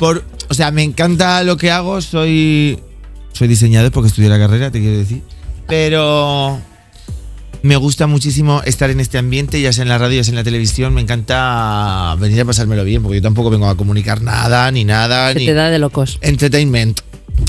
por, 0.00 0.24
o 0.48 0.54
sea, 0.54 0.70
me 0.70 0.82
encanta 0.82 1.42
lo 1.42 1.56
que 1.56 1.70
hago, 1.70 2.00
soy 2.00 2.80
soy 3.34 3.48
diseñador 3.48 3.90
porque 3.90 4.08
estudié 4.08 4.28
la 4.28 4.38
carrera, 4.38 4.70
te 4.70 4.80
quiero 4.80 4.96
decir. 4.96 5.22
Pero 5.66 6.60
me 7.62 7.76
gusta 7.76 8.06
muchísimo 8.06 8.62
estar 8.64 8.90
en 8.90 9.00
este 9.00 9.18
ambiente, 9.18 9.60
ya 9.60 9.72
sea 9.72 9.82
en 9.82 9.88
la 9.88 9.98
radio, 9.98 10.18
ya 10.18 10.24
sea 10.24 10.32
en 10.32 10.36
la 10.36 10.44
televisión. 10.44 10.94
Me 10.94 11.00
encanta 11.00 12.14
venir 12.20 12.40
a 12.42 12.44
pasármelo 12.44 12.84
bien, 12.84 13.02
porque 13.02 13.16
yo 13.16 13.22
tampoco 13.22 13.50
vengo 13.50 13.68
a 13.68 13.76
comunicar 13.76 14.22
nada, 14.22 14.70
ni 14.70 14.84
nada. 14.84 15.32
Se 15.32 15.40
ni 15.40 15.46
te 15.46 15.54
da 15.54 15.70
de 15.70 15.78
locos. 15.80 16.18
Entertainment. 16.20 17.00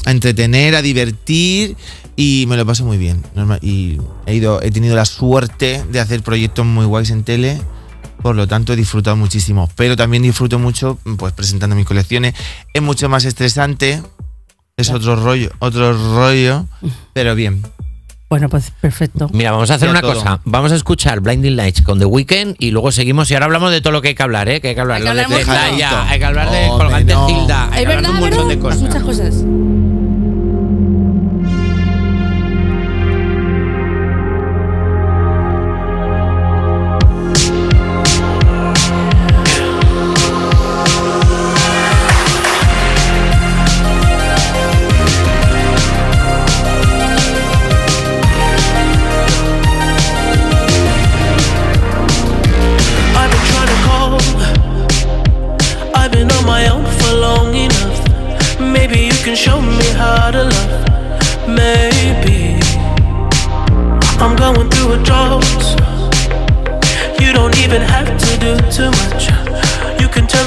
A 0.06 0.12
entretener, 0.12 0.76
a 0.76 0.82
divertir 0.82 1.76
y 2.16 2.46
me 2.48 2.58
lo 2.58 2.66
paso 2.66 2.86
muy 2.86 2.98
bien. 2.98 3.24
Y 3.62 4.00
he, 4.26 4.36
ido, 4.36 4.62
he 4.62 4.72
tenido 4.72 4.96
la 4.96 5.06
suerte 5.06 5.84
de 5.92 6.00
hacer 6.00 6.22
proyectos 6.24 6.66
muy 6.66 6.86
guays 6.86 7.10
en 7.10 7.24
tele. 7.24 7.62
Por 8.22 8.36
lo 8.36 8.48
tanto, 8.48 8.74
he 8.74 8.76
disfrutado 8.76 9.16
muchísimo. 9.16 9.70
Pero 9.76 9.96
también 9.96 10.24
disfruto 10.24 10.58
mucho 10.60 10.98
pues 11.18 11.34
presentando 11.34 11.76
mis 11.76 11.86
colecciones. 11.86 12.34
Es 12.74 12.82
mucho 12.82 13.10
más 13.10 13.26
estresante. 13.26 14.02
Es 14.78 14.90
otro 14.90 15.16
rollo, 15.16 15.52
otro 15.60 15.94
rollo, 16.16 16.66
pero 17.14 17.34
bien. 17.34 17.62
Bueno, 18.28 18.50
pues 18.50 18.72
perfecto. 18.82 19.30
Mira, 19.32 19.52
vamos 19.52 19.70
a 19.72 19.76
hacer 19.76 19.88
una 19.88 20.02
todo. 20.02 20.16
cosa. 20.16 20.42
Vamos 20.44 20.72
a 20.72 20.76
escuchar 20.76 21.22
Blinding 21.22 21.56
Lights 21.56 21.82
con 21.84 22.00
The 22.00 22.06
Weeknd 22.06 22.56
y 22.60 22.72
luego 22.72 22.92
seguimos. 22.92 23.30
Y 23.32 23.36
ahora 23.36 23.46
hablamos 23.46 23.72
de 23.72 23.80
todo 23.82 23.94
lo 23.94 24.02
que 24.02 24.10
hay 24.10 24.16
que 24.16 24.24
hablar, 24.24 24.50
¿eh? 24.50 24.60
Que 24.60 24.70
hay 24.70 24.76
que 24.76 24.82
hablar 24.82 24.98
Hay 24.98 25.04
que 25.04 25.10
Lo 25.10 25.16
de 25.16 25.22
hablar 25.24 25.40
mucho. 25.40 25.52
Zendaya, 25.52 26.10
hay 26.10 26.20
que 26.20 26.26
hablar 26.26 26.52
de 26.52 26.68
Colgante 26.68 27.14
no. 27.14 27.30
Hilda, 27.30 27.70
hay 27.72 27.84
Es 27.84 27.88
que 27.88 27.96
hablar 27.96 28.02
de 28.02 28.10
un 28.10 28.20
montón 28.20 28.48
de 28.50 28.60
cosas. 28.60 28.82
Muchas 28.82 29.04
cosas. 29.04 29.36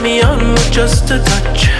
Me 0.08 0.22
on 0.22 0.52
with 0.52 0.72
just 0.72 1.10
a 1.10 1.18
touch, 1.18 1.77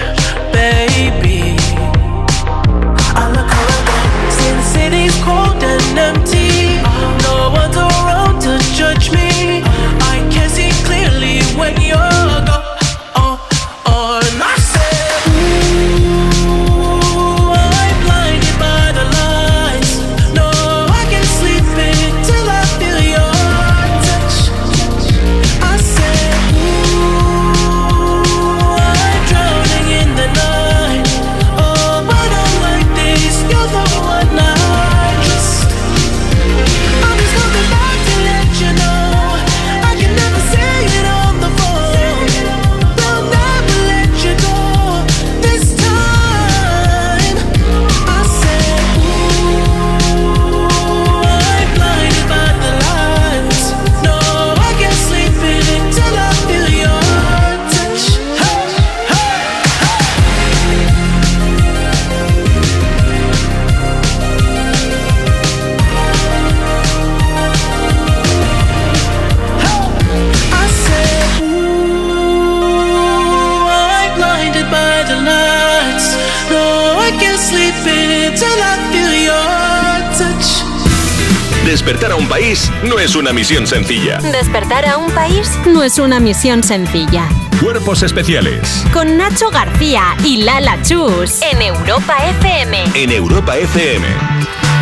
una 83.29 83.35
misión 83.35 83.67
sencilla. 83.67 84.17
Despertar 84.17 84.87
a 84.87 84.97
un 84.97 85.11
país 85.11 85.51
no 85.67 85.83
es 85.83 85.99
una 85.99 86.19
misión 86.19 86.63
sencilla. 86.63 87.29
Cuerpos 87.61 88.01
especiales 88.01 88.83
Con 88.91 89.17
Nacho 89.17 89.51
García 89.51 90.15
y 90.25 90.37
Lala 90.37 90.81
Chus 90.81 91.39
en 91.43 91.61
Europa 91.61 92.17
FM. 92.39 92.85
en 92.95 93.11
Europa 93.11 93.55
FM. 93.55 94.07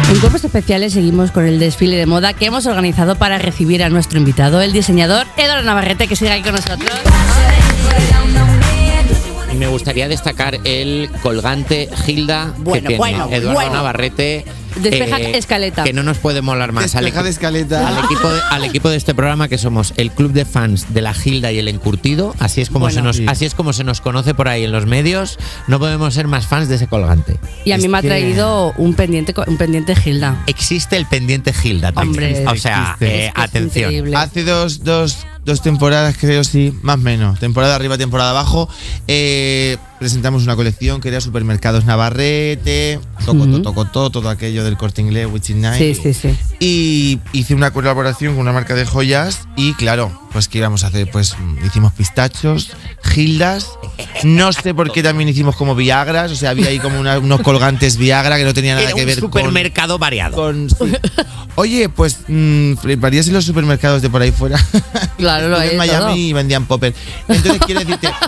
En 0.09 0.19
Cuerpos 0.21 0.45
Especiales 0.45 0.93
seguimos 0.93 1.31
con 1.31 1.45
el 1.45 1.59
desfile 1.59 1.97
de 1.97 2.05
moda 2.05 2.31
que 2.31 2.45
hemos 2.45 2.67
organizado 2.67 3.17
para 3.17 3.37
recibir 3.37 3.83
a 3.83 3.89
nuestro 3.89 4.17
invitado, 4.17 4.61
el 4.61 4.71
diseñador 4.71 5.27
Eduardo 5.35 5.63
Navarrete, 5.63 6.07
que 6.07 6.15
sigue 6.15 6.31
aquí 6.31 6.43
con 6.43 6.55
nosotros. 6.55 6.89
Y 9.51 9.55
me 9.55 9.67
gustaría 9.67 10.07
destacar 10.07 10.59
el 10.65 11.09
colgante 11.21 11.89
Hilda 12.05 12.53
Bueno, 12.57 12.73
que 12.73 12.79
tiene 12.81 12.97
bueno, 12.97 13.29
Eduardo 13.31 13.53
bueno. 13.53 13.73
Navarrete. 13.73 14.45
Despeja 14.81 15.17
escaleta. 15.19 15.83
Que 15.83 15.93
no 15.93 16.03
nos 16.03 16.19
puede 16.19 16.43
molar 16.43 16.71
más. 16.71 16.93
Al, 16.95 17.03
Despeja 17.05 17.23
de 17.23 17.29
escaleta. 17.31 17.87
al 17.87 17.97
equipo 18.05 18.29
de, 18.29 18.39
al 18.51 18.63
equipo 18.63 18.89
de 18.89 18.97
este 18.97 19.15
programa 19.15 19.47
que 19.47 19.57
somos 19.57 19.91
el 19.97 20.11
club 20.11 20.33
de 20.33 20.45
fans 20.45 20.93
de 20.93 21.01
la 21.01 21.15
Hilda 21.23 21.51
y 21.51 21.57
el 21.57 21.67
encurtido. 21.67 22.35
Así 22.37 22.61
es 22.61 22.69
como, 22.69 22.81
Bueno. 22.85 22.93
se, 22.95 23.01
nos, 23.01 23.15
Sí. 23.15 23.25
así 23.27 23.45
es 23.45 23.55
como 23.55 23.73
se 23.73 23.83
nos 23.83 24.01
conoce 24.01 24.35
por 24.35 24.47
ahí 24.47 24.65
en 24.65 24.71
los 24.71 24.85
medios. 24.85 25.39
No 25.67 25.79
podemos 25.79 26.13
ser 26.13 26.27
más 26.27 26.45
fans 26.45 26.69
de 26.69 26.75
ese 26.75 26.85
colgante. 26.85 27.39
Y 27.65 27.71
a 27.71 27.77
mí 27.77 27.85
Es 27.85 27.89
me 27.89 27.97
ha 27.97 28.01
traído 28.03 28.73
un 28.77 28.93
pendiente, 28.93 29.33
un 29.47 29.57
pendiente 29.57 29.95
Gilda. 29.95 30.43
Existe 30.45 30.95
el 30.95 31.07
pendiente 31.07 31.53
Hilda 31.63 31.91
también. 31.91 32.35
Hombre, 32.37 32.47
o 32.47 32.55
sea, 32.55 32.97
eh, 32.99 33.05
Es 33.05 33.09
que 33.09 33.25
es 33.25 33.31
atención. 33.35 34.15
Hace 34.15 34.43
dos, 34.43 34.83
dos, 34.83 35.25
dos 35.47 35.61
temporadas 35.61 36.17
creo, 36.19 36.43
sí, 36.43 36.77
más 36.81 36.97
o 36.97 36.99
menos. 36.99 37.39
Temporada 37.39 37.73
arriba, 37.73 37.97
temporada 37.97 38.31
abajo. 38.31 38.67
Eh, 39.07 39.77
presentamos 39.99 40.43
una 40.43 40.55
colección 40.55 41.01
que 41.01 41.09
era 41.09 41.19
Supermercados 41.21 41.85
Navarrete, 41.85 42.99
Toco, 43.25 43.61
Toco, 43.61 43.85
todo 44.11 44.29
aquello 44.29 44.63
del 44.63 44.77
Corte 44.77 45.01
Inglés, 45.01 45.27
Witchy 45.31 45.53
Night. 45.55 45.77
Sí, 45.77 45.95
sí, 45.95 46.13
sí. 46.13 46.35
Y 46.59 47.19
hice 47.33 47.55
una 47.55 47.71
colaboración 47.71 48.33
con 48.33 48.41
una 48.41 48.51
marca 48.53 48.75
de 48.75 48.85
joyas 48.85 49.41
y 49.55 49.73
claro, 49.73 50.11
pues 50.31 50.47
que 50.47 50.59
íbamos 50.59 50.83
a 50.83 50.87
hacer, 50.87 51.09
pues 51.11 51.35
mm, 51.37 51.65
hicimos 51.65 51.93
pistachos, 51.93 52.71
gildas, 53.03 53.67
no 54.23 54.53
sé 54.53 54.73
por 54.73 54.91
qué 54.91 55.01
también 55.01 55.29
hicimos 55.29 55.55
como 55.55 55.73
Viagras, 55.75 56.31
o 56.31 56.35
sea, 56.35 56.51
había 56.51 56.67
ahí 56.67 56.79
como 56.79 56.99
una- 56.99 57.17
unos 57.19 57.41
colgantes 57.41 57.97
Viagra 57.97 58.37
que 58.37 58.43
no 58.43 58.53
tenía 58.53 58.75
nada 58.75 58.85
Era 58.85 58.93
que 58.93 59.01
un 59.01 59.07
ver 59.07 59.19
con... 59.19 59.31
supermercado 59.31 59.97
variado. 59.97 60.35
con- 60.35 60.69
sí. 60.69 60.75
Oye, 61.55 61.89
pues 61.89 62.17
mm, 62.27 62.75
fliparías 62.75 63.27
en 63.27 63.33
los 63.33 63.45
supermercados 63.45 64.01
de 64.03 64.09
por 64.11 64.21
ahí 64.21 64.31
fuera. 64.31 64.63
Claro, 65.17 65.49
lo 65.49 65.57
hay 65.57 65.69
en 65.71 65.77
todo. 65.77 65.87
Miami 65.87 66.27
y 66.29 66.33
vendían 66.33 66.65
popper. 66.67 66.93
Entonces 67.27 67.59
quiero 67.65 67.79
decirte... 67.81 68.09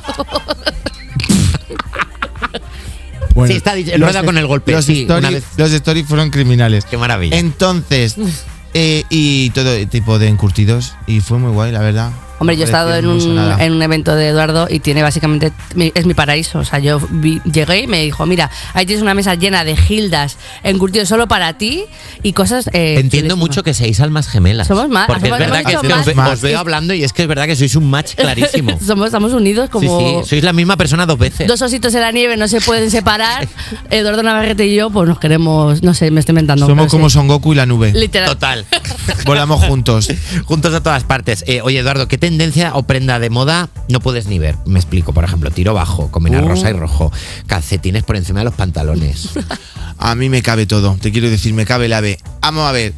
Sí, 3.48 3.54
está 3.54 3.74
rueda 3.74 3.98
los- 3.98 4.24
con 4.26 4.38
el 4.38 4.48
golpe, 4.48 4.72
Los, 4.74 4.86
sí, 4.86 5.02
stories, 5.04 5.20
una 5.30 5.30
vez. 5.30 5.44
los 5.56 5.72
stories 5.72 6.06
fueron 6.06 6.30
criminales. 6.30 6.84
Qué 6.86 6.98
maravilla. 6.98 7.38
Entonces, 7.38 8.16
eh, 8.74 9.04
y 9.10 9.52
todo 9.52 9.88
tipo 9.88 10.20
de 10.20 10.28
encurtidos. 10.28 10.94
Y 11.08 11.22
fue 11.22 11.38
muy 11.38 11.52
guay, 11.52 11.72
la 11.72 11.80
verdad. 11.80 12.12
Hombre, 12.40 12.56
yo 12.58 12.64
he 12.64 12.66
estado 12.66 12.96
en 12.96 13.06
un, 13.08 13.38
en 13.60 13.74
un 13.74 13.82
evento 13.82 14.16
de 14.16 14.30
Eduardo 14.30 14.68
y 14.70 14.80
tiene 14.80 15.02
básicamente, 15.04 15.52
es 15.94 16.06
mi 16.06 16.14
paraíso. 16.14 16.60
O 16.60 16.66
sea, 16.66 16.80
yo 16.80 17.00
vi- 17.12 17.42
llegué 17.44 17.82
y 17.82 17.88
me 17.88 18.02
dijo, 18.02 18.26
mira, 18.26 18.50
ahí 18.74 18.86
tienes 18.86 19.02
una 19.04 19.14
mesa 19.14 19.36
llena 19.36 19.64
de 19.64 19.76
gildas 19.76 20.38
encurtidos 20.64 21.10
solo 21.10 21.28
para 21.28 21.54
ti 21.58 21.84
y 22.24 22.34
cosas... 22.34 22.68
eh, 22.74 22.96
Entiendo 23.00 23.10
chulísimas". 23.36 23.38
mucho 23.38 23.64
que 23.64 23.74
seáis 23.74 24.00
almas 24.00 24.28
gemelas. 24.28 24.68
Somos 24.68 24.90
más- 24.90 25.08
Porque 25.08 25.26
es 25.26 25.30
somos- 25.30 25.40
verdad 25.40 25.60
hemos 25.60 25.82
que, 25.82 25.88
es 25.88 26.04
que 26.16 26.20
os, 26.20 26.28
os 26.34 26.42
veo 26.42 26.60
hablando 26.60 26.94
y 26.94 27.04
es 27.04 27.14
que 27.14 27.24
es 27.24 27.28
verdad 27.28 27.46
que 27.46 27.56
sois 27.56 27.76
un 27.76 27.90
match 27.90 28.14
clarísimo. 28.18 28.78
somos, 28.86 29.08
estamos 29.08 29.34
unidos 29.34 29.66
Sí, 29.66 29.72
como... 29.72 30.22
sí, 30.24 30.30
sois 30.30 30.44
la 30.44 30.54
misma 30.54 30.78
persona 30.78 31.06
dos 31.06 31.18
veces. 31.20 31.48
Dos 31.48 31.62
ositos 31.62 31.94
en 31.94 32.02
la 32.02 32.12
nieve 32.12 32.38
no 32.38 32.48
se 32.48 32.62
pueden 32.62 32.90
separar. 33.00 33.48
Eduardo 33.90 34.24
Navarrete 34.24 34.66
y 34.66 34.76
yo, 34.76 34.90
pues 34.90 35.08
nos 35.10 35.20
queremos, 35.20 35.84
no 35.84 35.94
sé, 35.94 36.10
me 36.12 36.20
estoy 36.22 36.32
inventando. 36.34 36.66
Somos 36.66 36.90
como 36.90 37.10
sí. 37.10 37.14
Son 37.16 37.28
Goku 37.28 37.54
y 37.54 37.56
la 37.58 37.66
nube. 37.66 37.92
Literal. 37.94 38.30
Total. 38.30 38.66
Volamos 39.26 39.64
juntos. 39.66 40.10
Juntos 40.46 40.74
a 40.74 40.82
todas 40.82 41.04
partes. 41.04 41.44
Eh, 41.48 41.62
oye, 41.62 41.80
Eduardo, 41.80 42.08
¿qué 42.08 42.18
tendencia 42.30 42.76
o 42.76 42.84
prenda 42.84 43.18
de 43.20 43.30
moda 43.32 43.70
no 43.90 44.00
puedes 44.00 44.28
ni 44.28 44.38
ver? 44.38 44.56
Me 44.66 44.78
explico, 44.80 45.14
por 45.14 45.24
ejemplo, 45.24 45.50
tiro 45.52 45.74
bajo, 45.74 46.12
combina 46.12 46.42
Uh. 46.42 46.48
rosa 46.50 46.70
y 46.70 46.74
rojo, 46.74 47.12
calcetines 47.48 48.04
por 48.04 48.16
encima 48.18 48.40
de 48.42 48.46
los 48.46 48.54
pantalones. 48.54 49.30
A 49.98 50.14
mí 50.16 50.30
me 50.30 50.42
cabe 50.42 50.66
todo, 50.68 50.96
te 51.02 51.12
quiero 51.12 51.30
decir, 51.30 51.54
me 51.54 51.66
cabe 51.66 51.88
la 51.90 52.00
B. 52.02 52.18
Vamos 52.42 52.68
a 52.68 52.72
ver. 52.72 52.94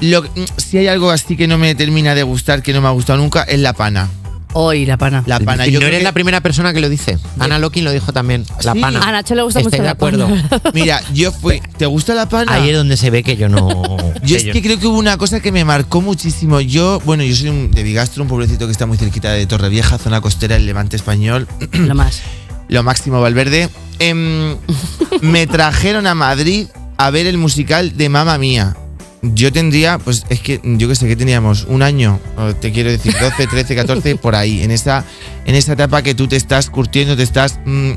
Lo, 0.00 0.22
que- 0.22 0.40
mm, 0.40 0.44
si 0.56 0.78
hay 0.78 0.86
algo 0.86 1.10
así 1.10 1.36
que 1.36 1.48
no 1.48 1.58
me 1.58 1.74
termina 1.74 2.14
de 2.14 2.22
gustar, 2.22 2.62
que 2.62 2.72
no 2.72 2.80
me 2.80 2.86
ha 2.86 2.92
gustado 2.92 3.18
nunca, 3.18 3.42
es 3.42 3.58
la 3.58 3.72
pana. 3.72 4.08
Hoy 4.54 4.86
la 4.86 4.96
pana. 4.96 5.22
La 5.26 5.38
pana. 5.40 5.66
Y 5.66 5.72
Yo 5.72 5.74
no 5.74 5.80
creo 5.80 5.88
eres 5.88 5.98
que- 6.00 6.04
la 6.04 6.12
primera 6.12 6.40
persona 6.40 6.72
que 6.72 6.80
lo 6.80 6.88
dice. 6.88 7.18
Ana 7.38 7.58
Lokin 7.58 7.84
lo 7.84 7.92
dijo 7.92 8.12
también. 8.12 8.44
La 8.62 8.72
Sí. 8.72 8.80
pana. 8.80 9.00
A 9.02 9.12
Nacho 9.12 9.34
le 9.34 9.42
gusta 9.42 9.60
Estoy 9.60 9.70
mucho 9.72 9.82
de 9.82 9.86
la 9.86 9.92
acuerdo. 9.92 10.26
pana. 10.26 10.70
Mira, 10.74 11.00
yo 11.12 11.30
fui. 11.32 11.60
¿Te 11.76 11.86
gusta 11.86 12.14
la 12.14 12.28
pana? 12.28 12.52
Ahí 12.54 12.70
es 12.70 12.76
donde 12.76 12.96
se 12.96 13.10
ve 13.10 13.22
que 13.22 13.36
yo 13.36 13.48
no. 13.48 13.68
Yo 14.22 14.36
es 14.36 14.44
que 14.44 14.60
creo 14.62 14.78
que 14.80 14.86
hubo 14.86 14.98
una 14.98 15.16
cosa 15.16 15.40
que 15.40 15.52
me 15.52 15.64
marcó 15.64 16.00
muchísimo. 16.00 16.60
Yo, 16.60 17.00
bueno, 17.04 17.22
yo 17.22 17.34
soy 17.36 17.48
un- 17.50 17.70
de 17.70 17.82
Bigastro, 17.82 18.22
un 18.22 18.28
pueblecito 18.28 18.66
que 18.66 18.72
está 18.72 18.84
muy 18.86 18.96
cerquita 18.98 19.30
de 19.32 19.46
Torrevieja, 19.46 19.96
zona 19.98 20.20
costera 20.20 20.54
del 20.56 20.66
Levante 20.66 20.96
español. 20.96 21.46
Lo 21.72 21.94
más. 21.94 22.20
Lo 22.68 22.82
máximo 22.82 23.20
Valverde. 23.20 23.68
Em, 24.00 24.56
me 25.22 25.46
trajeron 25.46 26.06
a 26.06 26.14
Madrid 26.14 26.66
a 26.96 27.10
ver 27.10 27.26
el 27.26 27.38
musical 27.38 27.96
de 27.96 28.08
Mamma 28.08 28.38
Mía. 28.38 28.76
Yo 29.20 29.52
tendría, 29.52 29.98
pues 29.98 30.24
es 30.28 30.38
que 30.40 30.60
yo 30.62 30.86
que 30.88 30.94
sé 30.94 31.08
que 31.08 31.16
teníamos 31.16 31.64
un 31.64 31.82
año, 31.82 32.20
te 32.60 32.70
quiero 32.70 32.88
decir 32.90 33.12
12, 33.20 33.48
13, 33.48 33.74
14, 33.74 34.14
por 34.16 34.36
ahí, 34.36 34.62
en 34.62 34.70
esa, 34.70 35.04
en 35.44 35.56
esa 35.56 35.72
etapa 35.72 36.02
que 36.02 36.14
tú 36.14 36.28
te 36.28 36.36
estás 36.36 36.70
curtiendo, 36.70 37.16
te 37.16 37.24
estás 37.24 37.58
mm, 37.64 37.92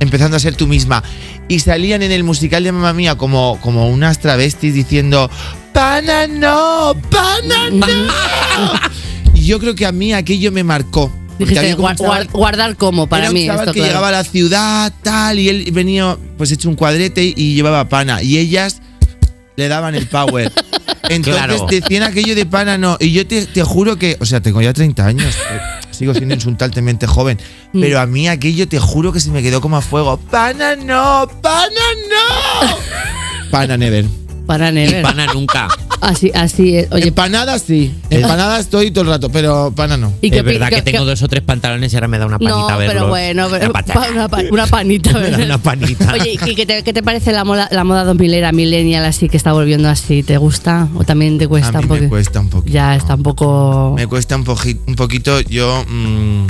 empezando 0.00 0.36
a 0.36 0.40
ser 0.40 0.54
tú 0.54 0.66
misma. 0.66 1.02
Y 1.48 1.58
salían 1.60 2.02
en 2.02 2.10
el 2.10 2.24
musical 2.24 2.64
de 2.64 2.72
Mamma 2.72 2.94
Mía 2.94 3.16
como, 3.16 3.58
como 3.60 3.88
unas 3.90 4.18
travestis 4.20 4.72
diciendo, 4.72 5.30
¡Pana 5.74 6.26
no! 6.26 6.94
¡Pana 7.10 7.68
no! 7.70 7.86
Y 9.34 9.44
yo 9.46 9.58
creo 9.58 9.74
que 9.74 9.84
a 9.86 9.92
mí 9.92 10.12
aquello 10.14 10.52
me 10.52 10.64
marcó. 10.64 11.12
Dijiste, 11.38 11.58
había 11.60 11.76
como 11.76 11.88
un 11.88 11.94
guar- 11.94 11.98
chaval- 11.98 12.26
guar- 12.28 12.32
guardar 12.32 12.76
como 12.76 13.06
para 13.08 13.24
era 13.24 13.32
mí. 13.32 13.40
un 13.42 13.46
chaval 13.48 13.60
esto, 13.64 13.72
que 13.72 13.78
claro. 13.80 13.90
llegaba 13.90 14.08
a 14.08 14.12
la 14.12 14.24
ciudad, 14.24 14.92
tal, 15.02 15.38
y 15.38 15.48
él 15.48 15.68
venía 15.72 16.16
pues 16.38 16.52
hecho 16.52 16.68
un 16.68 16.76
cuadrete 16.76 17.24
y 17.34 17.54
llevaba 17.54 17.88
pana. 17.88 18.22
Y 18.22 18.38
ellas 18.38 18.81
le 19.56 19.68
daban 19.68 19.94
el 19.94 20.06
power. 20.08 20.50
Entonces 21.08 21.42
Claro. 21.44 21.66
decían 21.68 22.04
aquello 22.04 22.34
de 22.34 22.46
pana 22.46 22.78
no. 22.78 22.96
Y 23.00 23.12
yo 23.12 23.26
te, 23.26 23.46
te 23.46 23.62
juro 23.62 23.96
que, 23.96 24.16
o 24.20 24.24
sea, 24.24 24.40
tengo 24.40 24.62
ya 24.62 24.72
30 24.72 25.04
años. 25.04 25.34
eh, 25.50 25.60
Sigo 25.90 26.14
siendo 26.14 26.34
insultantemente 26.34 27.06
joven. 27.06 27.38
Mm. 27.72 27.80
Pero 27.80 28.00
a 28.00 28.06
mí 28.06 28.28
aquello 28.28 28.66
te 28.66 28.78
juro 28.78 29.12
que 29.12 29.20
se 29.20 29.30
me 29.30 29.42
quedó 29.42 29.60
como 29.60 29.76
a 29.76 29.82
fuego. 29.82 30.16
¡Pana 30.16 30.74
no! 30.76 31.28
¡Pana 31.42 31.66
no! 32.08 32.76
Pana 33.50 33.76
never. 33.76 34.06
Para 34.46 34.70
Y 34.70 34.72
Never. 34.72 35.02
pana 35.02 35.26
nunca. 35.32 35.68
Así, 36.02 36.32
así 36.34 36.76
es. 36.76 36.88
Oye, 36.90 37.08
Empanadas 37.08 37.62
sí. 37.62 37.94
Empanadas 38.10 38.60
estoy 38.62 38.90
todo 38.90 39.04
el 39.04 39.10
rato, 39.10 39.30
pero 39.30 39.72
pana 39.74 39.96
no. 39.96 40.12
¿y 40.20 40.30
qué 40.32 40.38
es 40.38 40.44
verdad 40.44 40.68
que 40.68 40.74
qué- 40.76 40.82
tengo 40.82 41.04
qué- 41.04 41.10
dos 41.10 41.22
o 41.22 41.28
tres 41.28 41.42
pantalones 41.44 41.92
y 41.92 41.96
ahora 41.96 42.08
me 42.08 42.18
da 42.18 42.26
una 42.26 42.40
panita 42.40 42.58
No, 42.58 42.76
verlos. 42.76 42.92
pero 42.94 43.08
bueno, 43.08 43.46
pero- 43.48 43.70
Una 43.70 43.82
pa- 43.84 44.08
una, 44.10 44.28
pa- 44.28 44.42
una 44.50 44.66
panita. 44.66 45.12
Me 45.14 45.20
da 45.20 45.28
¿verdad? 45.28 45.44
una 45.46 45.58
panita. 45.58 46.12
Oye, 46.12 46.32
¿y 46.44 46.54
qué 46.56 46.66
te, 46.66 46.82
qué 46.82 46.92
te 46.92 47.02
parece 47.04 47.30
la 47.30 47.44
moda, 47.44 47.68
la 47.70 47.84
moda 47.84 48.04
2000 48.04 48.34
era 48.34 48.50
millennial 48.50 49.04
así 49.04 49.28
que 49.28 49.36
está 49.36 49.52
volviendo 49.52 49.88
así? 49.88 50.24
¿Te 50.24 50.38
gusta 50.38 50.88
o 50.96 51.04
también 51.04 51.38
te 51.38 51.46
cuesta 51.46 51.68
a 51.78 51.82
mí 51.82 51.84
un 51.84 51.88
poco? 51.88 52.00
me 52.02 52.08
cuesta 52.08 52.40
un 52.40 52.50
poquito. 52.50 52.74
Ya 52.74 52.96
está 52.96 53.14
un 53.14 53.22
poco. 53.22 53.94
Me 53.96 54.06
cuesta 54.08 54.34
un, 54.34 54.44
poji- 54.44 54.80
un 54.88 54.96
poquito. 54.96 55.40
Yo. 55.42 55.84
mm, 55.88 56.46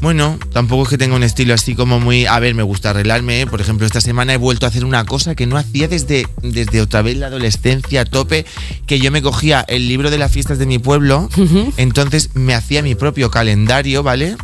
bueno, 0.00 0.38
tampoco 0.52 0.84
es 0.84 0.88
que 0.90 0.98
tenga 0.98 1.16
un 1.16 1.22
estilo 1.24 1.54
así 1.54 1.74
como 1.74 1.98
muy. 2.00 2.26
A 2.26 2.38
ver, 2.38 2.54
me 2.54 2.62
gusta 2.62 2.90
arreglarme. 2.90 3.40
¿eh? 3.40 3.46
Por 3.46 3.60
ejemplo, 3.60 3.86
esta 3.86 4.00
semana 4.00 4.32
he 4.34 4.36
vuelto 4.36 4.66
a 4.66 4.68
hacer 4.68 4.84
una 4.84 5.04
cosa 5.04 5.34
que 5.34 5.46
no 5.46 5.56
hacía 5.56 5.88
desde, 5.88 6.26
desde 6.42 6.80
otra 6.80 7.02
vez 7.02 7.16
la 7.16 7.26
adolescencia 7.26 8.02
a 8.02 8.04
tope. 8.04 8.46
Que 8.86 9.00
yo 9.00 9.10
me 9.10 9.22
cogía 9.22 9.64
el 9.68 9.88
libro 9.88 10.10
de 10.10 10.18
las 10.18 10.30
fiestas 10.30 10.58
de 10.58 10.66
mi 10.66 10.78
pueblo. 10.78 11.28
Entonces 11.76 12.30
me 12.34 12.54
hacía 12.54 12.82
mi 12.82 12.94
propio 12.94 13.30
calendario, 13.30 14.02
¿vale? 14.02 14.36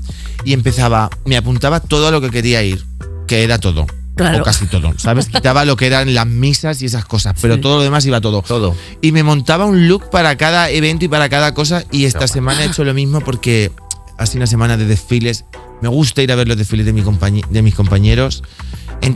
Y 0.45 0.53
empezaba. 0.53 1.11
Me 1.25 1.37
apuntaba 1.37 1.81
todo 1.81 2.09
a 2.09 2.11
lo 2.11 2.21
que 2.21 2.31
quería 2.31 2.63
ir. 2.63 2.85
Que 3.27 3.45
era 3.45 3.59
todo. 3.59 3.87
Claro. 4.17 4.43
O 4.43 4.45
casi 4.45 4.67
todo, 4.67 4.93
¿sabes? 4.97 5.27
Quitaba 5.27 5.65
lo 5.65 5.75
que 5.77 5.87
eran 5.89 6.15
las 6.15 6.27
misas 6.27 6.81
y 6.83 6.87
esas 6.87 7.05
cosas, 7.05 7.35
pero 7.43 7.57
Sí. 7.57 7.61
todo 7.61 7.79
lo 7.79 7.83
demás 7.83 8.07
iba 8.07 8.21
todo. 8.21 8.43
Todo. 8.43 8.77
Y 9.03 9.11
me 9.11 9.25
montaba 9.25 9.65
un 9.65 9.89
look 9.89 10.09
para 10.09 10.37
cada 10.37 10.71
evento 10.71 11.05
y 11.05 11.09
para 11.09 11.29
cada 11.29 11.53
cosa. 11.53 11.85
Y 11.91 12.05
esta 12.05 12.29
semana 12.29 12.63
he 12.63 12.67
hecho 12.67 12.85
lo 12.85 12.95
mismo 12.95 13.21
porque 13.23 13.73
ha 14.19 14.27
sido 14.27 14.39
una 14.41 14.47
semana 14.47 14.77
de 14.77 14.87
desfiles. 14.87 15.45
Me 15.83 15.89
gusta 15.89 16.23
ir 16.23 16.33
a 16.33 16.35
ver 16.35 16.49
los 16.49 16.57
desfiles 16.57 16.87
de, 16.87 16.93
mi 16.93 17.03
de 17.03 17.63
mis 17.63 17.75
compañeros. 17.75 18.43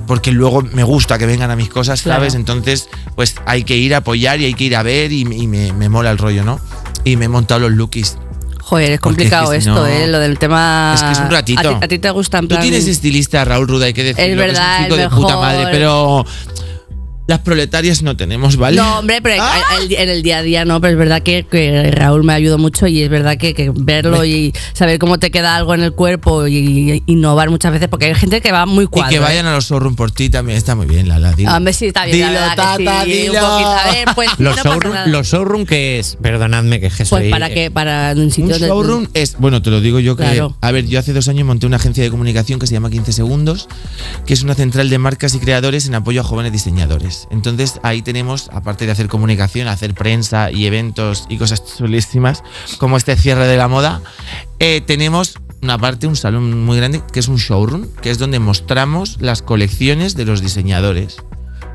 porque 0.06 0.32
luego 0.32 0.62
me 0.62 0.82
gusta 0.84 1.18
que 1.18 1.26
vengan 1.26 1.50
a 1.50 1.56
mis 1.56 1.68
cosas, 1.68 2.00
¿sabes? 2.00 2.32
Claro. 2.34 2.38
Entonces, 2.40 2.88
pues 3.14 3.36
hay 3.46 3.64
que 3.64 3.76
ir 3.76 3.94
a 3.94 3.98
apoyar 3.98 4.40
y 4.40 4.44
hay 4.46 4.54
que 4.54 4.64
ir 4.64 4.76
a 4.76 4.82
ver 4.82 5.12
y, 5.12 5.20
y 5.22 5.46
me, 5.46 5.72
me 5.72 5.88
mola 5.88 6.10
el 6.10 6.18
rollo, 6.18 6.44
¿no? 6.44 6.60
Y 7.04 7.16
me 7.16 7.26
he 7.26 7.28
montado 7.28 7.60
los 7.60 7.72
lookies. 7.72 8.18
Joder, 8.60 8.92
es 8.92 9.00
Porque 9.00 9.24
es 9.24 9.30
que 9.30 9.34
complicado 9.36 9.52
esto, 9.54 9.70
no- 9.74 9.86
¿eh? 9.86 10.06
Lo 10.08 10.18
del 10.18 10.38
tema. 10.38 10.92
Es 10.94 11.02
que 11.02 11.12
es 11.12 11.18
un 11.20 11.30
ratito. 11.30 11.60
A 11.60 11.78
ti, 11.78 11.84
a 11.84 11.88
ti 11.88 11.98
te 11.98 12.10
gusta 12.10 12.36
en 12.38 12.44
Tú 12.44 12.48
plan. 12.48 12.60
tienes 12.60 12.86
estilista, 12.86 13.42
Raúl 13.46 13.66
Ruda, 13.66 13.86
hay 13.86 13.94
que 13.94 14.04
decirlo. 14.04 14.28
que 14.28 14.34
verdad, 14.34 14.74
es 14.74 14.78
un 14.80 14.84
chico 14.84 14.96
de 14.96 15.08
puta 15.08 15.36
madre, 15.38 15.68
pero 15.70 16.26
las 17.28 17.40
proletarias 17.40 18.02
no 18.02 18.16
tenemos, 18.16 18.56
¿vale? 18.56 18.78
No, 18.78 19.00
hombre, 19.00 19.20
pero 19.22 19.42
¡Ah! 19.42 19.60
el- 19.82 19.92
en 19.92 20.08
el 20.08 20.22
día 20.22 20.38
a 20.38 20.42
día 20.42 20.64
no, 20.64 20.80
pero 20.80 20.94
es 20.94 20.98
verdad 20.98 21.22
que, 21.22 21.44
que 21.44 21.90
Raúl 21.92 22.24
me 22.24 22.32
ayudó 22.32 22.56
mucho 22.56 22.86
y 22.86 23.02
es 23.02 23.10
verdad 23.10 23.36
que, 23.36 23.52
que 23.52 23.70
verlo 23.74 24.24
y 24.24 24.54
saber 24.72 24.98
cómo 24.98 25.18
te 25.18 25.30
queda 25.30 25.54
algo 25.54 25.74
en 25.74 25.82
el 25.82 25.92
cuerpo 25.92 26.46
y, 26.46 26.56
y 26.56 27.02
innovar 27.04 27.50
muchas 27.50 27.70
veces, 27.70 27.88
porque 27.88 28.06
hay 28.06 28.14
gente 28.14 28.40
que 28.40 28.50
va 28.50 28.64
muy 28.64 28.84
Y 28.84 28.86
cuadro. 28.86 29.10
que 29.10 29.16
¿eh? 29.16 29.20
vayan 29.20 29.44
a 29.44 29.52
los 29.54 29.68
showroom 29.68 29.94
por 29.94 30.10
ti 30.10 30.30
también 30.30 30.56
está 30.56 30.74
muy 30.74 30.86
bien, 30.86 31.06
Lala. 31.06 31.32
dilo. 31.32 31.54
Hombre, 31.54 31.74
sí, 31.74 31.86
está 31.88 32.06
bien, 32.06 32.32
la 32.32 32.48
verdad 32.56 32.76
que 32.78 32.84
tata, 32.84 33.04
sí, 33.04 33.28
un 33.28 33.34
poquito. 33.36 33.68
A 33.68 33.92
ver, 33.92 34.08
pues, 34.14 34.30
Los, 34.38 34.56
no 34.56 34.62
showroom, 34.64 34.94
los 35.08 35.26
showroom 35.28 35.66
que 35.66 35.98
es, 35.98 36.16
perdonadme 36.22 36.80
que 36.80 36.86
es 36.86 36.94
que 36.96 37.04
Pues 37.04 37.30
para 37.30 37.50
que, 37.50 37.70
para 37.70 38.14
un 38.16 38.30
sitio 38.30 38.56
Un 38.56 38.60
showroom 38.62 39.06
es, 39.12 39.36
bueno, 39.38 39.60
te 39.60 39.68
lo 39.68 39.82
digo 39.82 40.00
yo 40.00 40.16
que, 40.16 40.22
Claro. 40.22 40.56
a 40.62 40.72
ver, 40.72 40.86
yo 40.86 40.98
hace 40.98 41.12
dos 41.12 41.28
años 41.28 41.46
monté 41.46 41.66
una 41.66 41.76
agencia 41.76 42.02
de 42.02 42.08
comunicación 42.10 42.58
que 42.58 42.66
se 42.66 42.72
llama 42.72 42.88
15 42.88 43.12
Segundos, 43.12 43.68
que 44.24 44.32
es 44.32 44.42
una 44.42 44.54
central 44.54 44.88
de 44.88 44.96
marcas 44.96 45.34
y 45.34 45.40
creadores 45.40 45.86
en 45.88 45.94
apoyo 45.94 46.22
a 46.22 46.24
jóvenes 46.24 46.52
diseñadores. 46.52 47.17
Entonces 47.30 47.80
ahí 47.82 48.02
tenemos, 48.02 48.50
aparte 48.52 48.86
de 48.86 48.92
hacer 48.92 49.08
comunicación, 49.08 49.66
hacer 49.66 49.94
prensa 49.94 50.50
y 50.50 50.66
eventos 50.66 51.26
y 51.28 51.38
cosas 51.38 51.64
chulísimas, 51.76 52.44
como 52.78 52.96
este 52.96 53.16
cierre 53.16 53.46
de 53.46 53.56
la 53.56 53.68
moda, 53.68 54.00
eh, 54.58 54.80
tenemos 54.86 55.38
una 55.62 55.78
parte, 55.78 56.06
un 56.06 56.16
salón 56.16 56.64
muy 56.64 56.76
grande, 56.76 57.02
que 57.12 57.20
es 57.20 57.28
un 57.28 57.36
showroom, 57.36 57.86
que 58.00 58.10
es 58.10 58.18
donde 58.18 58.38
mostramos 58.38 59.16
las 59.20 59.42
colecciones 59.42 60.14
de 60.14 60.24
los 60.24 60.40
diseñadores. 60.40 61.16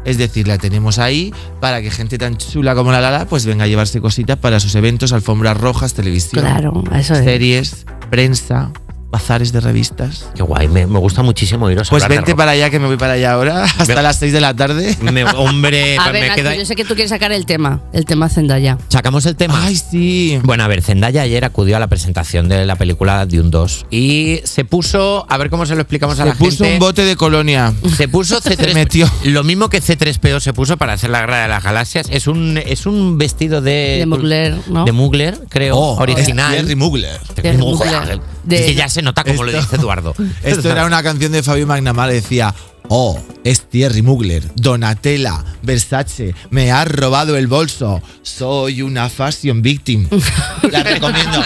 Es 0.06 0.18
decir, 0.18 0.48
la 0.48 0.58
tenemos 0.58 1.00
ahí 1.00 1.34
para 1.62 1.82
que 1.82 1.90
gente 1.90 2.18
tan 2.18 2.36
chula 2.36 2.76
como 2.76 2.92
la 2.92 3.00
Lala 3.00 3.26
pues 3.26 3.46
venga 3.46 3.64
a 3.64 3.68
llevarse 3.68 4.02
cositas 4.02 4.38
para 4.38 4.60
sus 4.60 4.76
eventos, 4.76 5.14
alfombras 5.14 5.58
rojas, 5.58 5.94
televisión, 5.94 6.44
Claro, 6.44 6.84
eso 6.94 7.16
series, 7.16 7.86
prensa, 8.10 8.72
bazares 9.14 9.52
de 9.54 9.60
revistas. 9.62 10.26
Qué 10.36 10.42
guay, 10.42 10.68
me, 10.68 10.88
me 10.88 10.98
gusta 10.98 11.22
muchísimo 11.22 11.70
iros 11.70 11.88
a 11.88 11.92
Pues 11.92 12.02
hablar 12.04 12.18
de 12.18 12.22
vente 12.26 12.36
para 12.36 12.52
allá, 12.52 12.72
que 12.72 12.80
me 12.80 12.88
voy 12.88 12.98
para 12.98 13.14
allá 13.14 13.34
ahora, 13.34 13.64
hasta 13.78 14.02
las 14.02 14.16
6 14.18 14.34
de 14.34 14.42
la 14.42 14.56
tarde. 14.56 14.98
Me- 15.02 15.24
hombre, 15.24 15.98
A 16.00 16.04
pues 16.06 16.14
ver, 16.14 16.22
me 16.24 16.28
Nacho, 16.30 16.42
queda- 16.42 16.56
yo 16.56 16.66
sé 16.66 16.76
que 16.76 16.84
tú 16.84 16.96
quieres 16.96 17.12
sacar 17.12 17.32
el 17.32 17.46
tema, 17.46 17.80
el 17.94 18.06
tema 18.06 18.28
Zendaya. 18.28 18.80
Sacamos 18.90 19.28
el 19.28 19.36
tema. 19.36 19.62
Ay, 19.64 19.76
sí. 19.76 20.40
Bueno, 20.44 20.64
a 20.64 20.68
ver, 20.68 20.82
Zendaya 20.82 21.22
ayer 21.22 21.46
acudió 21.46 21.78
a 21.78 21.80
la 21.80 21.86
presentación 21.88 22.50
de 22.50 22.66
la 22.66 22.76
película 22.76 23.24
Dune 23.28 23.52
2 23.52 23.86
y 23.92 24.40
se 24.46 24.66
puso, 24.66 25.28
a 25.30 25.38
ver 25.38 25.52
cómo 25.52 25.68
se 25.68 25.76
lo 25.76 25.82
explicamos 25.82 26.20
a 26.20 26.24
Se 26.24 26.30
la 26.30 26.36
puso 26.36 26.64
gente. 26.64 26.74
un 26.74 26.80
bote 26.80 27.06
de 27.06 27.16
colonia. 27.16 27.72
Se 27.96 28.08
puso 28.08 28.38
C3 28.42 28.56
Se 28.70 28.74
metió. 28.74 29.08
Lo 29.26 29.44
mismo 29.44 29.70
que 29.70 29.80
C3PO 29.80 30.40
se 30.40 30.54
puso 30.54 30.78
para 30.78 30.94
hacer 30.94 31.12
la 31.12 31.20
guerra 31.22 31.44
de 31.44 31.50
las 31.50 31.64
galaxias. 31.64 32.08
Es 32.10 32.26
un, 32.26 32.58
es 32.58 32.88
un 32.88 33.20
vestido 33.20 33.62
de. 33.62 33.98
De 34.00 34.06
Mugler, 34.08 34.56
¿no? 34.70 34.86
De 34.86 34.92
Mugler, 34.92 35.38
creo. 35.50 35.78
Oh, 35.78 36.02
original. 36.02 36.52
es 36.56 36.60
Thierry 36.62 36.76
Mugler. 36.76 37.20
Thierry 37.36 37.58
Mugler. 37.60 38.20
De- 38.44 38.66
que 38.66 38.74
ya 38.74 38.90
se 38.90 39.03
nota 39.04 39.24
como 39.24 39.44
lo 39.44 39.52
dice 39.52 39.76
Eduardo. 39.76 40.16
Esto 40.44 40.70
era 40.70 40.86
una 40.86 41.04
canción 41.04 41.32
de 41.32 41.44
Fabio 41.44 41.68
Magnamara, 41.68 42.12
decía, 42.12 42.54
oh, 42.88 43.20
es 43.44 43.70
Thierry 43.70 44.02
Mugler, 44.02 44.44
Donatella, 44.56 45.44
Versace, 45.62 46.34
me 46.50 46.72
ha 46.72 46.86
robado 46.86 47.38
el 47.38 47.48
bolso, 47.48 48.02
soy 48.22 48.82
una 48.82 49.10
fashion 49.10 49.62
victim. 49.62 50.08
La 50.72 50.84
recomiendo. 50.84 51.44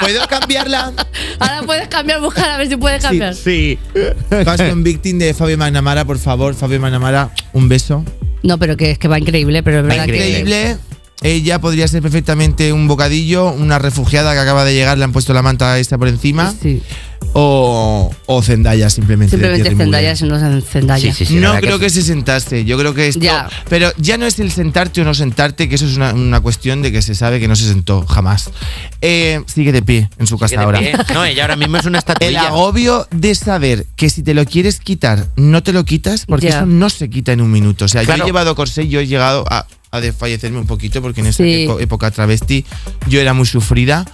¿Puedo 0.00 0.26
cambiarla? 0.28 0.92
Ahora 1.38 1.62
puedes 1.64 1.88
cambiar, 1.88 2.20
buscar 2.20 2.50
a 2.50 2.56
ver 2.58 2.68
si 2.68 2.76
puedes 2.76 3.02
cambiar. 3.02 3.34
Sí. 3.34 3.78
Fashion 4.44 4.82
victim 4.82 5.18
de 5.18 5.34
Fabio 5.34 5.58
Magnamara, 5.58 6.04
por 6.04 6.18
favor, 6.18 6.54
Fabio 6.54 6.80
Magnamara, 6.80 7.30
un 7.52 7.68
beso. 7.68 8.04
No, 8.42 8.58
pero 8.58 8.76
que 8.76 8.92
es 8.92 8.98
que 8.98 9.08
va 9.08 9.18
increíble, 9.18 9.62
pero 9.62 9.80
es 9.80 9.86
verdad 9.86 10.06
que. 10.06 10.12
Increíble. 10.12 10.78
Ella 11.22 11.60
podría 11.60 11.86
ser 11.86 12.02
perfectamente 12.02 12.72
un 12.72 12.88
bocadillo, 12.88 13.50
una 13.52 13.78
refugiada 13.78 14.32
que 14.32 14.38
acaba 14.38 14.64
de 14.64 14.74
llegar, 14.74 14.96
le 14.96 15.04
han 15.04 15.12
puesto 15.12 15.34
la 15.34 15.42
manta 15.42 15.78
esta 15.78 15.98
por 15.98 16.08
encima. 16.08 16.54
O, 17.32 18.12
o 18.26 18.42
Zendaya, 18.42 18.90
simplemente. 18.90 19.30
Simplemente. 19.36 19.76
Zendaya, 19.76 20.16
si 20.16 20.24
no 20.24 20.36
es 20.36 20.64
Zendaya. 20.64 21.12
no 21.30 21.54
creo 21.60 21.78
que, 21.78 21.88
se 21.90 22.02
sentase. 22.02 22.64
Yo 22.64 22.76
creo 22.78 22.92
que 22.92 23.08
esto. 23.08 23.20
Ya. 23.20 23.48
Pero 23.68 23.92
ya 23.98 24.18
no 24.18 24.26
es 24.26 24.38
el 24.40 24.50
sentarte 24.50 25.00
o 25.00 25.04
no 25.04 25.14
sentarte, 25.14 25.68
que 25.68 25.76
eso 25.76 25.86
es 25.86 25.96
una, 25.96 26.12
una 26.12 26.40
cuestión 26.40 26.82
de 26.82 26.90
que 26.90 27.02
se 27.02 27.14
sabe 27.14 27.38
que 27.38 27.46
no 27.46 27.54
se 27.56 27.66
sentó 27.68 28.04
jamás. 28.06 28.50
Eh, 29.00 29.40
sigue 29.46 29.70
de 29.72 29.82
pie 29.82 30.10
en 30.18 30.26
su 30.26 30.38
casa 30.38 30.56
de 30.56 30.62
ahora. 30.64 30.78
pie. 30.80 30.92
No, 31.14 31.24
ella 31.24 31.42
ahora 31.42 31.56
mismo 31.56 31.76
es 31.76 31.86
una 31.86 31.98
El 32.20 32.34
estatuilla. 32.34 32.48
agobio 32.48 33.06
de 33.12 33.34
saber 33.34 33.86
que 33.96 34.10
si 34.10 34.22
te 34.22 34.34
lo 34.34 34.44
quieres 34.44 34.80
quitar, 34.80 35.28
no 35.36 35.62
te 35.62 35.72
lo 35.72 35.84
quitas, 35.84 36.26
porque 36.26 36.48
Ya. 36.48 36.58
eso 36.58 36.66
no 36.66 36.90
se 36.90 37.08
quita 37.10 37.32
en 37.32 37.40
un 37.40 37.50
minuto. 37.50 37.84
O 37.84 37.88
sea, 37.88 38.02
yo 38.02 38.06
Claro. 38.06 38.24
he 38.24 38.26
llevado 38.26 38.54
corsé, 38.56 38.88
yo 38.88 39.00
he 39.00 39.06
llegado 39.06 39.44
a, 39.48 39.66
a 39.92 40.00
desfallecerme 40.00 40.58
un 40.58 40.66
poquito, 40.66 41.00
porque 41.00 41.20
en 41.20 41.28
esa 41.28 41.42
Sí. 41.44 41.68
época 41.78 42.10
travesti 42.10 42.64
yo 43.08 43.20
era 43.20 43.34
muy 43.34 43.46
sufrida. 43.46 44.04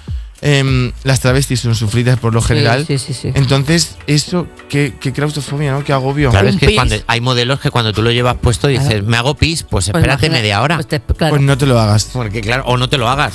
Em, 0.43 0.93
las 1.03 1.21
travestis 1.21 1.61
son 1.61 1.75
sufridas 1.75 2.19
por 2.19 2.35
lo 2.35 2.43
general. 2.43 2.85
Sí, 2.87 2.99
sí, 2.99 3.15
sí. 3.15 3.31
Entonces, 3.35 3.97
eso, 4.07 4.47
qué, 4.69 4.95
qué 5.01 5.13
claustrofobia, 5.13 5.73
¿no? 5.73 5.83
Qué 5.83 5.93
agobio. 5.93 6.31
Claro, 6.31 6.49
es 6.49 6.57
que 6.57 6.75
cuando 6.75 6.95
hay 7.07 7.21
modelos 7.21 7.59
que 7.61 7.71
cuando 7.71 7.93
tú 7.93 8.03
lo 8.03 8.11
llevas 8.11 8.37
puesto 8.37 8.69
dices, 8.69 9.03
me 9.03 9.17
hago 9.17 9.35
pis, 9.35 9.63
pues 9.63 9.91
Pues 9.91 10.03
espérate 10.05 10.29
media 10.31 10.61
hora. 10.61 10.77
pues 10.77 10.89
te- 10.89 11.01
claro. 11.01 11.31
Pues 11.37 11.43
no 11.43 11.57
te 11.57 11.67
lo 11.67 11.81
hagas. 11.81 12.11
Porque 12.13 12.41
claro, 12.43 12.65
o 12.67 12.77
no 12.77 12.89
te 12.89 12.99
lo 12.99 13.09
hagas, 13.09 13.33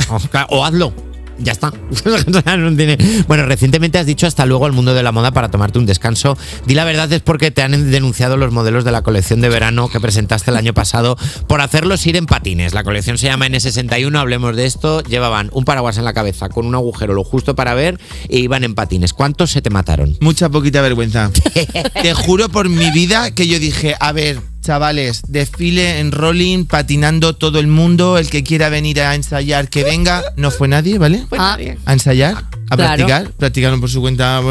o 0.49 0.63
hazlo. 0.65 0.93
Ya 1.39 1.51
está. 1.53 1.73
No 2.57 2.75
tiene- 2.75 2.97
Bueno, 3.27 3.45
recientemente 3.45 3.97
has 3.97 4.05
dicho 4.05 4.27
hasta 4.27 4.45
luego 4.45 4.65
al 4.65 4.71
mundo 4.73 4.93
de 4.93 5.01
la 5.03 5.11
moda 5.11 5.31
para 5.31 5.49
tomarte 5.49 5.79
un 5.79 5.85
descanso. 5.85 6.37
Di 6.65 6.75
la 6.75 6.83
verdad, 6.83 7.11
es 7.11 7.21
porque 7.21 7.51
te 7.51 7.61
han 7.61 7.91
denunciado 7.91 8.37
los 8.37 8.51
modelos 8.51 8.83
de 8.83 8.91
la 8.91 9.01
colección 9.01 9.41
de 9.41 9.49
verano 9.49 9.89
que 9.89 9.99
presentaste 9.99 10.51
el 10.51 10.57
año 10.57 10.73
pasado 10.73 11.17
por 11.47 11.61
hacerlos 11.61 12.05
ir 12.05 12.15
en 12.15 12.25
patines. 12.25 12.73
La 12.73 12.83
colección 12.83 13.17
se 13.17 13.27
llama 13.27 13.47
N61, 13.47 14.17
hablemos 14.19 14.55
de 14.55 14.65
esto. 14.65 15.01
Llevaban 15.03 15.49
un 15.53 15.65
paraguas 15.65 15.97
en 15.97 16.05
la 16.05 16.13
cabeza 16.13 16.49
con 16.49 16.65
un 16.65 16.75
agujero 16.75 17.13
lo 17.13 17.23
justo 17.23 17.55
para 17.55 17.73
ver 17.73 17.99
e 18.29 18.39
iban 18.39 18.63
en 18.63 18.75
patines. 18.75 19.13
¿Cuántos 19.13 19.51
se 19.51 19.61
te 19.61 19.69
mataron? 19.69 20.17
Mucha 20.21 20.49
poquita 20.49 20.81
vergüenza. 20.81 21.31
Te 22.01 22.13
juro 22.13 22.49
por 22.49 22.69
mi 22.69 22.91
vida 22.91 23.31
que 23.31 23.47
yo 23.47 23.57
dije, 23.59 23.95
a 23.99 24.11
ver, 24.11 24.39
chavales, 24.61 25.21
desfile 25.27 25.99
en 25.99 26.11
rolling, 26.11 26.65
patinando 26.65 27.35
todo 27.35 27.59
el 27.59 27.67
mundo, 27.67 28.17
el 28.17 28.29
que 28.29 28.43
quiera 28.43 28.69
venir 28.69 29.01
a 29.01 29.15
ensayar, 29.15 29.69
que 29.69 29.83
venga. 29.83 30.23
No 30.37 30.51
fue 30.51 30.67
nadie, 30.67 30.97
¿vale? 30.97 31.25
Ah, 31.37 31.57
A 31.85 31.93
ensayar, 31.93 32.35
a 32.69 32.75
Claro. 32.75 33.05
practicar, 33.05 33.31
practicaron 33.31 33.81
por 33.81 33.89
su 33.89 34.01
cuenta. 34.01 34.41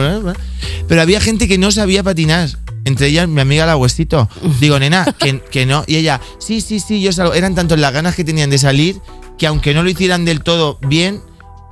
Pero 0.88 1.02
había 1.02 1.20
gente 1.20 1.48
que 1.48 1.58
no 1.58 1.70
sabía 1.70 2.02
patinar. 2.02 2.48
Entre 2.84 3.08
ellas, 3.08 3.28
mi 3.28 3.40
amiga 3.40 3.66
la 3.66 3.76
huesito. 3.76 4.28
Digo, 4.58 4.78
nena, 4.78 5.04
que, 5.18 5.40
que 5.40 5.66
no. 5.66 5.84
Y 5.86 5.96
ella, 5.96 6.20
sí, 6.38 6.60
sí, 6.60 6.80
sí, 6.80 7.00
yo 7.02 7.12
salgo. 7.12 7.34
Eran 7.34 7.54
tantos 7.54 7.78
las 7.78 7.92
ganas 7.92 8.14
que 8.14 8.24
tenían 8.24 8.50
de 8.50 8.58
salir 8.58 8.96
que 9.38 9.46
aunque 9.46 9.72
no 9.74 9.82
lo 9.82 9.88
hicieran 9.90 10.24
del 10.26 10.42
todo 10.42 10.78
bien, 10.86 11.20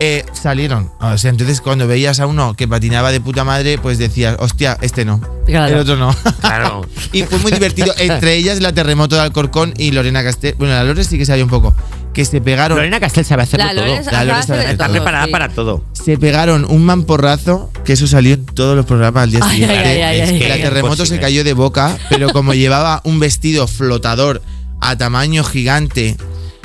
eh, 0.00 0.24
salieron. 0.32 0.90
O 1.00 1.18
sea, 1.18 1.30
entonces 1.30 1.60
cuando 1.60 1.86
veías 1.86 2.20
a 2.20 2.26
uno 2.26 2.54
que 2.54 2.68
patinaba 2.68 3.10
de 3.10 3.20
puta 3.20 3.44
madre, 3.44 3.78
pues 3.78 3.98
decías, 3.98 4.36
hostia, 4.38 4.78
este 4.80 5.04
no. 5.04 5.20
Claro. 5.46 5.74
El 5.74 5.80
otro 5.80 5.96
no. 5.96 6.14
Claro. 6.40 6.86
y 7.12 7.22
fue 7.24 7.38
muy 7.38 7.50
divertido. 7.52 7.92
Entre 7.98 8.36
ellas, 8.36 8.60
la 8.60 8.72
terremoto 8.72 9.16
de 9.16 9.22
Alcorcón 9.22 9.74
y 9.76 9.90
Lorena 9.90 10.22
Castel. 10.22 10.54
Bueno, 10.58 10.74
la 10.74 10.84
Lore 10.84 11.02
sí 11.04 11.18
que 11.18 11.26
sabía 11.26 11.44
un 11.44 11.50
poco. 11.50 11.74
Que 12.14 12.24
se 12.24 12.40
pegaron. 12.40 12.78
Lorena 12.78 12.98
Castel 13.00 13.24
sabe 13.24 13.42
hacerlo 13.42 13.66
La 13.66 13.72
todo. 13.74 13.86
Lorena 13.86 14.12
La 14.12 14.24
Lore 14.24 14.32
hacer 14.38 14.46
sabe 14.46 14.58
de 14.58 14.64
hacer 14.64 14.72
Está 14.72 14.84
todo, 14.86 14.94
preparada 14.94 15.24
sí. 15.26 15.30
para 15.32 15.48
todo. 15.48 15.84
Se 15.92 16.18
pegaron 16.18 16.64
un 16.64 16.84
mamporrazo 16.84 17.70
que 17.84 17.92
eso 17.92 18.06
salió 18.06 18.34
en 18.34 18.44
todos 18.46 18.76
los 18.76 18.86
programas 18.86 19.24
al 19.24 19.30
día 19.30 19.40
Ay, 19.42 19.50
siguiente. 19.60 19.76
ay, 19.76 20.00
ay, 20.02 20.20
Es 20.42 20.48
la 20.48 20.54
terremoto 20.56 20.94
Imposible. 20.94 21.16
se 21.16 21.20
cayó 21.20 21.44
de 21.44 21.52
boca, 21.52 21.96
pero 22.08 22.30
como 22.32 22.54
llevaba 22.54 23.00
un 23.04 23.20
vestido 23.20 23.66
flotador 23.68 24.42
a 24.80 24.96
tamaño 24.96 25.44
gigante, 25.44 26.16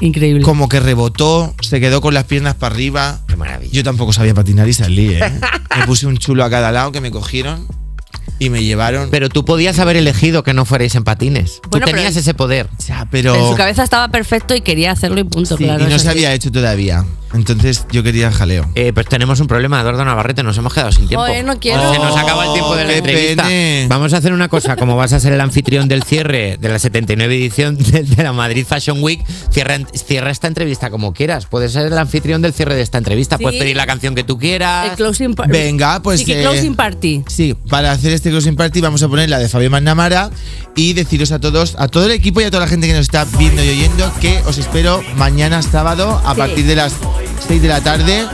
Increíble. 0.05 0.43
como 0.43 0.67
que 0.69 0.79
rebotó, 0.79 1.53
se 1.61 1.79
quedó 1.79 2.01
con 2.01 2.13
las 2.13 2.25
piernas 2.25 2.55
para 2.55 2.73
arriba. 2.75 3.19
Qué 3.27 3.35
maravilla. 3.35 3.71
Yo 3.71 3.83
tampoco 3.83 4.13
sabía 4.13 4.33
patinar 4.33 4.67
y 4.67 4.73
salí, 4.73 5.13
¿eh? 5.15 5.23
Me 5.77 5.85
puse 5.85 6.05
un 6.07 6.17
chulo 6.17 6.43
a 6.43 6.49
cada 6.49 6.71
lado 6.71 6.91
que 6.91 7.01
me 7.01 7.09
cogieron 7.11 7.65
y 8.39 8.49
me 8.49 8.63
llevaron. 8.63 9.09
Pero 9.11 9.29
tú 9.29 9.45
podías 9.45 9.79
haber 9.79 9.95
elegido 9.95 10.43
que 10.43 10.53
no 10.53 10.65
fuerais 10.65 10.95
en 10.95 11.03
patines. 11.03 11.61
Bueno, 11.69 11.85
tú 11.85 11.91
pero- 11.91 11.97
tenías 11.97 12.15
ese 12.15 12.33
poder. 12.33 12.67
Ya, 12.87 13.07
pero. 13.09 13.33
En 13.35 13.49
su 13.51 13.55
cabeza 13.55 13.83
estaba 13.83 14.09
perfecto 14.09 14.53
y 14.55 14.61
quería 14.61 14.91
hacerlo 14.91 15.19
y 15.21 15.23
punto, 15.23 15.55
Sí, 15.57 15.63
claro. 15.63 15.83
y 15.85 15.89
no 15.89 15.97
se 15.99 16.09
así. 16.09 16.17
había 16.19 16.33
hecho 16.33 16.51
todavía. 16.51 17.05
Entonces 17.33 17.85
yo 17.91 18.03
quería 18.03 18.31
jaleo. 18.31 18.69
Eh, 18.75 18.91
pues 18.93 19.07
tenemos 19.07 19.39
un 19.39 19.47
problema, 19.47 19.81
Eduardo 19.81 20.05
Navarrete, 20.05 20.43
nos 20.43 20.57
hemos 20.57 20.73
quedado 20.73 20.91
sin 20.91 21.07
tiempo. 21.07 21.25
Joder, 21.25 21.43
no 21.45 21.59
quiero. 21.59 21.91
Se 21.91 21.99
nos 21.99 22.15
acaba 22.15 22.45
el 22.45 22.53
tiempo 22.53 22.75
de 22.75 22.85
la 22.85 22.93
entrevista. 22.93 23.43
pene. 23.43 23.85
Vamos 23.89 24.13
a 24.13 24.17
hacer 24.17 24.33
una 24.33 24.47
cosa, 24.49 24.75
como 24.75 24.95
vas 24.95 25.13
a 25.13 25.19
ser 25.19 25.33
el 25.33 25.41
anfitrión 25.41 25.87
del 25.87 26.03
cierre 26.03 26.57
de 26.59 26.69
la 26.69 26.79
79 26.79 27.35
edición 27.35 27.77
de, 27.77 28.03
de 28.03 28.23
la 28.23 28.33
Madrid 28.33 28.65
Fashion 28.67 29.01
Week, 29.01 29.23
cierra, 29.51 29.77
cierra 29.93 30.31
esta 30.31 30.47
entrevista 30.47 30.89
como 30.89 31.13
quieras. 31.13 31.45
Puedes 31.47 31.71
ser 31.73 31.87
el 31.87 31.97
anfitrión 31.97 32.41
del 32.41 32.53
cierre 32.53 32.75
de 32.75 32.81
esta 32.81 32.97
entrevista, 32.97 33.37
Sí. 33.37 33.43
puedes 33.43 33.59
pedir 33.59 33.75
la 33.75 33.85
canción 33.87 34.15
que 34.15 34.23
tú 34.23 34.37
quieras. 34.37 34.91
El 34.91 34.95
closing 34.95 35.33
party. 35.33 35.51
Venga, 35.51 36.01
pues. 36.01 36.19
Sí, 36.19 36.25
que 36.25 36.39
eh, 36.39 36.43
closing 36.43 36.75
party. 36.75 37.23
Sí, 37.27 37.55
para 37.69 37.91
hacer 37.91 38.13
este 38.13 38.29
closing 38.29 38.55
party 38.55 38.81
vamos 38.81 39.01
a 39.03 39.07
poner 39.09 39.29
la 39.29 39.39
de 39.39 39.49
Fabio 39.49 39.69
Magnamara 39.71 40.29
y 40.75 40.93
deciros 40.93 41.31
a 41.31 41.39
todos, 41.39 41.75
a 41.79 41.87
todo 41.87 42.05
el 42.05 42.11
equipo 42.11 42.41
y 42.41 42.43
a 42.43 42.51
toda 42.51 42.61
la 42.63 42.67
gente 42.69 42.87
que 42.87 42.93
nos 42.93 43.01
está 43.01 43.25
viendo 43.37 43.63
y 43.63 43.69
oyendo 43.69 44.11
que 44.21 44.39
os 44.45 44.57
espero 44.57 45.01
mañana 45.17 45.61
sábado 45.61 46.21
a 46.25 46.33
Sí. 46.33 46.37
partir 46.39 46.65
de 46.65 46.75
las 46.75 46.93
6 47.47 47.61
de 47.61 47.67
la 47.67 47.81
tarde 47.81 48.27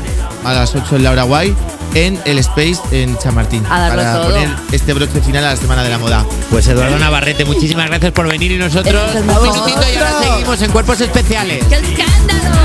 a 0.44 0.54
las 0.54 0.76
8 0.76 0.96
en 0.96 1.04
Laura 1.04 1.24
Guay 1.24 1.56
en 1.96 2.20
el 2.26 2.38
Space 2.40 2.80
en 2.92 3.18
Chamartín 3.18 3.66
A 3.70 3.80
darlo 3.80 3.96
para 3.96 4.14
todo. 4.14 4.32
poner 4.32 4.50
este 4.72 4.94
broche 4.94 5.22
final 5.22 5.44
a 5.44 5.50
la 5.52 5.56
Semana 5.56 5.84
de 5.84 5.90
la 5.90 5.98
Moda. 5.98 6.26
Pues 6.52 6.68
Eduardo 6.68 7.00
Navarrete, 7.00 7.46
muchísimas 7.46 7.88
gracias 7.88 8.12
por 8.12 8.28
venir 8.28 8.52
y 8.52 8.58
nosotros 8.58 9.16
un 9.16 9.26
minutito 9.26 9.82
y 9.92 9.98
ahora 9.98 10.14
seguimos 10.22 10.62
en 10.62 10.72
Cuerpos 10.72 11.02
Especiales. 11.02 11.66
¡Qué 11.66 11.76
escándalo! 11.76 12.60